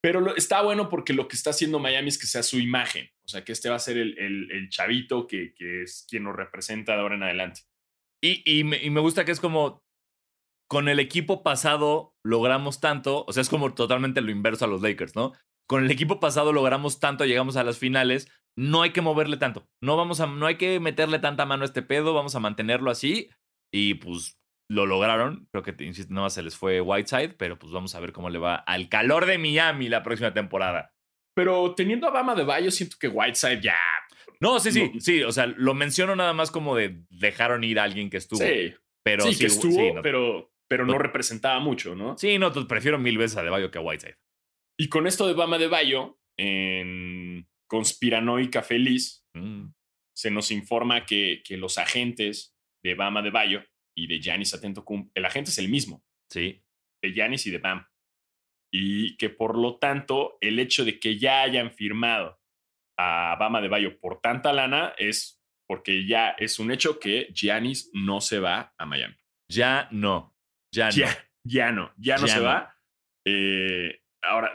Pero 0.00 0.20
lo, 0.20 0.36
está 0.36 0.62
bueno 0.62 0.88
porque 0.88 1.12
lo 1.12 1.26
que 1.26 1.34
está 1.34 1.50
haciendo 1.50 1.80
Miami 1.80 2.08
es 2.08 2.18
que 2.18 2.26
sea 2.26 2.44
su 2.44 2.60
imagen. 2.60 3.10
O 3.24 3.28
sea, 3.28 3.44
que 3.44 3.50
este 3.50 3.68
va 3.68 3.76
a 3.76 3.80
ser 3.80 3.98
el, 3.98 4.16
el, 4.16 4.50
el 4.52 4.68
chavito 4.68 5.26
que, 5.26 5.52
que, 5.54 5.82
es 5.82 6.06
quien 6.08 6.22
nos 6.22 6.36
representa 6.36 6.94
de 6.94 7.00
ahora 7.00 7.16
en 7.16 7.24
adelante. 7.24 7.62
Y, 8.22 8.42
y, 8.44 8.64
me, 8.64 8.82
y 8.82 8.90
me 8.90 9.00
gusta 9.00 9.24
que 9.24 9.32
es 9.32 9.40
como 9.40 9.82
con 10.68 10.88
el 10.88 11.00
equipo 11.00 11.42
pasado 11.42 12.14
logramos 12.24 12.80
tanto, 12.80 13.24
o 13.26 13.32
sea, 13.32 13.40
es 13.40 13.48
como 13.48 13.74
totalmente 13.74 14.20
lo 14.20 14.30
inverso 14.30 14.64
a 14.64 14.68
los 14.68 14.82
Lakers, 14.82 15.16
¿no? 15.16 15.32
con 15.70 15.84
el 15.84 15.90
equipo 15.92 16.18
pasado 16.18 16.52
logramos 16.52 16.98
tanto, 16.98 17.24
llegamos 17.24 17.56
a 17.56 17.62
las 17.62 17.78
finales, 17.78 18.28
no 18.58 18.82
hay 18.82 18.90
que 18.90 19.02
moverle 19.02 19.36
tanto. 19.36 19.68
No 19.80 19.96
vamos 19.96 20.18
a, 20.18 20.26
no 20.26 20.46
hay 20.46 20.56
que 20.56 20.80
meterle 20.80 21.20
tanta 21.20 21.46
mano 21.46 21.62
a 21.62 21.66
este 21.66 21.80
pedo, 21.80 22.12
vamos 22.12 22.34
a 22.34 22.40
mantenerlo 22.40 22.90
así. 22.90 23.30
Y 23.72 23.94
pues 23.94 24.36
lo 24.68 24.84
lograron. 24.86 25.46
Creo 25.52 25.62
que, 25.62 25.84
insisto, 25.84 26.12
no 26.12 26.28
se 26.28 26.42
les 26.42 26.56
fue 26.56 26.80
Whiteside, 26.80 27.34
pero 27.34 27.56
pues 27.56 27.70
vamos 27.70 27.94
a 27.94 28.00
ver 28.00 28.12
cómo 28.12 28.30
le 28.30 28.40
va 28.40 28.56
al 28.56 28.88
calor 28.88 29.26
de 29.26 29.38
Miami 29.38 29.88
la 29.88 30.02
próxima 30.02 30.34
temporada. 30.34 30.90
Pero 31.36 31.72
teniendo 31.76 32.08
a 32.08 32.10
Bama 32.10 32.34
de 32.34 32.42
Bayo, 32.42 32.72
siento 32.72 32.96
que 32.98 33.06
Whiteside 33.06 33.60
ya. 33.60 33.76
No, 34.40 34.58
sí, 34.58 34.72
sí, 34.72 34.90
no. 34.94 35.00
sí. 35.00 35.22
O 35.22 35.32
sea, 35.32 35.46
lo 35.46 35.74
menciono 35.74 36.16
nada 36.16 36.32
más 36.32 36.50
como 36.50 36.74
de 36.74 37.02
dejaron 37.10 37.62
ir 37.62 37.78
a 37.78 37.84
alguien 37.84 38.10
que 38.10 38.16
estuvo. 38.16 38.40
Sí, 38.40 38.74
pero 39.04 39.24
sí, 39.24 39.34
sí 39.34 39.40
que 39.40 39.46
estuvo, 39.46 39.72
sí, 39.72 39.92
no, 39.92 40.02
pero, 40.02 40.52
pero 40.68 40.86
no, 40.86 40.94
no, 40.94 40.98
representaba 40.98 41.60
mucho, 41.60 41.94
¿no? 41.94 42.16
Sí, 42.16 42.38
no, 42.38 42.52
prefiero 42.66 42.98
mil 42.98 43.18
veces 43.18 43.36
a 43.36 43.42
De 43.42 43.50
Bayo 43.50 43.70
que 43.70 43.78
a 43.78 43.82
Whiteside. 43.82 44.16
Y 44.78 44.88
con 44.88 45.06
esto 45.06 45.26
de 45.26 45.34
Bama 45.34 45.58
de 45.58 45.68
Bayo, 45.68 46.18
en 46.38 47.46
Conspiranoica 47.66 48.62
Feliz, 48.62 49.26
mm. 49.34 49.66
se 50.16 50.30
nos 50.30 50.50
informa 50.50 51.04
que, 51.04 51.42
que, 51.44 51.58
los 51.58 51.76
agentes 51.76 52.56
de 52.82 52.94
Bama 52.94 53.20
de 53.20 53.30
Bayo 53.30 53.62
y 53.94 54.06
de 54.06 54.20
Janis 54.22 54.54
Atento 54.54 54.84
el 55.14 55.24
agente 55.24 55.50
es 55.50 55.58
el 55.58 55.68
mismo. 55.68 56.02
Sí. 56.30 56.62
De 57.02 57.12
Janis 57.14 57.46
y 57.46 57.50
de 57.50 57.58
Bam. 57.58 57.86
Y 58.72 59.16
que 59.16 59.28
por 59.28 59.58
lo 59.58 59.78
tanto, 59.78 60.38
el 60.40 60.58
hecho 60.58 60.84
de 60.84 60.98
que 60.98 61.18
ya 61.18 61.42
hayan 61.42 61.72
firmado 61.72 62.40
a 63.00 63.36
Bama 63.36 63.60
de 63.60 63.68
Bayo 63.68 63.98
por 63.98 64.20
tanta 64.20 64.52
lana 64.52 64.94
es 64.98 65.40
porque 65.66 66.06
ya 66.06 66.30
es 66.30 66.58
un 66.58 66.70
hecho 66.72 66.98
que 66.98 67.28
Giannis 67.32 67.90
no 67.92 68.20
se 68.20 68.40
va 68.40 68.74
a 68.76 68.86
Miami. 68.86 69.16
Ya 69.48 69.88
no. 69.90 70.36
Ya, 70.74 70.90
ya 70.90 71.06
no. 71.06 71.12
Ya 71.44 71.72
no. 71.72 71.92
Ya 71.96 72.16
no 72.16 72.26
Ya 72.26 72.32
se 72.34 72.38
no. 72.40 72.44
va. 72.44 72.76
Eh, 73.24 74.02
ahora, 74.22 74.52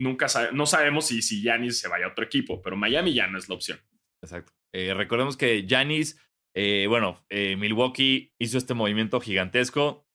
nunca 0.00 0.28
sabe, 0.28 0.50
no 0.52 0.66
sabemos 0.66 1.06
si, 1.06 1.22
si 1.22 1.40
Giannis 1.40 1.78
se 1.78 1.88
vaya 1.88 2.06
a 2.06 2.10
otro 2.10 2.24
equipo, 2.24 2.60
pero 2.62 2.76
Miami 2.76 3.14
ya 3.14 3.26
no 3.26 3.38
es 3.38 3.48
la 3.48 3.54
opción. 3.54 3.80
Exacto. 4.22 4.52
Eh, 4.74 4.92
recordemos 4.94 5.36
que 5.36 5.66
Giannis, 5.66 6.20
eh, 6.54 6.86
bueno, 6.88 7.24
eh, 7.28 7.56
Milwaukee 7.56 8.34
hizo 8.38 8.58
este 8.58 8.74
movimiento 8.74 9.20
gigantesco 9.20 10.06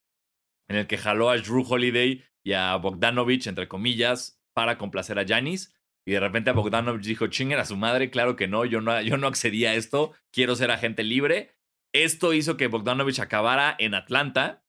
en 0.70 0.78
el 0.78 0.88
que 0.88 0.98
jaló 0.98 1.30
a 1.30 1.38
Drew 1.38 1.66
Holiday 1.68 2.24
y 2.44 2.54
a 2.54 2.76
Bogdanovich, 2.76 3.48
entre 3.48 3.68
comillas, 3.68 4.42
para 4.54 4.78
complacer 4.78 5.18
a 5.20 5.24
Giannis. 5.24 5.74
Y 6.06 6.12
de 6.12 6.20
repente 6.20 6.50
a 6.50 6.54
Bogdanovich 6.54 7.06
dijo, 7.06 7.28
chinguen 7.28 7.60
a 7.60 7.66
su 7.66 7.78
madre, 7.78 8.10
claro 8.10 8.36
que 8.36 8.48
no, 8.48 8.66
yo 8.66 8.82
no, 8.82 9.02
yo 9.02 9.18
no 9.18 9.28
accedí 9.28 9.66
a 9.66 9.76
esto, 9.76 10.14
quiero 10.32 10.56
ser 10.56 10.72
agente 10.72 11.04
libre. 11.04 11.56
Esto 11.94 12.34
hizo 12.34 12.58
que 12.58 12.68
Bogdanovich 12.68 13.20
acabara 13.20 13.76
en 13.78 13.94
Atlanta, 13.94 14.64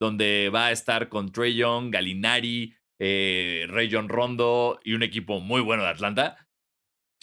donde 0.00 0.50
va 0.52 0.66
a 0.66 0.72
estar 0.72 1.08
con 1.08 1.32
Trey 1.32 1.54
Young, 1.54 1.90
Galinari, 1.90 2.74
eh, 3.00 3.66
Rayon 3.68 4.08
Rondo 4.08 4.80
y 4.84 4.94
un 4.94 5.02
equipo 5.02 5.40
muy 5.40 5.60
bueno 5.60 5.82
de 5.82 5.88
Atlanta. 5.88 6.48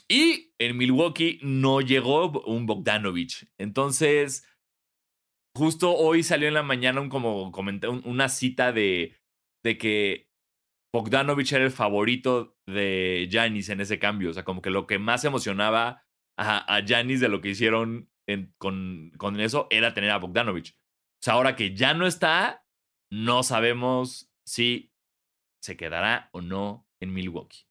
Y 0.08 0.54
en 0.58 0.78
Milwaukee 0.78 1.40
no 1.42 1.82
llegó 1.82 2.32
un 2.46 2.66
Bogdanovich. 2.66 3.48
Entonces, 3.58 4.48
justo 5.56 5.96
hoy 5.96 6.24
salió 6.24 6.48
en 6.48 6.54
la 6.54 6.64
mañana 6.64 7.02
un, 7.02 7.10
como 7.10 7.52
comenté, 7.52 7.88
un, 7.88 8.02
una 8.06 8.30
cita 8.30 8.72
de, 8.72 9.18
de 9.64 9.78
que 9.78 10.31
Bogdanovich 10.94 11.54
era 11.54 11.64
el 11.64 11.72
favorito 11.72 12.58
de 12.68 13.28
Giannis 13.32 13.70
en 13.70 13.82
ese 13.82 14.00
cambio. 14.00 14.30
O 14.30 14.34
sea, 14.34 14.44
como 14.44 14.62
que 14.62 14.70
lo 14.70 14.88
que 14.88 15.00
más 15.00 15.24
emocionaba 15.24 16.04
a, 16.38 16.82
Giannis 16.86 17.20
de 17.20 17.30
lo 17.30 17.42
que 17.42 17.50
hicieron 17.50 18.10
en, 18.28 18.54
con, 18.58 19.12
con 19.18 19.40
eso 19.40 19.68
era 19.70 19.94
tener 19.94 20.12
a 20.12 20.18
Bogdanovich. 20.18 20.74
O 20.74 21.24
sea, 21.24 21.36
ahora 21.36 21.56
que 21.56 21.76
ya 21.76 21.94
no 21.94 22.08
está, 22.08 22.66
no 23.12 23.44
sabemos 23.44 24.32
si 24.46 24.92
se 25.62 25.78
quedará 25.78 26.30
o 26.34 26.42
no 26.42 26.88
en 27.00 27.14
Milwaukee. 27.14 27.66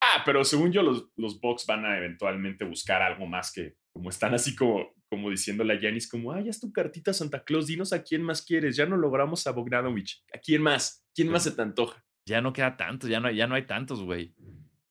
Ah, 0.00 0.22
pero 0.24 0.44
según 0.44 0.72
yo, 0.72 0.82
los, 0.82 1.10
los 1.16 1.40
Bucks 1.40 1.66
van 1.66 1.84
a 1.84 1.96
eventualmente 1.96 2.64
buscar 2.64 3.02
algo 3.02 3.26
más 3.26 3.52
que, 3.52 3.76
como 3.92 4.10
están 4.10 4.34
así 4.34 4.54
como, 4.54 4.94
como 5.08 5.30
diciéndole 5.30 5.74
a 5.74 5.78
Giannis, 5.78 6.08
como, 6.08 6.32
ah, 6.32 6.40
ya 6.40 6.50
es 6.50 6.60
tu 6.60 6.72
cartita 6.72 7.12
Santa 7.12 7.44
Claus, 7.44 7.66
dinos 7.66 7.92
a 7.92 8.02
quién 8.02 8.22
más 8.22 8.42
quieres, 8.42 8.76
ya 8.76 8.86
no 8.86 8.96
logramos 8.96 9.46
a 9.46 9.52
Bogdanovich, 9.52 10.24
¿a 10.34 10.38
quién 10.38 10.62
más? 10.62 11.04
¿Quién 11.14 11.28
más 11.28 11.44
se 11.44 11.52
te 11.52 11.62
antoja? 11.62 12.04
Ya 12.26 12.40
no 12.40 12.52
queda 12.52 12.76
tanto, 12.76 13.06
ya 13.08 13.20
no, 13.20 13.30
ya 13.30 13.46
no 13.46 13.54
hay 13.54 13.62
tantos, 13.66 14.02
güey. 14.02 14.34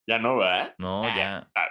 Ya 0.08 0.20
no, 0.20 0.38
¿verdad? 0.38 0.76
No, 0.78 1.04
Ah, 1.04 1.16
ya. 1.18 1.52
ah, 1.56 1.68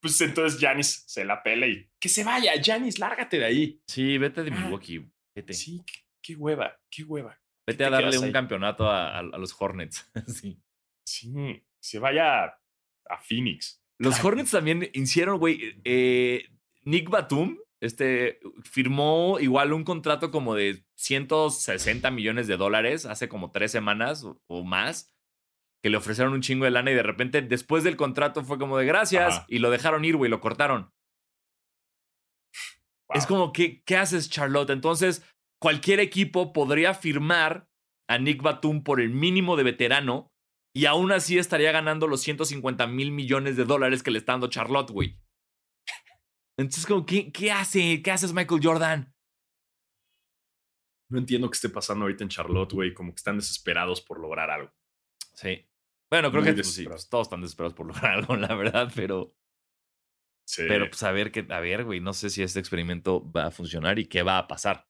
pues 0.00 0.20
entonces 0.20 0.60
Giannis 0.60 1.04
se 1.06 1.24
la 1.24 1.42
pela 1.42 1.66
y 1.66 1.90
que 1.98 2.08
se 2.08 2.22
vaya, 2.24 2.54
Giannis, 2.60 2.98
lárgate 2.98 3.38
de 3.38 3.44
ahí. 3.44 3.82
Sí, 3.86 4.18
vete 4.18 4.42
de 4.44 4.50
Ah, 4.52 4.60
Milwaukee. 4.60 5.10
Vete. 5.34 5.52
Sí, 5.54 5.82
qué, 5.86 6.00
qué 6.22 6.34
hueva, 6.36 6.78
qué 6.90 7.02
hueva. 7.04 7.38
Vete 7.66 7.84
a 7.84 7.90
darle 7.90 8.18
un 8.18 8.24
ahí. 8.26 8.32
campeonato 8.32 8.88
a, 8.88 9.16
a- 9.16 9.18
a 9.20 9.22
los 9.38 9.54
Hornets. 9.60 10.10
sí. 10.26 10.60
Sí, 11.04 11.64
se 11.80 11.98
vaya 11.98 12.44
a 12.44 13.18
Phoenix. 13.22 13.82
Los. 13.98 14.22
Hornets 14.24 14.50
también 14.50 14.88
hicieron, 14.94 15.38
güey. 15.38 15.80
eh, 15.84 16.48
Nick 16.84 17.08
Batum 17.08 17.56
este, 17.82 18.38
firmó 18.62 19.38
igual 19.40 19.72
un 19.72 19.82
contrato 19.82 20.30
como 20.30 20.54
de 20.54 20.84
160 20.94 22.12
millones 22.12 22.46
de 22.46 22.56
dólares 22.56 23.06
hace 23.06 23.28
como 23.28 23.50
tres 23.50 23.72
semanas 23.72 24.22
o, 24.22 24.40
o 24.46 24.62
más. 24.62 25.12
Que 25.82 25.90
le 25.90 25.96
ofrecieron 25.96 26.32
un 26.32 26.42
chingo 26.42 26.64
de 26.64 26.70
lana 26.70 26.92
y 26.92 26.94
de 26.94 27.02
repente 27.02 27.42
después 27.42 27.82
del 27.82 27.96
contrato 27.96 28.44
fue 28.44 28.56
como 28.56 28.78
de 28.78 28.86
gracias 28.86 29.38
Ajá. 29.38 29.46
y 29.48 29.58
lo 29.58 29.68
dejaron 29.70 30.04
ir, 30.04 30.16
güey, 30.16 30.30
lo 30.30 30.40
cortaron. 30.40 30.92
Es 33.12 33.26
como, 33.26 33.52
¿qué, 33.52 33.82
¿qué 33.82 33.96
haces, 33.96 34.30
Charlotte? 34.30 34.70
Entonces, 34.70 35.26
cualquier 35.60 35.98
equipo 35.98 36.52
podría 36.52 36.94
firmar 36.94 37.68
a 38.08 38.18
Nick 38.18 38.42
Batum 38.42 38.84
por 38.84 39.00
el 39.00 39.10
mínimo 39.10 39.56
de 39.56 39.64
veterano 39.64 40.30
y 40.72 40.86
aún 40.86 41.10
así 41.10 41.36
estaría 41.36 41.72
ganando 41.72 42.06
los 42.06 42.20
150 42.20 42.86
mil 42.86 43.10
millones 43.10 43.56
de 43.56 43.64
dólares 43.64 44.04
que 44.04 44.12
le 44.12 44.18
está 44.18 44.34
dando 44.34 44.46
Charlotte, 44.46 44.90
güey. 44.92 45.18
Entonces, 46.58 46.86
como, 46.86 47.04
¿qué, 47.06 47.32
¿qué 47.32 47.50
hace? 47.50 48.02
¿Qué 48.02 48.10
haces, 48.10 48.32
Michael 48.32 48.60
Jordan? 48.62 49.14
No 51.10 51.18
entiendo 51.18 51.50
qué 51.50 51.54
esté 51.56 51.68
pasando 51.68 52.04
ahorita 52.04 52.24
en 52.24 52.30
Charlotte, 52.30 52.72
güey, 52.72 52.94
como 52.94 53.12
que 53.12 53.18
están 53.18 53.36
desesperados 53.36 54.00
por 54.00 54.18
lograr 54.20 54.50
algo. 54.50 54.72
Sí. 55.34 55.66
Bueno, 56.10 56.30
creo 56.30 56.42
Muy 56.42 56.50
que 56.50 56.54
pues, 56.56 56.74
sí, 56.74 56.84
pues, 56.86 57.08
todos 57.08 57.26
están 57.26 57.40
desesperados 57.42 57.74
por 57.74 57.86
lograr 57.92 58.12
algo, 58.18 58.36
la 58.36 58.54
verdad, 58.54 58.90
pero, 58.94 59.34
Sí. 60.44 60.62
pero 60.68 60.88
pues 60.88 61.02
a 61.04 61.12
ver, 61.12 61.30
qué, 61.30 61.46
a 61.50 61.60
ver, 61.60 61.84
güey, 61.84 62.00
no 62.00 62.12
sé 62.12 62.28
si 62.30 62.42
este 62.42 62.58
experimento 62.58 63.30
va 63.30 63.46
a 63.46 63.50
funcionar 63.50 63.98
y 63.98 64.06
qué 64.06 64.22
va 64.22 64.38
a 64.38 64.48
pasar. 64.48 64.86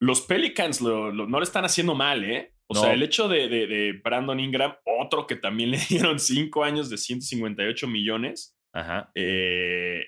Los 0.00 0.20
Pelicans 0.22 0.80
lo- 0.80 1.10
lo- 1.10 1.26
no 1.26 1.38
le 1.40 1.44
están 1.44 1.64
haciendo 1.64 1.94
mal, 1.94 2.24
¿eh? 2.24 2.54
O 2.66 2.74
No. 2.74 2.80
sea, 2.80 2.92
el 2.94 3.02
hecho 3.02 3.28
de, 3.28 3.48
de- 3.48 3.66
de 3.66 3.92
Brandon 4.02 4.38
Ingram, 4.40 4.74
otro 4.84 5.26
que 5.26 5.36
también 5.36 5.70
le 5.72 5.78
dieron 5.88 6.18
cinco 6.18 6.62
años 6.64 6.90
de 6.90 6.98
158 6.98 7.86
millones, 7.88 8.56
Ajá, 8.72 9.10
eh, 9.14 10.04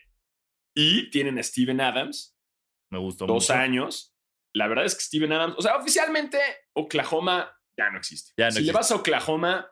y 0.77 1.11
tienen 1.11 1.39
a 1.39 1.43
Steven 1.43 1.81
Adams, 1.81 2.37
me 2.93 2.99
gustó 2.99 3.27
dos 3.27 3.49
mucho. 3.49 3.55
años. 3.59 4.15
La 4.55 4.69
verdad 4.69 4.85
es 4.85 4.95
que 4.95 5.03
Steven 5.03 5.33
Adams, 5.33 5.55
o 5.59 5.63
sea, 5.63 5.77
oficialmente 5.77 6.39
Oklahoma 6.77 7.53
ya 7.79 7.91
no 7.91 7.99
existe. 7.99 8.33
Ya 8.37 8.47
no 8.47 8.53
si 8.53 8.63
le 8.63 8.73
vas 8.73 8.91
a 8.91 8.97
Oklahoma, 8.97 9.69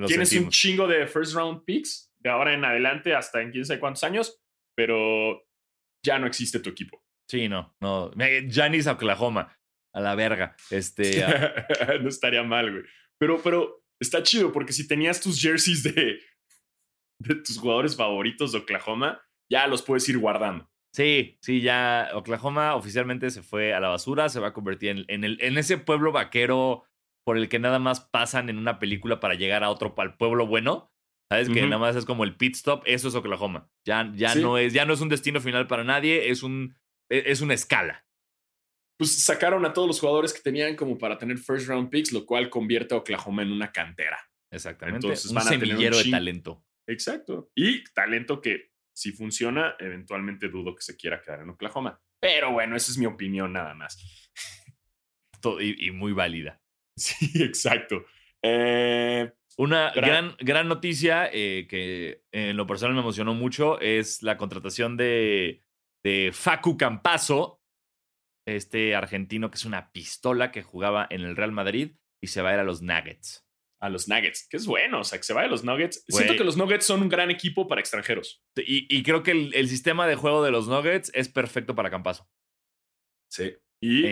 Lo 0.00 0.06
tienes 0.06 0.32
un 0.32 0.48
chingo 0.48 0.86
de 0.88 1.06
first 1.06 1.34
round 1.34 1.64
picks 1.64 2.12
de 2.18 2.30
ahora 2.30 2.54
en 2.54 2.64
adelante 2.64 3.14
hasta 3.14 3.42
en 3.42 3.50
quién 3.50 3.64
sabe 3.64 3.80
cuántos 3.80 4.02
años, 4.04 4.40
pero 4.76 5.42
ya 6.04 6.18
no 6.18 6.26
existe 6.26 6.58
tu 6.60 6.70
equipo. 6.70 7.04
Sí, 7.28 7.48
no, 7.48 7.76
no. 7.80 8.10
A 8.16 8.92
Oklahoma. 8.92 9.56
a 9.94 10.00
la 10.00 10.14
verga. 10.14 10.56
Este, 10.70 11.22
a- 11.24 11.98
no 12.00 12.08
estaría 12.08 12.42
mal, 12.42 12.70
güey. 12.70 12.84
Pero, 13.18 13.40
pero 13.42 13.84
está 14.00 14.22
chido 14.22 14.52
porque 14.52 14.72
si 14.72 14.86
tenías 14.88 15.20
tus 15.20 15.40
jerseys 15.40 15.82
de, 15.84 16.20
de 17.20 17.34
tus 17.36 17.58
jugadores 17.58 17.96
favoritos 17.96 18.52
de 18.52 18.58
Oklahoma, 18.58 19.22
ya 19.52 19.66
los 19.66 19.82
puedes 19.82 20.08
ir 20.08 20.18
guardando. 20.18 20.68
sí, 20.94 21.38
sí, 21.42 21.60
ya 21.60 22.08
Oklahoma 22.14 22.74
oficialmente 22.74 23.30
se 23.30 23.42
fue 23.42 23.74
a 23.74 23.80
la 23.80 23.88
basura, 23.88 24.28
se 24.30 24.40
va 24.40 24.48
a 24.48 24.52
convertir 24.52 24.88
en, 24.90 25.04
en 25.08 25.24
el, 25.24 25.38
en 25.42 25.58
ese 25.58 25.76
pueblo 25.78 26.10
vaquero 26.12 26.84
por 27.26 27.36
el 27.38 27.48
que 27.48 27.58
nada 27.58 27.78
más 27.78 28.00
pasan 28.00 28.48
en 28.50 28.58
una 28.58 28.78
película 28.78 29.20
para 29.20 29.34
llegar 29.34 29.62
a 29.62 29.70
otro, 29.70 29.94
al 29.98 30.16
pueblo 30.16 30.46
bueno. 30.46 30.88
¿Sabes? 31.30 31.48
Que 31.48 31.62
nada 31.62 31.78
más 31.78 31.96
es 31.96 32.04
como 32.04 32.24
el 32.24 32.36
pit 32.36 32.56
stop, 32.56 32.82
eso 32.84 33.08
es 33.08 33.14
Oklahoma. 33.14 33.70
Ya, 33.88 34.12
ya, 34.14 34.30
Sí. 34.34 34.42
no, 34.42 34.58
es, 34.58 34.74
ya 34.74 34.84
no 34.84 34.92
es 34.92 35.00
un 35.00 35.08
destino 35.08 35.40
final 35.40 35.66
para 35.66 35.82
nadie, 35.82 36.28
es, 36.30 36.42
un, 36.42 36.76
e- 37.10 37.22
es 37.26 37.40
una 37.40 37.54
escala. 37.54 38.04
Pues 38.98 39.24
sacaron 39.24 39.64
a 39.64 39.72
todos 39.72 39.88
los 39.88 39.98
jugadores 39.98 40.34
que 40.34 40.40
tenían 40.42 40.76
como 40.76 40.98
para 40.98 41.16
tener 41.16 41.38
first 41.38 41.68
round 41.68 41.88
picks, 41.88 42.12
lo 42.12 42.26
cual 42.26 42.50
convierte 42.50 42.94
a 42.94 42.98
Oklahoma 42.98 43.42
en 43.42 43.50
una 43.52 43.72
cantera. 43.72 44.18
Exactamente. 44.52 45.06
Entonces 45.06 45.30
un 45.30 45.36
van 45.36 45.46
a 45.46 45.50
tener 45.50 45.62
un 45.64 45.70
semillero 45.70 45.96
de 45.96 46.10
talento. 46.10 46.64
Exacto. 46.86 47.50
Y 47.54 47.82
talento 47.94 48.42
que, 48.42 48.71
si 48.94 49.12
funciona, 49.12 49.74
eventualmente 49.78 50.48
dudo 50.48 50.74
que 50.74 50.82
se 50.82 50.96
quiera 50.96 51.20
quedar 51.20 51.40
en 51.40 51.50
Oklahoma. 51.50 52.00
Pero 52.20 52.52
bueno, 52.52 52.76
esa 52.76 52.92
es 52.92 52.98
mi 52.98 53.06
opinión 53.06 53.52
nada 53.52 53.74
más. 53.74 53.98
Y, 55.60 55.88
y 55.88 55.90
muy 55.90 56.12
válida. 56.12 56.60
Sí, 56.96 57.42
exacto. 57.42 58.04
Eh, 58.44 59.32
Una 59.58 59.90
Gran- 59.90 59.94
gran, 59.94 60.36
gran 60.38 60.68
noticia 60.68 61.28
eh, 61.32 61.66
que 61.68 62.22
en 62.32 62.56
lo 62.56 62.66
personal 62.66 62.94
me 62.94 63.00
emocionó 63.00 63.34
mucho 63.34 63.80
es 63.80 64.22
la 64.22 64.36
contratación 64.36 64.96
de, 64.96 65.64
de 66.04 66.30
Facu 66.32 66.76
Campazo, 66.76 67.60
este 68.46 68.94
argentino 68.94 69.50
que 69.50 69.56
es 69.56 69.64
una 69.64 69.90
pistola 69.90 70.52
que 70.52 70.62
jugaba 70.62 71.06
en 71.10 71.22
el 71.22 71.34
Real 71.34 71.50
Madrid 71.52 71.96
y 72.22 72.28
se 72.28 72.42
va 72.42 72.50
a 72.50 72.54
ir 72.54 72.60
a 72.60 72.64
los 72.64 72.82
Nuggets. 72.82 73.44
A 73.82 73.90
los 73.90 74.06
Nuggets, 74.08 74.46
que 74.48 74.56
es 74.56 74.64
bueno, 74.66 75.00
o 75.00 75.04
sea, 75.04 75.18
que 75.18 75.24
se 75.24 75.32
vaya 75.32 75.48
a 75.48 75.50
los 75.50 75.64
Nuggets. 75.64 76.04
Siento 76.06 76.36
que 76.36 76.44
los 76.44 76.56
Nuggets 76.56 76.86
son 76.86 77.02
un 77.02 77.08
gran 77.08 77.30
equipo 77.32 77.66
para 77.66 77.80
extranjeros. 77.80 78.42
Y, 78.56 78.86
y 78.88 79.02
creo 79.02 79.24
que 79.24 79.32
el, 79.32 79.52
el 79.54 79.68
sistema 79.68 80.06
de 80.06 80.14
juego 80.14 80.44
de 80.44 80.52
los 80.52 80.68
Nuggets 80.68 81.10
es 81.14 81.28
perfecto 81.28 81.74
para 81.74 81.90
Campazo. 81.90 82.30
Sí. 83.28 83.56
Y 83.82 84.04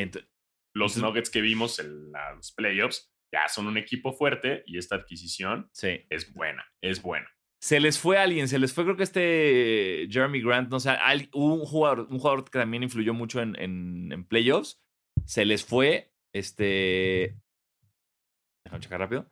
los 0.75 0.97
Nuggets 0.97 1.31
que 1.31 1.41
vimos 1.41 1.79
en 1.79 2.11
los 2.37 2.53
playoffs 2.53 3.12
ya 3.33 3.49
son 3.49 3.68
un 3.68 3.79
equipo 3.79 4.12
fuerte 4.12 4.64
y 4.66 4.77
esta 4.77 4.97
adquisición 4.97 5.71
sí. 5.73 6.05
es 6.11 6.33
buena, 6.35 6.66
es 6.83 7.01
buena. 7.01 7.29
Se 7.62 7.79
les 7.79 7.97
fue 7.99 8.18
alguien, 8.18 8.49
se 8.49 8.59
les 8.59 8.73
fue 8.73 8.83
creo 8.85 8.97
que 8.97 9.05
este 9.05 10.09
Jeremy 10.11 10.41
Grant, 10.43 10.71
no 10.71 10.81
sé, 10.81 10.91
al- 10.91 11.29
un 11.33 11.61
jugador, 11.61 12.09
un 12.11 12.18
jugador 12.18 12.45
que 12.45 12.59
también 12.59 12.83
influyó 12.83 13.14
mucho 13.14 13.41
en, 13.41 13.55
en, 13.61 14.11
en 14.11 14.25
playoffs. 14.25 14.83
Se 15.27 15.45
les 15.45 15.64
fue, 15.64 16.12
este... 16.35 17.37
Déjame 18.64 18.83
checar 18.83 18.99
rápido. 19.01 19.31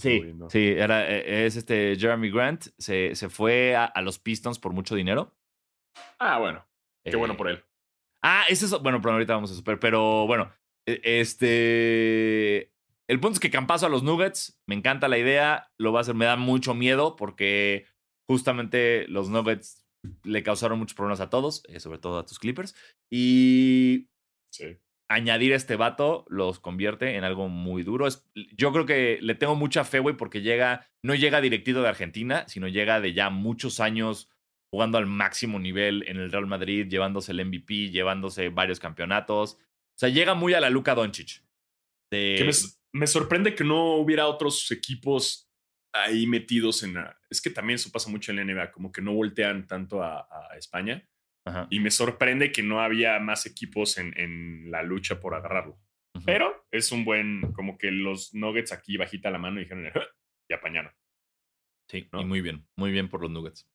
Sí, 0.00 0.22
sí, 0.48 0.68
era, 0.68 1.10
eh, 1.10 1.46
es 1.46 1.56
este 1.56 1.96
Jeremy 1.96 2.30
Grant. 2.30 2.66
Se, 2.78 3.14
se 3.14 3.28
fue 3.28 3.74
a, 3.74 3.84
a 3.84 4.00
los 4.02 4.18
Pistons 4.18 4.58
por 4.58 4.72
mucho 4.72 4.94
dinero. 4.94 5.34
Ah, 6.18 6.38
bueno, 6.38 6.64
qué 7.04 7.16
bueno 7.16 7.34
Eh, 7.34 7.36
por 7.36 7.48
él. 7.48 7.64
Ah, 8.22 8.44
es. 8.48 8.70
Bueno, 8.82 9.00
pero 9.00 9.14
ahorita 9.14 9.34
vamos 9.34 9.50
a 9.50 9.54
super. 9.54 9.78
Pero 9.80 10.26
bueno, 10.26 10.52
e- 10.86 11.00
este. 11.04 12.72
El 13.10 13.20
punto 13.20 13.34
es 13.34 13.40
que 13.40 13.50
Campazo 13.50 13.86
a 13.86 13.88
los 13.88 14.02
Nuggets, 14.02 14.60
me 14.66 14.74
encanta 14.74 15.08
la 15.08 15.18
idea. 15.18 15.70
Lo 15.78 15.92
va 15.92 16.00
a 16.00 16.02
hacer, 16.02 16.14
me 16.14 16.26
da 16.26 16.36
mucho 16.36 16.74
miedo 16.74 17.16
porque 17.16 17.86
justamente 18.28 19.06
los 19.08 19.30
Nuggets 19.30 19.84
le 20.24 20.42
causaron 20.42 20.78
muchos 20.78 20.94
problemas 20.94 21.20
a 21.20 21.30
todos, 21.30 21.64
eh, 21.68 21.80
sobre 21.80 21.98
todo 21.98 22.18
a 22.18 22.26
tus 22.26 22.38
Clippers. 22.38 22.74
Y 23.10 24.08
Sí. 24.52 24.76
Añadir 25.10 25.52
este 25.52 25.76
vato 25.76 26.26
los 26.28 26.60
convierte 26.60 27.16
en 27.16 27.24
algo 27.24 27.48
muy 27.48 27.82
duro. 27.82 28.06
Es- 28.06 28.28
yo 28.34 28.72
creo 28.72 28.84
que 28.86 29.18
le 29.22 29.34
tengo 29.34 29.54
mucha 29.56 29.84
fe, 29.84 29.98
güey, 30.00 30.16
porque 30.16 30.42
llega, 30.42 30.86
no 31.02 31.14
llega 31.14 31.40
directito 31.40 31.80
de 31.82 31.88
Argentina, 31.88 32.44
sino 32.48 32.68
llega 32.68 33.00
de 33.00 33.14
ya 33.14 33.30
muchos 33.30 33.80
años 33.80 34.28
jugando 34.70 34.98
al 34.98 35.06
máximo 35.06 35.58
nivel 35.58 36.04
en 36.08 36.18
el 36.18 36.30
Real 36.30 36.46
Madrid, 36.46 36.86
llevándose 36.88 37.32
el 37.32 37.40
MVP, 37.40 37.88
llevándose 37.90 38.50
varios 38.50 38.80
campeonatos. 38.80 39.54
O 39.54 39.98
sea, 39.98 40.10
llega 40.10 40.34
muy 40.34 40.52
a 40.52 40.60
la 40.60 40.68
Luca 40.68 40.94
Doncic. 40.94 41.42
De- 42.10 42.34
Que 42.38 42.44
me, 42.44 42.52
me 43.00 43.06
sorprende 43.06 43.54
que 43.54 43.64
no 43.64 43.94
hubiera 43.94 44.26
otros 44.26 44.70
equipos 44.70 45.48
ahí 45.94 46.26
metidos 46.26 46.82
en... 46.82 46.94
la- 46.94 47.18
Es 47.30 47.40
que 47.40 47.48
también 47.48 47.76
eso 47.76 47.90
pasa 47.90 48.10
mucho 48.10 48.30
en 48.30 48.36
la 48.36 48.42
NBA, 48.44 48.72
como 48.72 48.92
que 48.92 49.00
no 49.00 49.14
voltean 49.14 49.66
tanto 49.66 50.02
a, 50.02 50.20
a 50.50 50.56
España. 50.58 51.02
Ajá, 51.48 51.66
Y 51.70 51.80
me 51.80 51.90
sorprende 51.90 52.52
que 52.52 52.62
no 52.62 52.80
había 52.80 53.18
más 53.20 53.46
equipos 53.46 53.98
en, 53.98 54.12
en 54.18 54.70
la 54.70 54.82
lucha 54.82 55.20
por 55.20 55.34
agarrarlo. 55.34 55.78
ujú. 56.14 56.24
Pero 56.26 56.66
es 56.70 56.92
un 56.92 57.04
buen, 57.04 57.52
como 57.52 57.78
que 57.78 57.90
los 57.90 58.34
Nuggets 58.34 58.72
aquí 58.72 58.96
bajita 58.96 59.30
la 59.30 59.38
mano 59.38 59.60
y 59.60 59.64
dijeron, 59.64 59.90
"Ja", 59.92 60.02
y 60.48 60.54
apañaron. 60.54 60.92
Sí, 61.90 62.08
¿no? 62.12 62.20
y 62.20 62.24
muy 62.24 62.40
bien, 62.42 62.66
muy 62.76 62.90
bien 62.92 63.08
por 63.08 63.22
los 63.22 63.30
Nuggets. 63.30 63.66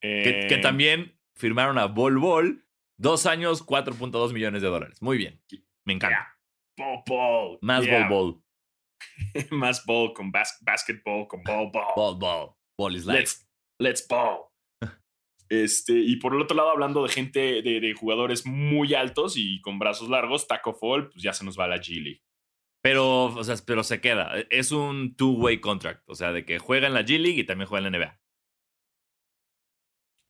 Que, 0.00 0.46
que 0.48 0.54
Eh, 0.56 0.58
también 0.58 1.18
firmaron 1.36 1.78
a 1.78 1.86
Bol 1.86 2.18
Bol, 2.18 2.66
dos 2.98 3.24
años, 3.26 3.62
4.2 3.64 4.32
millones 4.32 4.60
de 4.62 4.68
dólares. 4.68 5.00
Muy 5.00 5.16
bien, 5.16 5.40
me 5.86 5.94
encanta. 5.94 6.36
Ball, 6.78 7.02
ball. 7.06 7.58
Más 7.62 7.84
yeah. 7.84 8.08
Bol 8.08 8.34
Bol. 8.34 8.42
Más 9.50 9.84
ball 9.86 10.12
con 10.14 10.30
bas 10.30 10.58
basketball, 10.62 11.26
con 11.28 11.42
ball, 11.42 11.70
ball. 11.72 11.92
Ball 11.96 12.18
Ball. 12.18 12.50
Ball 12.78 12.94
is 12.96 13.06
life. 13.06 13.18
Let's, 13.18 13.48
let's 13.78 14.06
ball. 14.06 14.50
Este, 15.48 15.92
y 15.94 16.16
por 16.16 16.34
el 16.34 16.42
otro 16.42 16.56
lado, 16.56 16.70
hablando 16.70 17.02
de 17.02 17.08
gente, 17.08 17.62
de, 17.62 17.80
de 17.80 17.94
jugadores 17.94 18.46
muy 18.46 18.94
altos 18.94 19.34
y 19.36 19.60
con 19.60 19.78
brazos 19.78 20.08
largos, 20.08 20.46
Taco 20.48 20.74
Fall, 20.74 21.08
pues 21.10 21.22
ya 21.22 21.32
se 21.32 21.44
nos 21.44 21.58
va 21.58 21.64
a 21.64 21.68
la 21.68 21.76
G 21.78 22.02
League. 22.02 22.22
Pero, 22.82 23.24
o 23.26 23.44
sea, 23.44 23.56
pero 23.66 23.82
se 23.82 24.00
queda. 24.00 24.32
Es 24.50 24.70
un 24.72 25.16
two-way 25.16 25.60
contract. 25.60 26.02
O 26.08 26.14
sea, 26.14 26.32
de 26.32 26.44
que 26.44 26.58
juega 26.58 26.86
en 26.86 26.94
la 26.94 27.02
G 27.04 27.18
League 27.18 27.40
y 27.40 27.44
también 27.44 27.68
juega 27.68 27.86
en 27.86 27.92
la 27.92 27.98
NBA. 27.98 28.20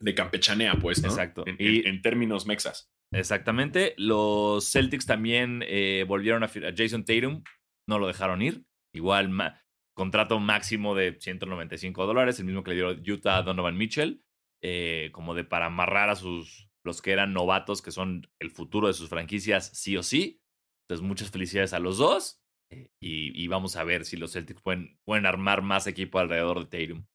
De 0.03 0.15
campechanea, 0.15 0.75
pues, 0.75 1.03
¿no? 1.03 1.09
Exacto. 1.09 1.45
En, 1.47 1.57
Y- 1.59 1.87
en- 1.87 2.03
términos 2.03 2.47
mexas. 2.47 2.91
Exactamente. 3.13 3.95
Los 3.99 4.71
Celtics 4.71 5.07
también 5.07 5.63
eh, 5.67 6.05
volvieron 6.09 6.43
a, 6.45 6.49
Jason 6.49 7.05
Tatum. 7.05 7.43
No 7.89 7.99
lo 7.99 8.07
dejaron 8.07 8.43
ir. 8.43 8.65
Igual, 8.95 9.29
ma- 9.29 9.61
contrato 9.97 10.39
máximo 10.41 10.95
de 10.95 11.17
195 11.21 12.07
dólares, 12.07 12.39
el 12.39 12.47
mismo 12.47 12.63
que 12.63 12.73
le 12.73 12.77
dio 12.77 13.15
Utah 13.15 13.39
a 13.39 13.43
Donovan 13.43 13.77
Mitchell. 13.77 14.23
Eh, 14.63 15.11
como 15.13 15.35
de 15.35 15.45
para 15.45 15.67
amarrar 15.67 16.09
a 16.11 16.17
sus 16.17 16.69
los 16.85 17.03
que 17.03 17.11
eran 17.13 17.33
novatos, 17.33 17.83
que 17.83 17.91
son 17.91 18.29
el 18.39 18.51
futuro 18.51 18.87
de 18.87 18.95
sus 18.95 19.09
franquicias, 19.09 19.71
sí 19.77 19.97
o 19.97 20.03
sí. 20.05 20.41
Entonces, 20.89 21.07
muchas 21.07 21.31
felicidades 21.33 21.73
a 21.73 21.81
los 21.81 21.99
dos. 21.99 22.41
eh, 22.71 22.91
y, 23.01 23.41
y 23.43 23.49
vamos 23.49 23.77
a 23.77 23.85
ver 23.85 24.05
si 24.05 24.17
los 24.17 24.33
Celtics 24.33 24.63
pueden, 24.63 24.99
pueden 25.05 25.27
armar 25.27 25.63
más 25.63 25.87
equipo 25.89 26.19
alrededor 26.21 26.67
de 26.69 26.87
Tatum. 26.87 27.07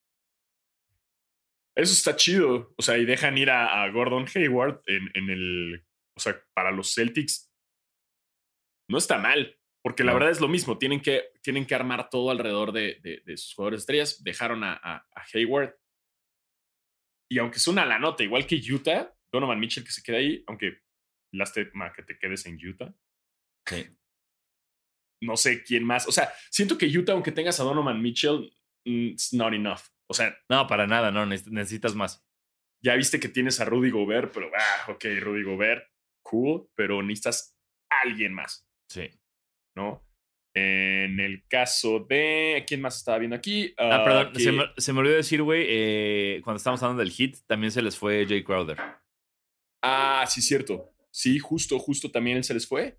Eso 1.76 1.94
está 1.94 2.16
chido. 2.16 2.74
O 2.78 2.82
sea, 2.82 2.98
y 2.98 3.06
dejan 3.06 3.38
ir 3.38 3.50
a, 3.50 3.84
a 3.84 3.90
Gordon 3.92 4.26
Hayward 4.34 4.82
en, 4.88 5.10
en 5.14 5.30
el. 5.30 5.86
O 6.18 6.20
sea, 6.20 6.42
para 6.54 6.72
los 6.72 6.94
Celtics. 6.94 7.50
No 8.90 8.98
está 8.98 9.18
mal. 9.18 9.58
Porque 9.84 10.04
la 10.04 10.12
No. 10.12 10.16
verdad 10.20 10.32
es 10.32 10.42
lo 10.42 10.48
mismo. 10.50 10.78
Tienen 10.78 11.02
que, 11.02 11.30
tienen 11.42 11.66
que 11.66 11.74
armar 11.76 12.10
todo 12.10 12.30
alrededor 12.30 12.72
de, 12.74 13.00
de- 13.02 13.22
de 13.26 13.38
sus 13.38 13.54
jugadores 13.56 13.80
estrellas. 13.82 14.22
Dejaron 14.24 14.64
a, 14.66 14.74
a- 14.74 15.08
a 15.16 15.26
Hayward. 15.34 15.74
Y 17.32 17.40
aunque 17.40 17.58
es 17.58 17.68
una 17.68 17.86
la 17.86 17.98
nota, 17.98 18.24
igual 18.24 18.46
que 18.46 18.56
Utah, 18.58 19.16
Donovan 19.34 19.60
Mitchell 19.60 19.84
que 19.86 19.92
se 19.92 20.04
queda 20.04 20.18
ahí, 20.18 20.44
aunque 20.48 20.82
lástima 21.34 21.94
que 21.94 22.04
te 22.04 22.18
quedes 22.20 22.46
en 22.46 22.58
Utah. 22.68 22.94
Sí. 23.66 23.88
No 25.24 25.38
sé 25.38 25.64
quién 25.64 25.86
más. 25.86 26.08
O 26.08 26.12
sea, 26.12 26.34
siento 26.50 26.78
que 26.78 26.88
Utah, 26.88 27.14
aunque 27.14 27.32
tengas 27.32 27.60
a 27.60 27.64
Donovan 27.64 28.02
Mitchell, 28.02 28.52
mm, 28.86 29.08
it's 29.12 29.34
not 29.34 29.54
enough. 29.54 29.82
O 30.10 30.14
sea, 30.14 30.36
No, 30.50 30.68
para 30.68 30.88
nada, 30.88 31.10
no, 31.12 31.26
neces- 31.26 31.50
necesitas 31.52 31.96
más. 31.96 32.22
ya 32.84 32.96
viste 32.96 33.20
que 33.20 33.30
tienes 33.30 33.60
a 33.62 33.66
Rudy 33.66 33.92
Gobert, 33.92 34.34
pero, 34.34 34.52
ah, 34.58 34.92
ok, 34.92 35.06
Rudy 35.22 35.44
Gobert, 35.44 35.88
cool, 36.24 36.68
pero 36.76 37.02
necesitas 37.04 37.56
a 37.92 38.02
alguien 38.02 38.34
más, 38.34 38.68
Sí. 38.90 39.08
¿no? 39.78 40.04
En 40.54 41.20
el 41.20 41.44
caso 41.48 42.06
de. 42.10 42.64
¿Quién 42.68 42.82
más 42.82 42.98
estaba 42.98 43.18
viendo 43.20 43.36
aquí? 43.38 43.74
Ah, 43.78 44.00
Ah, 44.02 44.04
perdón, 44.04 44.34
que- 44.34 44.40
se, 44.42 44.52
me, 44.52 44.66
se 44.78 44.92
me 44.94 45.00
olvidó 45.00 45.16
decir, 45.16 45.42
güey, 45.42 45.66
eh, 45.70 46.42
cuando 46.44 46.58
estábamos 46.58 46.84
hablando 46.84 47.02
del 47.04 47.12
hit, 47.12 47.38
también 47.48 47.72
se 47.72 47.82
les 47.82 47.98
fue 47.98 48.26
Jay 48.28 48.44
Crowder. 48.44 48.78
Ah, 49.84 50.26
sí, 50.28 50.42
cierto. 50.42 50.94
Sí, 51.10 51.40
justo, 51.40 51.80
justo 51.80 52.12
también 52.12 52.38
él 52.38 52.44
se 52.44 52.54
les 52.54 52.68
fue. 52.68 52.98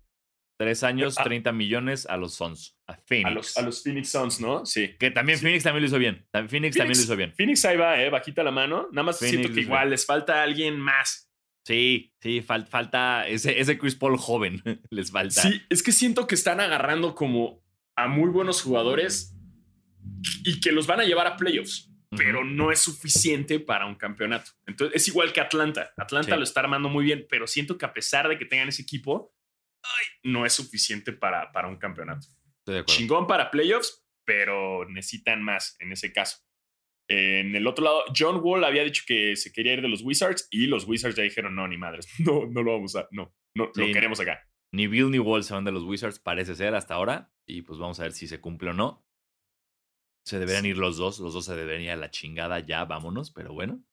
Tres 0.59 0.83
años, 0.83 1.15
Ah. 1.17 1.23
30 1.23 1.51
millones 1.51 2.05
a 2.05 2.15
los 2.17 2.35
Suns, 2.35 2.77
a 2.87 2.93
Phoenix. 2.95 3.27
A 3.27 3.31
los, 3.31 3.57
a 3.57 3.61
los 3.63 3.83
Phoenix 3.83 4.09
Suns, 4.09 4.39
¿no? 4.39 4.65
Sí. 4.65 4.95
Que 4.99 5.09
también 5.11 5.37
Sí. 5.39 5.45
Phoenix 5.45 5.63
también 5.63 5.81
lo 5.81 5.87
hizo 5.87 5.97
bien. 5.97 6.25
Tam- 6.31 6.47
Phoenix, 6.47 6.75
también 6.77 6.97
lo 6.97 7.03
hizo 7.03 7.15
bien. 7.15 7.33
Phoenix 7.33 7.65
ahí 7.65 7.77
va, 7.77 8.01
¿eh? 8.01 8.09
Bajita 8.09 8.43
la 8.43 8.51
mano. 8.51 8.87
Nada 8.91 9.03
más 9.03 9.19
Phoenix 9.19 9.37
siento 9.39 9.53
que 9.55 9.61
igual 9.61 9.81
bien. 9.85 9.89
les 9.91 10.05
falta 10.05 10.43
alguien 10.43 10.77
más. 10.79 11.31
Sí, 11.65 12.13
sí, 12.21 12.41
fal- 12.41 12.67
falta 12.67 13.27
ese, 13.27 13.59
ese 13.59 13.77
Chris 13.77 13.95
Paul 13.95 14.17
joven. 14.17 14.61
les 14.89 15.11
falta. 15.11 15.41
Sí, 15.41 15.61
es 15.69 15.81
que 15.83 15.91
siento 15.91 16.27
que 16.27 16.35
están 16.35 16.59
agarrando 16.59 17.15
como 17.15 17.63
a 17.95 18.07
muy 18.07 18.29
buenos 18.29 18.61
jugadores 18.61 19.35
y 20.43 20.59
que 20.59 20.71
los 20.71 20.87
van 20.87 20.99
a 20.99 21.03
llevar 21.05 21.27
a 21.27 21.37
playoffs. 21.37 21.89
pero 22.15 22.43
no 22.43 22.71
es 22.71 22.77
suficiente 22.79 23.59
para 23.59 23.87
un 23.87 23.95
campeonato. 23.95 24.51
Entonces 24.67 24.95
es 25.01 25.07
igual 25.07 25.33
que 25.33 25.41
Atlanta. 25.41 25.91
Atlanta 25.97 26.33
Sí. 26.33 26.37
lo 26.37 26.43
está 26.43 26.59
armando 26.59 26.87
muy 26.87 27.05
bien, 27.05 27.25
pero 27.27 27.47
siento 27.47 27.75
que 27.77 27.85
a 27.85 27.93
pesar 27.93 28.27
de 28.29 28.37
que 28.37 28.45
tengan 28.45 28.69
ese 28.69 28.83
equipo, 28.83 29.33
ay, 29.81 30.05
no 30.31 30.45
es 30.45 30.53
suficiente 30.53 31.11
para, 31.11 31.51
para 31.51 31.67
un 31.69 31.77
campeonato. 31.77 32.27
Estoy 32.59 32.75
de 32.75 32.79
acuerdo. 32.81 32.97
Chingón 32.99 33.25
para 33.25 33.49
playoffs, 33.49 34.05
pero 34.25 34.87
necesitan 34.89 35.41
más 35.41 35.75
en 35.79 35.91
ese 35.91 36.13
caso. 36.13 36.37
En 37.13 37.55
el 37.55 37.67
otro 37.67 37.83
lado, 37.83 38.03
John 38.17 38.39
Wall 38.43 38.63
había 38.63 38.83
dicho 38.83 39.03
que 39.05 39.35
se 39.35 39.51
quería 39.51 39.73
ir 39.73 39.81
de 39.81 39.87
los 39.89 40.01
Wizards 40.01 40.47
y 40.51 40.67
los 40.67 40.85
Wizards 40.87 41.15
ya 41.15 41.23
dijeron, 41.23 41.55
no, 41.55 41.67
ni 41.67 41.77
madres, 41.77 42.07
no, 42.19 42.45
no 42.47 42.63
lo 42.63 42.73
vamos 42.73 42.95
a, 42.95 43.07
no, 43.11 43.33
no, 43.55 43.65
lo 43.75 43.85
queremos 43.93 44.19
acá. 44.19 44.47
Ni 44.71 44.87
Bill 44.87 45.11
ni 45.11 45.19
Wall 45.19 45.43
se 45.43 45.53
van 45.53 45.65
de 45.65 45.71
los 45.71 45.83
Wizards, 45.83 46.19
parece 46.19 46.55
ser 46.55 46.73
hasta 46.75 46.95
ahora. 46.95 47.31
Y 47.45 47.61
pues 47.61 47.77
vamos 47.77 47.99
a 47.99 48.03
ver 48.03 48.13
si 48.13 48.27
se 48.27 48.39
cumple 48.39 48.71
o 48.71 48.73
no. 48.73 49.05
Se 50.25 50.39
deberían 50.39 50.65
ir 50.65 50.77
los 50.77 50.97
dos, 50.97 51.19
los 51.19 51.33
dos 51.33 51.45
se 51.45 51.55
deberían 51.55 51.81
ir 51.83 51.89
a 51.91 51.95
la 51.97 52.09
chingada 52.09 52.59
ya, 52.61 52.85
vámonos, 52.85 53.31
pero 53.31 53.53
bueno. 53.53 53.83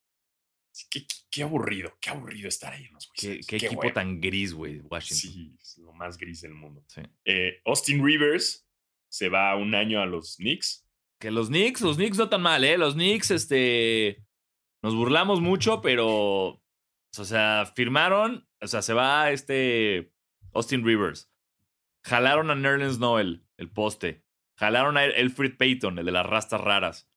Sí, 0.73 0.87
Qué, 0.89 1.01
qué- 1.07 1.15
qué 1.31 1.43
aburrido, 1.43 1.99
qué 2.01 2.11
aburrido 2.11 2.49
estar 2.49 2.73
ahí 2.73 2.85
en 2.85 2.93
los 2.93 3.11
Wizards. 3.11 3.47
qué 3.47 3.57
equipo 3.57 3.81
hueva. 3.83 3.93
tan 3.95 4.21
gris, 4.21 4.55
güey, 4.55 4.81
Washington. 4.81 5.33
Sí, 5.33 5.57
es 5.61 5.79
lo 5.79 5.93
más 5.93 6.17
gris 6.17 6.41
del 6.43 6.55
mundo. 6.55 6.85
Eh, 7.25 7.61
Austin 7.67 8.05
Rivers 8.05 8.67
se 9.09 9.29
va 9.29 9.57
un 9.57 9.75
año 9.75 10.01
a 10.01 10.07
los 10.07 10.37
Knicks. 10.37 10.87
Que 11.21 11.31
los 11.31 11.49
Knicks, 11.49 11.81
los 11.83 11.97
Knicks 11.97 12.17
no 12.19 12.29
tan 12.29 12.43
mal, 12.43 12.65
¿eh? 12.65 12.79
Los 12.79 12.95
Knicks, 12.95 13.31
este. 13.31 14.25
Nos 14.83 14.95
burlamos 14.95 15.41
mucho, 15.41 15.81
pero. 15.83 16.09
O 17.19 17.25
sea, 17.25 17.71
firmaron. 17.77 18.49
O 18.61 18.67
sea, 18.67 18.83
se 18.83 18.95
va 18.95 19.31
este. 19.31 20.13
Austin 20.55 20.85
Rivers. 20.85 21.31
Jalaron 22.05 22.51
a 22.51 22.55
Nerlens 22.55 22.99
Noel, 22.99 23.45
el 23.59 23.71
poste. 23.71 24.25
Jalaron 24.59 24.97
a 24.97 25.05
Elfrid 25.05 25.57
Payton, 25.59 25.99
el 25.99 26.07
de 26.07 26.13
las 26.13 26.27
rastas 26.27 26.61
raras. 26.61 27.11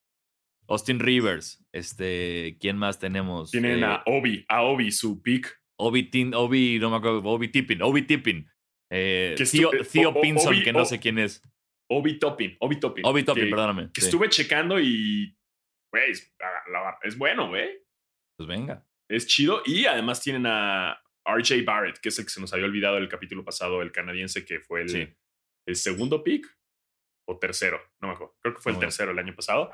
Austin 0.67 0.99
Rivers. 0.99 1.65
Este. 1.71 2.57
¿Quién 2.59 2.77
más 2.77 2.99
tenemos? 2.99 3.51
Tienen 3.51 3.83
Eh, 3.83 3.85
a 3.85 4.03
Obi, 4.05 4.45
a 4.49 4.63
Obi, 4.63 4.91
su 4.91 5.21
pick. 5.21 5.49
Obi, 5.77 6.03
Tin- 6.11 6.35
Obi, 6.35 6.77
no 6.79 6.89
me 6.89 6.97
acuerdo, 6.97 7.21
Obi 7.23 7.47
Tippin, 7.47 7.81
Obi 7.81 8.03
Tippin. 8.03 8.47
Eh, 8.91 9.35
Theo, 9.51 9.71
Theo 9.91 10.21
Pinson, 10.21 10.53
Obi- 10.53 10.63
que 10.63 10.71
no 10.73 10.85
sé 10.85 10.99
quién 10.99 11.17
es. 11.19 11.41
Obi 11.97 12.19
Toppin, 12.19 12.55
Obi 12.59 12.79
Toppin. 12.79 13.05
Obi 13.05 13.23
Toppin, 13.23 13.43
que- 13.45 13.49
perdóname. 13.49 13.89
Que 13.93 14.01
sí. 14.01 14.07
estuve 14.07 14.29
checando 14.29 14.79
y. 14.79 15.37
Güey, 15.91 16.11
es, 16.11 16.35
es 17.03 17.17
bueno, 17.17 17.47
güey. 17.49 17.69
Pues 18.37 18.47
venga. 18.47 18.85
Es 19.09 19.27
chido. 19.27 19.61
Y 19.65 19.85
además 19.85 20.21
tienen 20.21 20.45
a 20.47 20.99
RJ 21.25 21.63
Barrett, 21.63 21.99
que 21.99 22.09
es 22.09 22.17
el 22.19 22.25
que 22.25 22.31
se 22.31 22.41
nos 22.41 22.51
había 22.53 22.65
olvidado 22.65 22.97
el 22.97 23.07
capítulo 23.07 23.43
pasado, 23.45 23.81
el 23.81 23.91
canadiense, 23.91 24.43
que 24.45 24.59
fue 24.59 24.81
el, 24.81 24.89
Sí. 24.89 25.07
el 25.67 25.75
segundo 25.75 26.23
pick 26.23 26.47
o 27.27 27.37
tercero. 27.37 27.79
No 28.01 28.07
me 28.09 28.13
acuerdo. 28.15 28.35
Creo 28.41 28.55
que 28.55 28.61
fue 28.61 28.71
el 28.71 28.77
No 28.77 28.79
tercero 28.81 29.11
el 29.11 29.19
año 29.19 29.35
pasado. 29.35 29.71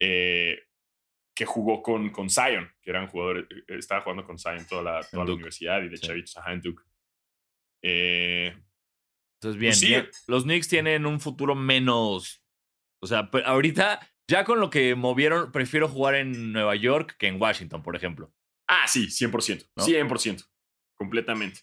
eh, 0.00 0.62
que 1.34 1.44
jugó 1.44 1.82
con, 1.82 2.08
con 2.10 2.30
Zion, 2.30 2.70
que 2.80 2.90
eran 2.90 3.08
jugadores. 3.08 3.44
eh, 3.50 3.76
Estaba 3.78 4.00
jugando 4.02 4.24
con 4.24 4.38
Zion 4.38 4.66
toda 4.66 4.82
la, 4.82 5.02
toda 5.02 5.24
la 5.26 5.32
universidad 5.34 5.82
y 5.82 5.88
de 5.88 5.96
Sí. 5.98 6.06
chavitos. 6.06 6.36
Ajá, 6.38 6.52
en 6.52 6.60
Duke. 6.62 6.82
Eh, 7.82 8.56
Entonces, 9.40 9.60
bien, 9.60 9.70
Pues 9.70 9.80
sí. 9.80 9.86
bien. 9.88 10.08
Los 10.26 10.42
Knicks 10.44 10.68
tienen 10.68 11.06
un 11.06 11.20
futuro 11.20 11.54
menos. 11.54 12.42
O 13.02 13.06
sea, 13.06 13.30
ahorita, 13.44 14.00
ya 14.28 14.44
con 14.44 14.60
lo 14.60 14.70
que 14.70 14.94
movieron, 14.94 15.52
prefiero 15.52 15.88
jugar 15.88 16.14
en 16.16 16.52
Nueva 16.52 16.74
York 16.74 17.16
que 17.18 17.28
en 17.28 17.40
Washington, 17.40 17.82
por 17.82 17.94
ejemplo. 17.96 18.32
ah, 18.68 18.86
sí, 18.88 19.06
100%. 19.08 19.68
¿No? 19.76 19.84
100%. 19.84 20.44
Completamente. 20.96 21.60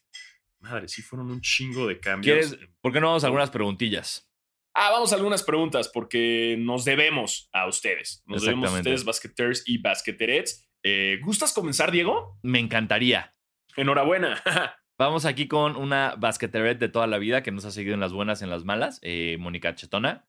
Madre, 0.61 0.87
sí 0.87 1.01
fueron 1.01 1.29
un 1.31 1.41
chingo 1.41 1.87
de 1.87 1.99
cambios. 1.99 2.47
¿Quieres? 2.49 2.69
¿Por 2.79 2.93
qué 2.93 3.01
no 3.01 3.07
vamos 3.07 3.23
a 3.23 3.27
algunas 3.27 3.49
preguntillas? 3.49 4.29
Ah, 4.75 4.91
vamos 4.91 5.11
a 5.11 5.17
algunas 5.17 5.43
preguntas 5.43 5.89
porque 5.89 6.55
nos 6.59 6.85
debemos 6.85 7.49
a 7.51 7.67
ustedes. 7.67 8.23
Nos 8.25 8.43
debemos 8.43 8.71
a 8.71 8.77
ustedes, 8.77 9.03
basqueters 9.03 9.63
y 9.67 9.79
basqueterets. 9.79 10.67
Eh, 10.83 11.19
¿Gustas 11.21 11.51
comenzar, 11.53 11.91
Diego? 11.91 12.39
Me 12.43 12.59
encantaría. 12.59 13.33
Enhorabuena. 13.75 14.41
Vamos 14.99 15.25
aquí 15.25 15.47
con 15.47 15.75
una 15.75 16.15
basqueteret 16.17 16.79
de 16.79 16.89
toda 16.89 17.07
la 17.07 17.17
vida 17.17 17.41
que 17.41 17.51
nos 17.51 17.65
ha 17.65 17.71
seguido 17.71 17.95
en 17.95 17.99
las 17.99 18.13
buenas 18.13 18.41
y 18.41 18.43
en 18.43 18.49
las 18.49 18.63
malas, 18.63 18.99
eh, 19.01 19.37
Mónica 19.39 19.73
Chetona. 19.73 20.27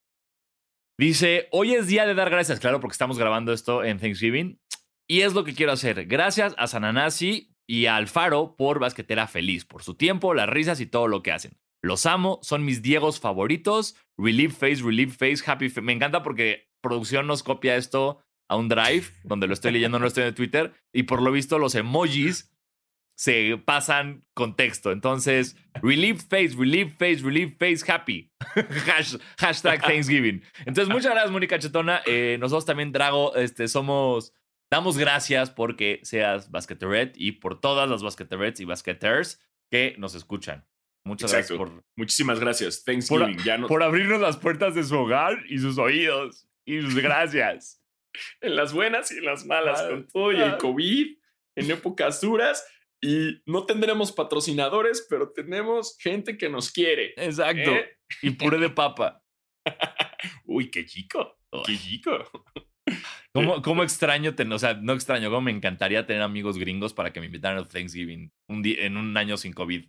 Dice, 0.99 1.49
hoy 1.51 1.75
es 1.75 1.87
día 1.87 2.07
de 2.07 2.15
dar 2.15 2.31
gracias, 2.31 2.61
claro, 2.61 2.81
porque 2.81 2.95
estamos 2.95 3.19
grabando 3.19 3.53
esto 3.53 3.85
en 3.85 3.99
Thanksgiving. 3.99 4.61
Y 5.09 5.21
es 5.21 5.35
lo 5.35 5.45
que 5.45 5.55
quiero 5.55 5.73
hacer. 5.73 6.07
Gracias 6.07 6.55
a 6.57 6.67
Sananasi 6.67 7.55
y 7.69 7.87
a 7.87 7.97
Alfaro 7.97 8.57
por 8.57 8.79
Basquetera 8.79 9.27
Feliz, 9.27 9.65
por 9.65 9.83
su 9.83 9.95
tiempo, 9.95 10.35
las 10.35 10.49
risas 10.49 10.81
y 10.81 10.87
todo 10.87 11.09
lo 11.09 11.23
que 11.23 11.33
hacen. 11.33 11.59
Los 11.83 12.07
amo, 12.07 12.39
son 12.43 12.65
mis 12.65 12.81
Diegos 12.81 13.21
favoritos. 13.21 13.97
Relief 14.17 14.57
Face, 14.57 14.83
Relief 14.83 15.19
Face, 15.19 15.43
Happy 15.45 15.69
Face. 15.69 15.83
Me 15.83 15.93
encanta 15.93 16.23
porque 16.23 16.71
producción 16.81 17.27
nos 17.27 17.43
copia 17.43 17.77
esto 17.77 18.21
a 18.49 18.57
un 18.57 18.69
drive 18.69 19.05
donde 19.25 19.47
lo 19.47 19.53
estoy 19.53 19.73
leyendo, 19.73 19.99
no 19.99 20.05
lo 20.05 20.09
estoy 20.09 20.25
en 20.25 20.35
Twitter. 20.35 20.73
Y 20.93 21.03
por 21.03 21.21
lo 21.21 21.31
visto, 21.31 21.59
los 21.59 21.75
emojis 21.75 22.54
se 23.17 23.57
pasan 23.65 24.25
con 24.35 24.57
texto. 24.57 24.91
Entonces, 24.93 25.57
relief 25.83 26.23
face, 26.29 26.55
relief 26.57 26.97
face, 26.99 27.23
relief 27.23 27.57
face, 27.59 27.85
happy. 27.91 28.31
Hash- 28.87 29.17
hashtag 29.39 29.81
Thanksgiving. 29.87 30.43
Entonces, 30.67 30.89
muchas 30.89 31.13
gracias, 31.13 31.31
Mónica 31.31 31.59
Chetona. 31.59 32.03
Eh, 32.07 32.37
nosotros 32.41 32.65
también, 32.65 32.93
Drago, 32.93 33.35
este, 33.37 33.69
somos. 33.69 34.33
Damos 34.71 34.99
gracias 34.99 35.51
porque 35.51 36.01
seas 36.03 36.51
basqueteret 36.51 37.13
y 37.17 37.33
por 37.33 37.61
todas 37.61 37.89
las 37.89 38.03
basqueterets 38.03 38.59
y 38.61 38.65
basqueters 38.65 39.41
que 39.71 39.95
nos 39.99 40.15
escuchan. 40.17 40.67
Muchas 41.07 41.33
Exacto. 41.33 41.59
gracias 41.59 41.75
por, 41.77 41.85
Muchísimas 41.97 42.41
gracias. 42.41 42.83
Thanksgiving. 42.83 43.39
ya 43.45 43.59
no, 43.59 43.69
por 43.69 43.83
abrirnos 43.83 44.21
las 44.21 44.37
puertas 44.39 44.75
de 44.75 44.83
su 44.83 44.97
hogar 44.99 45.39
y 45.49 45.59
sus 45.59 45.79
oídos. 45.79 46.49
Y 46.67 46.81
sus 46.81 46.97
gracias. 46.97 47.81
en 48.41 48.57
las 48.57 48.73
buenas 48.73 49.13
y 49.13 49.19
en 49.19 49.27
las 49.27 49.45
malas, 49.47 49.81
Ah, 49.83 49.91
con 49.91 50.09
todo 50.09 50.33
y 50.33 50.37
el 50.37 50.43
ah. 50.55 50.59
COVID, 50.59 51.19
en 51.57 51.71
épocas 51.71 52.21
duras. 52.21 52.67
Y 53.05 53.43
no 53.45 53.67
tendremos 53.67 54.13
patrocinadores, 54.13 55.07
pero 55.11 55.31
tenemos 55.31 55.99
gente 55.99 56.39
que 56.39 56.49
nos 56.49 56.71
quiere. 56.71 57.13
Exacto. 57.19 57.71
¿eh? 57.71 57.99
Y 58.23 58.31
puré 58.31 58.57
de 58.57 58.71
papa. 58.71 59.23
Uy, 60.47 60.71
qué 60.71 60.87
chico. 60.87 61.39
Qué 61.67 61.77
chico. 61.77 62.11
¿Cómo, 63.35 63.61
cómo 63.61 63.83
extraño 63.83 64.35
tener, 64.35 64.55
o 64.55 64.59
sea, 64.59 64.73
no 64.73 64.95
extraño, 64.95 65.29
cómo 65.29 65.43
me 65.43 65.51
encantaría 65.51 66.07
tener 66.07 66.23
amigos 66.23 66.57
gringos 66.57 66.95
para 66.95 67.13
que 67.13 67.21
me 67.21 67.27
invitaran 67.27 67.59
a 67.59 67.69
Thanksgiving 67.69 68.33
un 68.49 68.63
día, 68.63 68.87
en 68.87 68.97
un 68.97 69.15
año 69.19 69.37
sin 69.37 69.53
COVID 69.53 69.85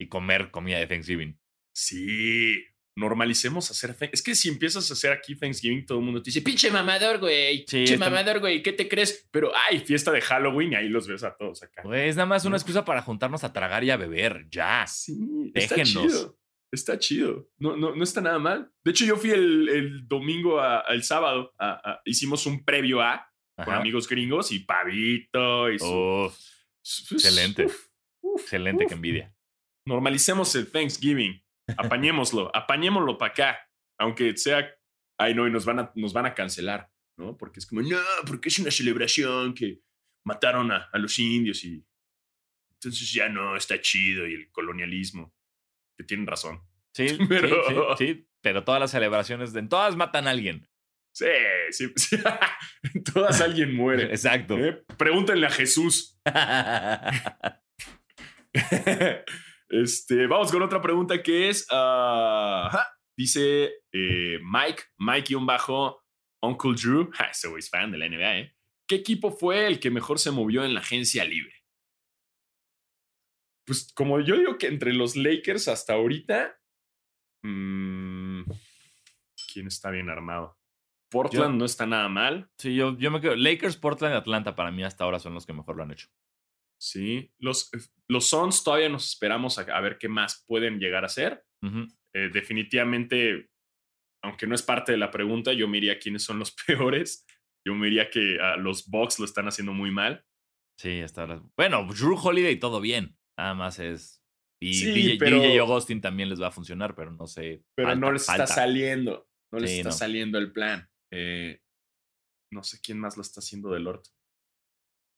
y 0.00 0.08
comer 0.08 0.50
comida 0.50 0.78
de 0.78 0.86
Thanksgiving. 0.86 1.38
Sí, 1.76 2.64
normalicemos 2.96 3.70
hacer. 3.70 3.96
Es 4.12 4.22
que 4.22 4.34
si 4.34 4.48
empiezas 4.48 4.88
a 4.90 4.94
hacer 4.94 5.12
aquí 5.12 5.34
Thanksgiving, 5.36 5.84
todo 5.86 5.98
el 5.98 6.04
mundo 6.04 6.22
te 6.22 6.28
dice, 6.28 6.42
pinche 6.42 6.70
mamador, 6.70 7.18
güey. 7.18 7.58
Sí, 7.66 7.78
pinche 7.78 7.94
está- 7.94 8.08
mamador, 8.10 8.40
güey, 8.40 8.62
¿qué 8.62 8.72
te 8.72 8.88
crees? 8.88 9.26
Pero, 9.30 9.52
ay, 9.68 9.80
fiesta 9.80 10.10
de 10.12 10.20
Halloween 10.20 10.72
y 10.72 10.76
ahí 10.76 10.88
los 10.88 11.06
ves 11.08 11.24
a 11.24 11.36
todos 11.36 11.62
acá. 11.62 11.82
Güey, 11.82 12.08
es 12.08 12.16
nada 12.16 12.26
más 12.26 12.44
una 12.44 12.56
excusa 12.56 12.84
para 12.84 13.02
juntarnos 13.02 13.44
a 13.44 13.52
tragar 13.52 13.82
y 13.84 13.90
a 13.90 13.96
beber. 13.96 14.46
Ya. 14.50 14.86
Sí, 14.86 15.50
está 15.54 15.74
Déjenos. 15.76 16.06
chido. 16.12 16.38
Está 16.72 16.98
chido. 16.98 17.48
No, 17.58 17.76
no, 17.76 17.94
no 17.94 18.02
está 18.02 18.20
nada 18.20 18.38
mal. 18.40 18.70
De 18.84 18.90
hecho, 18.90 19.04
yo 19.04 19.16
fui 19.16 19.30
el, 19.30 19.68
el 19.68 20.08
domingo, 20.08 20.60
a- 20.60 20.84
el 20.88 21.04
sábado, 21.04 21.52
a- 21.58 21.72
a- 21.90 22.00
hicimos 22.04 22.46
un 22.46 22.64
previo 22.64 23.00
a 23.00 23.30
con 23.64 23.72
amigos 23.72 24.08
gringos 24.08 24.50
y 24.50 24.58
pavito 24.60 25.70
y 25.70 25.78
su... 25.78 25.86
Uf, 25.86 26.36
su- 26.82 27.14
excelente. 27.14 27.66
uf, 27.66 27.86
uf, 28.22 28.40
excelente, 28.42 28.86
que 28.86 28.94
envidia. 28.94 29.32
Normalicemos 29.86 30.52
el 30.56 30.68
Thanksgiving. 30.70 31.43
Apañémoslo, 31.76 32.50
apañémoslo 32.54 33.16
para 33.18 33.32
acá. 33.32 33.70
Aunque 33.98 34.36
sea. 34.36 34.70
Ay, 35.18 35.34
no, 35.34 35.46
y 35.46 35.50
nos 35.50 35.64
van 35.64 35.78
a, 35.78 35.92
nos 35.94 36.12
van 36.12 36.26
a 36.26 36.34
cancelar, 36.34 36.90
¿no? 37.18 37.36
Porque 37.36 37.60
es 37.60 37.66
como, 37.66 37.82
no, 37.82 37.96
porque 38.26 38.48
es 38.48 38.58
una 38.58 38.70
celebración 38.70 39.54
que 39.54 39.80
mataron 40.26 40.72
a, 40.72 40.88
a 40.92 40.98
los 40.98 41.18
indios 41.18 41.64
y. 41.64 41.84
Entonces 42.74 43.12
ya 43.12 43.28
no 43.28 43.56
está 43.56 43.80
chido 43.80 44.26
y 44.26 44.34
el 44.34 44.50
colonialismo. 44.50 45.34
Que 45.96 46.04
tienen 46.04 46.26
razón. 46.26 46.60
Sí, 46.94 47.06
Pero- 47.28 47.96
sí, 47.96 48.06
sí, 48.06 48.28
pero 48.42 48.62
todas 48.62 48.80
las 48.80 48.90
celebraciones, 48.90 49.54
en 49.54 49.68
todas 49.70 49.96
matan 49.96 50.26
a 50.26 50.30
alguien. 50.30 50.68
Sí, 51.14 51.26
sí. 51.70 51.92
sí. 51.96 52.16
En 52.94 53.02
todas 53.04 53.40
alguien 53.40 53.74
muere. 53.74 54.04
Exacto. 54.10 54.58
¿eh? 54.58 54.84
Pregúntenle 54.98 55.46
a 55.46 55.50
Jesús. 55.50 56.18
Este, 59.82 60.26
vamos 60.26 60.50
con 60.52 60.62
otra 60.62 60.80
pregunta 60.80 61.22
que 61.22 61.48
es, 61.48 61.66
ah, 61.70 62.86
dice 63.16 63.72
eh, 63.92 64.38
Mike, 64.42 64.82
Mike 64.98 65.32
y 65.32 65.34
un 65.34 65.46
bajo, 65.46 66.02
Uncle 66.42 66.74
Drew, 66.74 67.10
ja, 67.12 67.24
ese 67.26 67.48
güey 67.48 67.60
es 67.60 67.70
fan 67.70 67.90
de 67.90 67.98
la 67.98 68.06
NBA, 68.08 68.38
¿eh? 68.38 68.56
¿Qué 68.86 68.96
equipo 68.96 69.30
fue 69.30 69.66
el 69.66 69.80
que 69.80 69.90
mejor 69.90 70.18
se 70.18 70.30
movió 70.30 70.64
en 70.64 70.74
la 70.74 70.80
agencia 70.80 71.24
libre? 71.24 71.54
Pues 73.66 73.92
como 73.94 74.20
yo 74.20 74.36
digo 74.36 74.58
que 74.58 74.66
entre 74.66 74.92
los 74.92 75.16
Lakers 75.16 75.68
hasta 75.68 75.94
ahorita, 75.94 76.60
mm, 77.42 78.42
¿quién 79.52 79.66
está 79.68 79.90
bien 79.90 80.10
armado? 80.10 80.58
Portland 81.10 81.54
Yo- 81.54 81.58
no 81.58 81.64
está 81.64 81.86
nada 81.86 82.08
mal. 82.08 82.50
Sí, 82.58 82.74
yo, 82.74 82.98
yo 82.98 83.10
me 83.10 83.20
quedo. 83.20 83.36
Lakers, 83.36 83.76
Portland 83.76 84.14
y 84.14 84.18
Atlanta 84.18 84.54
para 84.54 84.70
mí 84.70 84.82
hasta 84.84 85.04
ahora 85.04 85.18
son 85.18 85.32
los 85.32 85.46
que 85.46 85.52
mejor 85.52 85.76
lo 85.76 85.84
han 85.84 85.92
hecho. 85.92 86.08
Sí, 86.84 87.32
los, 87.38 87.70
los 88.08 88.26
Suns 88.28 88.62
todavía 88.62 88.90
nos 88.90 89.08
esperamos 89.08 89.58
a, 89.58 89.62
a 89.62 89.80
ver 89.80 89.96
qué 89.96 90.08
más 90.08 90.44
pueden 90.46 90.78
llegar 90.78 91.04
a 91.04 91.08
ser. 91.08 91.42
Eh, 92.14 92.28
definitivamente, 92.30 93.48
aunque 94.22 94.46
no 94.46 94.54
es 94.54 94.62
parte 94.62 94.92
de 94.92 94.98
la 94.98 95.10
pregunta, 95.10 95.54
yo 95.54 95.66
me 95.66 95.78
iría 95.78 95.98
quiénes 95.98 96.22
son 96.24 96.38
los 96.38 96.54
peores. 96.66 97.24
Yo 97.66 97.74
me 97.74 97.86
diría 97.86 98.10
que 98.10 98.38
a 98.38 98.56
los 98.56 98.86
Bucks 98.88 99.18
lo 99.18 99.24
están 99.24 99.48
haciendo 99.48 99.72
muy 99.72 99.90
mal. 99.90 100.22
Sí, 100.78 100.90
está. 101.00 101.26
Bueno, 101.56 101.86
Drew 101.86 102.18
Holiday 102.22 102.58
todo 102.58 102.80
bien. 102.82 103.16
Nada 103.38 103.54
más 103.54 103.78
es. 103.78 104.22
Y 104.62 104.74
Sí, 104.74 104.92
DJ, 104.92 105.16
pero- 105.18 105.40
DJ 105.40 105.58
Augustin 105.60 106.00
también 106.02 106.28
les 106.28 106.40
va 106.42 106.48
a 106.48 106.52
funcionar, 106.52 106.94
pero 106.94 107.10
no 107.12 107.26
sé. 107.26 107.64
Pero 107.74 107.88
falta- 107.88 108.00
no 108.00 108.12
les 108.12 108.28
está 108.28 108.46
saliendo. 108.46 109.26
No 109.52 109.58
les 109.58 109.70
Sí, 109.70 109.76
está 109.78 109.88
no. 109.90 109.94
saliendo 109.94 110.38
el 110.38 110.52
plan. 110.52 110.86
Eh, 111.12 111.60
no 112.52 112.62
sé 112.62 112.78
quién 112.82 112.98
más 112.98 113.16
lo 113.16 113.22
está 113.22 113.40
haciendo 113.40 113.70
del 113.70 113.86
orto. 113.86 114.10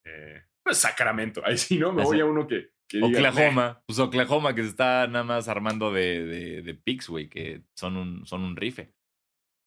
Eh, 0.05 0.43
pues 0.67 0.77
Sacramento. 0.81 1.41
Ahí 1.45 1.57
sí, 1.57 1.77
¿no? 1.77 1.91
Me 1.93 2.03
voy 2.03 2.19
a 2.19 2.25
uno 2.25 2.47
que, 2.47 2.71
que 2.87 2.97
diga, 2.97 3.07
"Meh". 3.09 3.17
Oklahoma. 3.29 3.83
Pues 3.85 3.99
Oklahoma 3.99 4.53
que 4.55 4.63
se 4.63 4.69
está 4.69 5.07
nada 5.07 5.23
más 5.23 5.47
armando 5.47 5.91
de, 5.91 6.25
de, 6.25 6.61
de 6.61 6.73
picks, 6.75 7.09
güey, 7.09 7.29
que 7.29 7.63
son 7.75 7.97
un, 7.97 8.25
son 8.25 8.41
un 8.43 8.55
rife. 8.55 8.93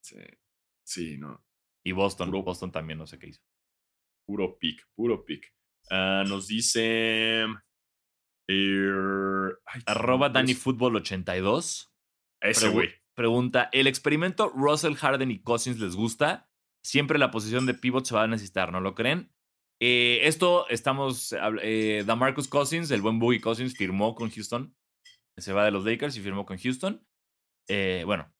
Sí, 0.03 0.17
sí, 0.87 1.19
no. 1.19 1.45
Y 1.85 1.93
Boston. 1.93 2.31
Puro- 2.31 2.43
Boston 2.43 2.73
también 2.73 2.99
no 2.99 3.07
sé 3.07 3.19
qué 3.19 3.29
hizo. 3.29 3.41
Puro 4.27 4.59
pick, 4.59 4.87
puro 4.95 5.25
pick. 5.25 5.53
Ah, 5.91 6.25
nos 6.27 6.47
dice. 6.49 7.47
eh, 8.49 9.51
ay, 9.67 9.83
Arroba 9.87 10.27
¿cómo 10.29 10.35
Danny 10.35 10.53
es? 10.53 10.59
Football 10.59 10.97
82. 10.97 11.93
Ese 12.43 12.67
Pregu- 12.69 12.73
güey. 12.73 12.89
Pregunta: 13.15 13.69
¿El 13.73 13.87
experimento 13.87 14.49
Russell 14.51 14.95
Harden 14.95 15.31
y 15.31 15.43
Cousins 15.43 15.79
les 15.81 15.97
gusta? 15.97 16.49
Siempre 16.85 17.19
la 17.19 17.31
posición 17.31 17.67
de 17.67 17.75
pivot 17.75 18.05
se 18.07 18.15
va 18.15 18.23
a 18.23 18.27
necesitar, 18.29 18.73
¿no 18.73 18.81
lo 18.81 18.95
creen? 18.95 19.33
Eh, 19.81 20.21
esto 20.25 20.69
estamos. 20.69 21.35
Eh, 21.63 22.05
Damarcus 22.07 22.49
Cousins, 22.49 22.91
el 22.91 23.01
buen 23.03 23.19
Boogie 23.19 23.41
Cousins, 23.41 23.77
firmó 23.77 24.15
con 24.15 24.31
Houston. 24.31 24.75
Se 25.39 25.53
va 25.53 25.65
de 25.65 25.71
los 25.71 25.85
Lakers 25.85 26.17
y 26.17 26.21
firmó 26.21 26.45
con 26.45 26.59
Houston. 26.59 27.03
Eh, 27.69 28.03
bueno, 28.05 28.31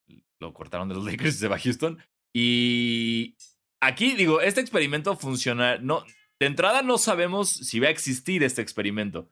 lo 0.41 0.53
cortaron 0.53 0.89
de 0.89 0.95
los 0.95 1.05
Lakers 1.11 1.35
y 1.37 1.39
se 1.39 1.49
va 1.49 1.57
a 1.57 1.61
Houston. 1.61 1.99
Y 2.35 3.37
aquí 3.83 4.13
digo, 4.15 4.41
este 4.41 4.61
experimento 4.61 5.17
funciona. 5.17 5.79
No, 5.79 6.05
de 6.39 6.47
entrada 6.47 6.83
no 6.83 6.99
sabemos 6.99 7.49
si 7.51 7.81
va 7.81 7.89
a 7.89 7.91
existir 7.91 8.43
este 8.45 8.63
experimento. 8.63 9.31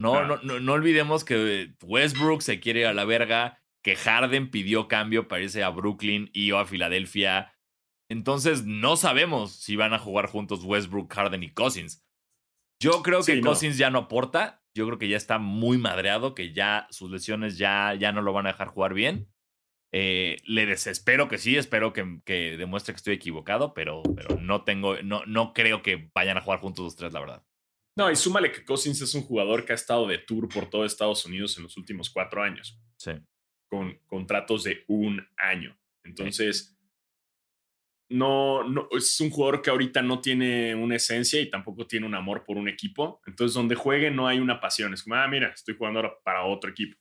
No, 0.00 0.14
Ah. 0.16 0.24
no, 0.26 0.36
no, 0.42 0.60
no 0.60 0.72
olvidemos 0.72 1.24
que 1.24 1.74
Westbrook 1.82 2.42
se 2.42 2.60
quiere 2.60 2.80
ir 2.80 2.86
a 2.86 2.94
la 2.94 3.04
verga, 3.04 3.62
que 3.82 3.96
Harden 3.96 4.50
pidió 4.50 4.88
cambio 4.88 5.28
para 5.28 5.42
irse 5.42 5.62
a 5.62 5.70
Brooklyn 5.70 6.30
y 6.32 6.52
o 6.52 6.58
a 6.58 6.66
Filadelfia. 6.66 7.52
Entonces 8.10 8.64
no 8.66 8.96
sabemos 8.96 9.52
si 9.52 9.76
van 9.76 9.94
a 9.94 9.98
jugar 9.98 10.26
juntos 10.26 10.64
Westbrook, 10.64 11.12
Harden 11.12 11.42
y 11.44 11.52
Cousins. 11.52 12.04
Yo 12.82 13.02
creo 13.02 13.22
que 13.22 13.36
no. 13.36 13.42
Cousins 13.48 13.78
ya 13.78 13.88
no 13.90 14.00
aporta. 14.00 14.62
Yo 14.74 14.86
creo 14.86 14.98
que 14.98 15.08
ya 15.08 15.16
está 15.16 15.38
muy 15.38 15.78
madreado, 15.78 16.34
que 16.34 16.52
ya 16.52 16.86
sus 16.90 17.10
lesiones 17.10 17.56
ya, 17.58 17.94
ya 17.94 18.12
no 18.12 18.22
lo 18.22 18.32
van 18.32 18.46
a 18.46 18.50
dejar 18.52 18.68
jugar 18.68 18.94
bien. 18.94 19.28
Eh, 19.92 20.38
le 20.44 20.66
desespero 20.66 21.28
que 21.28 21.38
sí, 21.38 21.56
espero 21.56 21.92
que, 21.92 22.20
que 22.24 22.56
demuestre 22.56 22.94
que 22.94 22.98
estoy 22.98 23.14
equivocado, 23.14 23.74
pero, 23.74 24.02
pero 24.14 24.40
no 24.40 24.62
tengo, 24.62 25.00
no, 25.02 25.24
no 25.26 25.52
creo 25.52 25.82
que 25.82 26.10
vayan 26.14 26.36
a 26.36 26.40
jugar 26.40 26.60
juntos 26.60 26.84
los 26.84 26.96
tres, 26.96 27.12
la 27.12 27.20
verdad. 27.20 27.44
No, 27.96 28.10
y 28.10 28.14
súmale 28.16 28.52
que 28.52 28.64
Cousins 28.64 29.00
es 29.02 29.14
un 29.14 29.22
jugador 29.22 29.64
que 29.64 29.72
ha 29.72 29.74
estado 29.74 30.06
de 30.06 30.18
tour 30.18 30.48
por 30.48 30.70
todo 30.70 30.84
Estados 30.84 31.26
Unidos 31.26 31.56
en 31.58 31.64
los 31.64 31.76
últimos 31.76 32.08
cuatro 32.10 32.42
años, 32.42 32.80
Sí. 32.96 33.12
con 33.68 33.98
contratos 34.06 34.62
de 34.64 34.84
un 34.86 35.26
año. 35.36 35.76
Entonces, 36.04 36.78
no, 38.10 38.64
no, 38.64 38.88
es 38.90 39.18
un 39.20 39.30
jugador 39.30 39.62
que 39.62 39.70
ahorita 39.70 40.02
no 40.02 40.20
tiene 40.20 40.74
una 40.74 40.96
esencia 40.96 41.40
y 41.40 41.48
tampoco 41.50 41.86
tiene 41.86 42.06
un 42.06 42.14
amor 42.14 42.44
por 42.44 42.56
un 42.56 42.68
equipo. 42.68 43.20
Entonces, 43.26 43.54
donde 43.54 43.74
juegue 43.76 44.10
no 44.10 44.26
hay 44.26 44.38
una 44.40 44.60
pasión. 44.60 44.92
Es 44.92 45.02
como, 45.04 45.14
ah, 45.16 45.28
mira, 45.28 45.48
estoy 45.48 45.76
jugando 45.76 46.00
ahora 46.00 46.14
para 46.24 46.44
otro 46.44 46.70
equipo. 46.70 46.98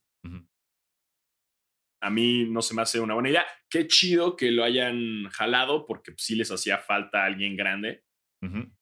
A 2.02 2.10
mí 2.10 2.46
no 2.46 2.62
se 2.62 2.74
me 2.74 2.82
hace 2.82 3.00
una 3.00 3.14
buena 3.16 3.30
idea. 3.30 3.46
Qué 3.70 3.86
chido 3.88 4.36
que 4.38 4.52
lo 4.52 4.64
hayan 4.64 5.26
jalado 5.32 5.86
porque 5.86 6.14
sí 6.18 6.36
les 6.36 6.50
hacía 6.52 6.78
falta 6.78 7.26
alguien 7.26 7.58
grande. 7.58 8.06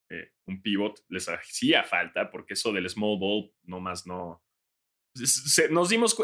Eh, 0.09 0.31
un 0.45 0.61
pivot 0.61 1.03
les 1.09 1.27
hacía 1.27 1.83
falta 1.83 2.29
porque 2.29 2.53
eso 2.53 2.71
del 2.71 2.87
small 2.89 3.17
ball 3.19 3.51
nomás 3.63 4.05
no. 4.05 4.43
se- 5.15 5.69
nos 5.69 5.89
dimos. 5.89 6.15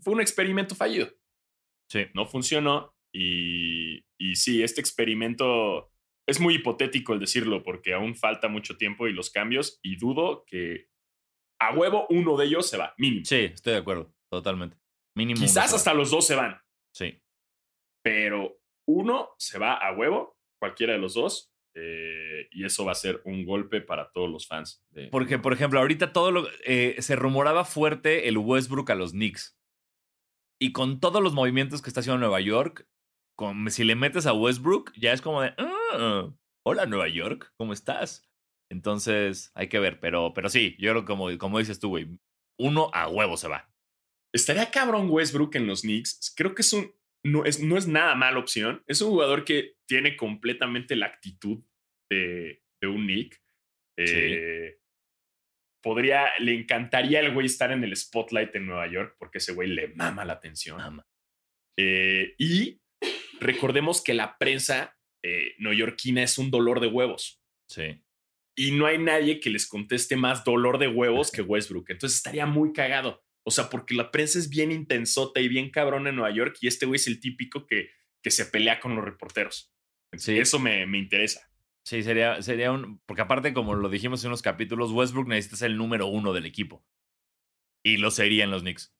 Fue 0.00 0.12
un 0.14 0.20
experimento 0.20 0.74
fallido. 0.74 1.08
Sí. 1.88 2.06
No 2.14 2.26
funcionó. 2.26 2.95
Y, 3.14 4.04
y 4.18 4.36
sí, 4.36 4.62
este 4.62 4.80
experimento 4.80 5.90
es 6.28 6.40
muy 6.40 6.54
hipotético 6.56 7.12
el 7.12 7.20
decirlo 7.20 7.62
porque 7.62 7.94
aún 7.94 8.14
falta 8.16 8.48
mucho 8.48 8.76
tiempo 8.76 9.06
y 9.06 9.12
los 9.12 9.30
cambios. 9.30 9.78
Y 9.82 9.96
dudo 9.96 10.44
que 10.46 10.88
a 11.60 11.72
huevo 11.74 12.06
uno 12.10 12.36
de 12.36 12.46
ellos 12.46 12.68
se 12.68 12.76
va, 12.76 12.94
mínimo. 12.98 13.24
Sí, 13.24 13.36
estoy 13.54 13.74
de 13.74 13.78
acuerdo, 13.78 14.14
totalmente. 14.30 14.76
Mínimo. 15.16 15.40
Quizás 15.40 15.72
hasta 15.72 15.94
los 15.94 16.10
dos 16.10 16.26
se 16.26 16.34
van, 16.34 16.60
Sí. 16.94 17.22
pero 18.02 18.58
uno 18.88 19.30
se 19.38 19.58
va 19.58 19.74
a 19.74 19.92
huevo, 19.96 20.36
cualquiera 20.60 20.92
de 20.94 20.98
los 20.98 21.14
dos. 21.14 21.52
eh, 21.78 22.48
y 22.52 22.64
eso 22.64 22.86
va 22.86 22.92
a 22.92 22.94
ser 22.94 23.20
un 23.26 23.44
golpe 23.44 23.82
para 23.82 24.10
todos 24.10 24.30
los 24.30 24.46
fans. 24.46 24.82
De, 24.88 25.08
Porque, 25.08 25.38
por 25.38 25.52
ejemplo, 25.52 25.78
ahorita 25.78 26.10
todo 26.10 26.30
lo. 26.30 26.48
eh, 26.64 26.96
se 27.00 27.16
rumoraba 27.16 27.66
fuerte 27.66 28.28
el 28.28 28.38
Westbrook 28.38 28.90
a 28.90 28.94
los 28.94 29.10
Knicks. 29.12 29.58
Y 30.58 30.72
con 30.72 31.00
todos 31.00 31.22
los 31.22 31.34
movimientos 31.34 31.82
que 31.82 31.90
está 31.90 32.00
haciendo 32.00 32.18
Nueva 32.18 32.40
York, 32.40 32.88
con, 33.36 33.70
si 33.70 33.84
le 33.84 33.94
metes 33.94 34.26
a 34.26 34.32
Westbrook, 34.32 34.92
ya 34.96 35.12
es 35.12 35.20
como 35.22 35.42
de. 35.42 35.54
"Ah, 35.58 36.30
hola, 36.64 36.86
Nueva 36.86 37.08
York, 37.08 37.52
¿cómo 37.56 37.72
estás? 37.72 38.28
Entonces, 38.70 39.52
hay 39.54 39.68
que 39.68 39.78
ver. 39.78 40.00
Pero, 40.00 40.32
pero 40.34 40.48
sí, 40.48 40.74
yo 40.78 40.90
creo 40.90 41.02
que 41.02 41.06
como, 41.06 41.38
como 41.38 41.58
dices 41.58 41.78
tú, 41.78 41.90
güey, 41.90 42.08
uno 42.58 42.90
a 42.92 43.08
huevo 43.08 43.36
se 43.36 43.48
va. 43.48 43.70
Estaría 44.34 44.70
cabrón 44.70 45.08
Westbrook 45.08 45.54
en 45.56 45.66
los 45.66 45.82
Knicks. 45.82 46.34
Creo 46.36 46.54
que 46.54 46.62
es 46.62 46.72
un. 46.72 46.92
No 47.24 47.44
es, 47.44 47.60
no 47.60 47.76
es 47.76 47.86
nada 47.88 48.14
mala 48.14 48.38
opción. 48.38 48.82
Es 48.86 49.00
un 49.00 49.10
jugador 49.10 49.44
que 49.44 49.76
tiene 49.88 50.16
completamente 50.16 50.94
la 50.96 51.06
actitud 51.06 51.64
de, 52.10 52.62
de 52.80 52.88
un 52.88 53.06
Nick. 53.06 53.40
Eh, 53.98 54.78
Podría, 55.82 56.30
le 56.40 56.54
encantaría 56.54 57.20
al 57.20 57.32
güey 57.32 57.46
estar 57.46 57.70
en 57.70 57.84
el 57.84 57.96
spotlight 57.96 58.54
en 58.56 58.66
Nueva 58.66 58.88
York 58.88 59.14
porque 59.18 59.38
ese 59.38 59.52
güey 59.52 59.68
le 59.68 59.88
mama 59.88 60.24
la 60.24 60.32
atención. 60.34 60.78
Mama. 60.78 61.06
Eh, 61.78 62.34
y 62.38 62.80
recordemos 63.40 64.02
que 64.02 64.14
la 64.14 64.38
prensa 64.38 64.96
eh, 65.22 65.54
neoyorquina 65.58 66.22
es 66.22 66.38
un 66.38 66.50
dolor 66.50 66.80
de 66.80 66.88
huevos. 66.88 67.42
Sí. 67.68 68.02
Y 68.56 68.70
no 68.72 68.86
hay 68.86 68.98
nadie 68.98 69.40
que 69.40 69.50
les 69.50 69.66
conteste 69.66 70.16
más 70.16 70.44
dolor 70.44 70.78
de 70.78 70.88
huevos 70.88 71.30
que 71.30 71.42
Westbrook. 71.42 71.90
Entonces 71.90 72.16
estaría 72.16 72.46
muy 72.46 72.72
cagado. 72.72 73.22
O 73.44 73.50
sea, 73.50 73.70
porque 73.70 73.94
la 73.94 74.10
prensa 74.10 74.38
es 74.38 74.48
bien 74.48 74.72
intensota 74.72 75.40
y 75.40 75.48
bien 75.48 75.70
cabrón 75.70 76.06
en 76.06 76.16
Nueva 76.16 76.34
York 76.34 76.56
y 76.60 76.66
este 76.66 76.86
güey 76.86 76.96
es 76.96 77.06
el 77.06 77.20
típico 77.20 77.66
que, 77.66 77.90
que 78.22 78.30
se 78.30 78.46
pelea 78.46 78.80
con 78.80 78.96
los 78.96 79.04
reporteros. 79.04 79.72
Sí. 80.16 80.38
Eso 80.38 80.58
me, 80.58 80.86
me 80.86 80.98
interesa. 80.98 81.48
Sí, 81.84 82.02
sería, 82.02 82.42
sería 82.42 82.72
un. 82.72 82.98
Porque 83.06 83.22
aparte, 83.22 83.52
como 83.52 83.74
lo 83.74 83.88
dijimos 83.88 84.24
en 84.24 84.28
unos 84.28 84.42
capítulos, 84.42 84.90
Westbrook 84.90 85.28
necesita 85.28 85.56
ser 85.56 85.70
el 85.70 85.76
número 85.76 86.06
uno 86.06 86.32
del 86.32 86.46
equipo. 86.46 86.84
Y 87.84 87.98
lo 87.98 88.10
sería 88.10 88.42
en 88.42 88.50
los 88.50 88.62
Knicks. 88.62 88.92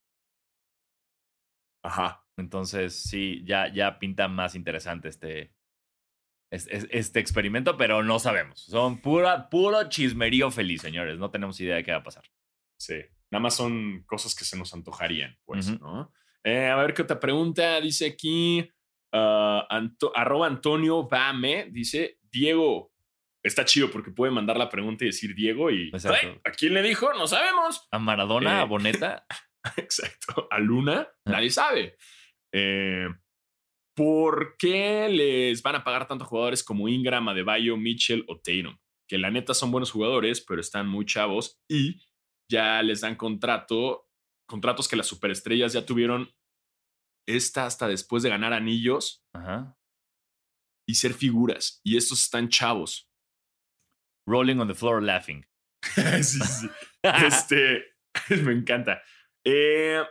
Ajá. 1.82 2.25
Entonces, 2.38 2.94
sí, 2.94 3.42
ya, 3.46 3.72
ya 3.72 3.98
pinta 3.98 4.28
más 4.28 4.54
interesante 4.54 5.08
este, 5.08 5.52
es- 6.52 6.66
es- 6.68 6.86
este 6.90 7.18
experimento, 7.20 7.76
pero 7.76 8.02
no 8.02 8.18
sabemos. 8.18 8.60
Son 8.60 9.00
pura, 9.00 9.48
puro 9.48 9.88
chismerío 9.88 10.50
feliz, 10.50 10.82
señores. 10.82 11.18
No 11.18 11.30
tenemos 11.30 11.58
idea 11.60 11.76
de 11.76 11.84
qué 11.84 11.92
va 11.92 11.98
a 11.98 12.02
pasar. 12.02 12.24
Sí. 12.78 12.96
Nada 13.30 13.42
más 13.42 13.56
son 13.56 14.04
cosas 14.06 14.34
que 14.34 14.44
se 14.44 14.56
nos 14.58 14.72
antojarían, 14.74 15.36
pues. 15.44 15.80
¿no? 15.80 16.12
Eh, 16.44 16.66
a 16.68 16.76
ver 16.76 16.94
qué 16.94 17.02
otra 17.02 17.18
pregunta. 17.18 17.80
Dice 17.80 18.06
aquí, 18.06 18.70
Anto- 19.12 20.12
arroba 20.14 20.46
Antonio 20.46 21.08
Bame, 21.08 21.68
dice, 21.70 22.18
Diego. 22.30 22.92
Está 23.42 23.64
chido 23.64 23.90
porque 23.90 24.10
puede 24.10 24.30
mandar 24.32 24.56
la 24.58 24.68
pregunta 24.68 25.04
y 25.04 25.08
decir 25.08 25.34
Diego 25.34 25.70
y 25.70 25.88
Exacto. 25.88 26.18
"Ay, 26.28 26.40
¿a 26.44 26.50
quién 26.50 26.74
le 26.74 26.82
dijo? 26.82 27.12
No 27.14 27.26
sabemos. 27.26 27.86
A 27.92 27.98
Maradona, 27.98 28.60
a 28.60 28.64
Eh. 28.64 28.66
Boneta. 28.66 29.24
Exacto. 29.76 30.48
A 30.50 30.58
Luna, 30.58 31.08
Ah. 31.24 31.30
nadie 31.30 31.50
sabe. 31.50 31.96
Eh, 32.58 33.08
¿Por 33.94 34.56
qué 34.58 35.08
les 35.10 35.62
van 35.62 35.76
a 35.76 35.84
pagar 35.84 36.06
tanto 36.06 36.24
a 36.24 36.26
jugadores 36.26 36.62
como 36.64 36.88
Ingram, 36.88 37.28
Adebayo, 37.28 37.76
Mitchell 37.76 38.24
o 38.28 38.36
Tatum? 38.36 38.78
Que 39.08 39.18
la 39.18 39.30
neta 39.30 39.54
son 39.54 39.70
buenos 39.70 39.90
jugadores, 39.90 40.40
pero 40.40 40.60
están 40.60 40.88
muy 40.88 41.04
chavos 41.04 41.60
y 41.68 42.02
ya 42.50 42.82
les 42.82 43.02
dan 43.02 43.16
contrato, 43.16 44.08
contratos 44.48 44.88
que 44.88 44.96
las 44.96 45.06
superestrellas 45.06 45.72
ya 45.72 45.84
tuvieron 45.84 46.30
esta 47.26 47.66
hasta 47.66 47.88
después 47.88 48.22
de 48.22 48.30
ganar 48.30 48.52
anillos 48.52 49.24
Ajá. 49.34 49.76
y 50.88 50.94
ser 50.94 51.12
figuras. 51.12 51.80
Y 51.84 51.96
estos 51.96 52.22
están 52.22 52.48
chavos. 52.48 53.10
Rolling 54.26 54.58
on 54.58 54.68
the 54.68 54.74
floor 54.74 55.02
laughing. 55.02 55.46
sí, 56.22 56.40
sí. 56.40 56.68
Este, 57.02 57.84
me 58.42 58.52
encanta. 58.52 59.02
Eh, 59.44 60.02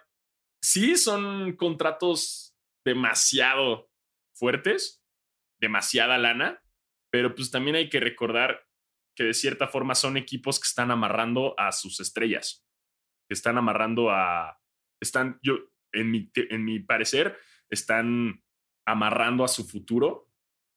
sí, 0.65 0.97
son 0.97 1.55
contratos 1.55 2.55
demasiado 2.83 3.89
fuertes, 4.33 5.03
demasiada 5.59 6.17
lana, 6.17 6.61
pero 7.11 7.35
pues 7.35 7.51
también 7.51 7.75
hay 7.75 7.89
que 7.89 7.99
recordar 7.99 8.67
que 9.15 9.23
de 9.23 9.33
cierta 9.33 9.67
forma 9.67 9.95
son 9.95 10.17
equipos 10.17 10.59
que 10.59 10.67
están 10.67 10.91
amarrando 10.91 11.57
a 11.57 11.71
sus 11.71 11.99
estrellas, 11.99 12.65
que 13.29 13.33
están 13.33 13.57
amarrando 13.57 14.09
a, 14.09 14.59
están, 14.99 15.39
yo, 15.41 15.57
en 15.93 16.11
mi, 16.11 16.31
en 16.35 16.65
mi 16.65 16.79
parecer, 16.79 17.37
están 17.69 18.43
amarrando 18.85 19.43
a 19.43 19.47
su 19.47 19.67
futuro 19.67 20.31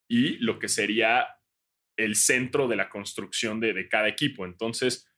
y 0.09 0.37
lo 0.37 0.59
que 0.59 0.69
sería 0.69 1.27
el 1.97 2.15
centro 2.15 2.67
de 2.67 2.75
la 2.75 2.89
construcción 2.89 3.59
de, 3.59 3.73
de 3.73 3.89
cada 3.89 4.07
equipo. 4.07 4.45
Entonces, 4.45 5.11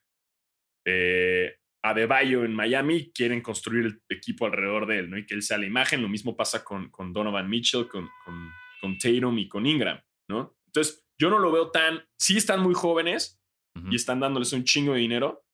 eh, 0.86 1.61
Adebayo 1.84 2.46
en 2.46 2.54
Miami 2.54 3.12
quieren 3.12 3.42
construir 3.42 3.86
el 3.86 4.02
equipo 4.10 4.46
alrededor 4.46 4.86
de 4.86 5.00
él, 5.00 5.10
¿no? 5.10 5.18
Y 5.18 5.26
que 5.26 5.34
él 5.34 5.42
sea 5.42 5.58
la 5.58 5.66
imagen. 5.66 6.02
Lo 6.02 6.10
mismo 6.10 6.36
pasa 6.36 6.64
con, 6.64 6.90
con 6.90 7.12
Donovan 7.12 7.50
Mitchell, 7.50 7.88
con, 7.88 8.08
con, 8.24 8.52
con 8.80 8.98
Tatum 8.98 9.38
y 9.40 9.48
con 9.48 9.66
Ingram, 9.66 10.00
¿no? 10.30 10.56
Entonces, 10.68 11.06
yo 11.20 11.30
no 11.30 11.40
lo 11.40 11.52
veo 11.52 11.72
tan. 11.72 12.04
Sí 12.18 12.38
están 12.38 12.62
muy 12.62 12.74
jóvenes 12.74 13.42
y 13.90 13.96
están 13.96 14.20
dándoles 14.20 14.54
un 14.54 14.64
chingo 14.64 14.94
de 14.94 15.00
dinero, 15.00 15.46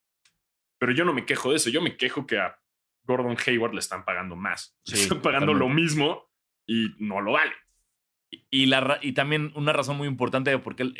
pero 0.79 0.91
yo 0.91 1.05
no 1.05 1.13
me 1.13 1.25
quejo 1.25 1.51
de 1.51 1.57
eso. 1.57 1.69
Yo 1.69 1.81
me 1.81 1.97
quejo 1.97 2.25
que 2.25 2.37
a 2.37 2.59
Gordon 3.03 3.37
Hayward 3.45 3.73
le 3.73 3.79
están 3.79 4.03
pagando 4.05 4.35
más. 4.35 4.77
le 4.85 5.01
están 5.01 5.21
pagando 5.21 5.53
lo 5.53 5.69
mismo 5.69 6.29
y 6.67 6.89
no 6.99 7.21
lo 7.21 7.33
vale. 7.33 7.53
Y, 8.49 8.65
la, 8.65 8.99
y 9.01 9.13
también 9.13 9.53
una 9.55 9.71
razón 9.71 9.97
muy 9.97 10.07
importante, 10.07 10.57
porque 10.59 10.91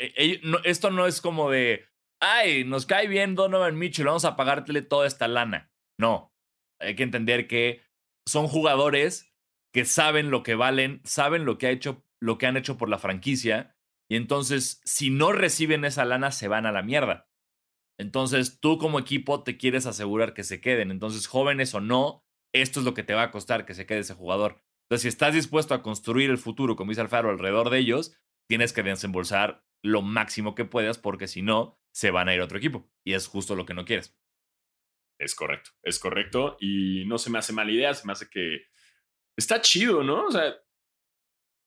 esto 0.64 0.90
no 0.90 1.06
es 1.06 1.20
como 1.20 1.50
de, 1.50 1.86
ay, 2.20 2.64
nos 2.64 2.86
cae 2.86 3.08
bien 3.08 3.34
Donovan 3.34 3.78
Mitchell, 3.78 4.06
vamos 4.06 4.24
a 4.24 4.36
pagártele 4.36 4.82
toda 4.82 5.06
esta 5.06 5.28
lana. 5.28 5.70
No, 5.98 6.32
hay 6.80 6.94
que 6.94 7.02
entender 7.02 7.48
que 7.48 7.82
son 8.26 8.48
jugadores 8.48 9.32
que 9.72 9.84
saben 9.84 10.30
lo 10.30 10.42
que 10.42 10.54
valen, 10.54 11.00
saben 11.04 11.44
lo 11.44 11.58
que, 11.58 11.66
ha 11.66 11.70
hecho, 11.70 12.04
lo 12.20 12.38
que 12.38 12.46
han 12.46 12.56
hecho 12.56 12.76
por 12.78 12.88
la 12.88 12.98
franquicia, 12.98 13.76
y 14.10 14.16
entonces 14.16 14.80
si 14.84 15.10
no 15.10 15.32
reciben 15.32 15.84
esa 15.84 16.04
lana 16.04 16.30
se 16.30 16.48
van 16.48 16.66
a 16.66 16.72
la 16.72 16.82
mierda. 16.82 17.28
Entonces 17.98 18.60
tú 18.60 18.78
como 18.78 18.98
equipo 18.98 19.42
te 19.42 19.56
quieres 19.56 19.84
asegurar 19.86 20.32
que 20.32 20.44
se 20.44 20.60
queden. 20.60 20.90
Entonces 20.90 21.26
jóvenes 21.26 21.74
o 21.74 21.80
no, 21.80 22.24
esto 22.54 22.80
es 22.80 22.86
lo 22.86 22.94
que 22.94 23.02
te 23.02 23.14
va 23.14 23.24
a 23.24 23.30
costar 23.30 23.66
que 23.66 23.74
se 23.74 23.86
quede 23.86 24.00
ese 24.00 24.14
jugador. 24.14 24.62
Entonces 24.84 25.02
si 25.02 25.08
estás 25.08 25.34
dispuesto 25.34 25.74
a 25.74 25.82
construir 25.82 26.30
el 26.30 26.38
futuro, 26.38 26.76
como 26.76 26.90
dice 26.90 27.02
Alfaro, 27.02 27.28
alrededor 27.28 27.70
de 27.70 27.78
ellos, 27.78 28.16
tienes 28.48 28.72
que 28.72 28.82
desembolsar 28.82 29.67
lo 29.82 30.02
máximo 30.02 30.54
que 30.54 30.64
puedas 30.64 30.98
porque 30.98 31.28
si 31.28 31.42
no, 31.42 31.80
se 31.92 32.10
van 32.10 32.28
a 32.28 32.34
ir 32.34 32.40
a 32.40 32.44
otro 32.44 32.58
equipo. 32.58 32.90
Y 33.04 33.14
es 33.14 33.26
justo 33.26 33.54
lo 33.56 33.66
que 33.66 33.74
no 33.74 33.84
quieres. 33.84 34.16
Es 35.20 35.34
correcto, 35.34 35.70
es 35.82 35.98
correcto. 35.98 36.56
Y 36.60 37.04
no 37.06 37.18
se 37.18 37.30
me 37.30 37.38
hace 37.38 37.52
mala 37.52 37.72
idea, 37.72 37.94
se 37.94 38.06
me 38.06 38.12
hace 38.12 38.28
que 38.28 38.66
está 39.36 39.60
chido, 39.60 40.02
¿no? 40.02 40.26
O 40.26 40.30
sea, 40.30 40.54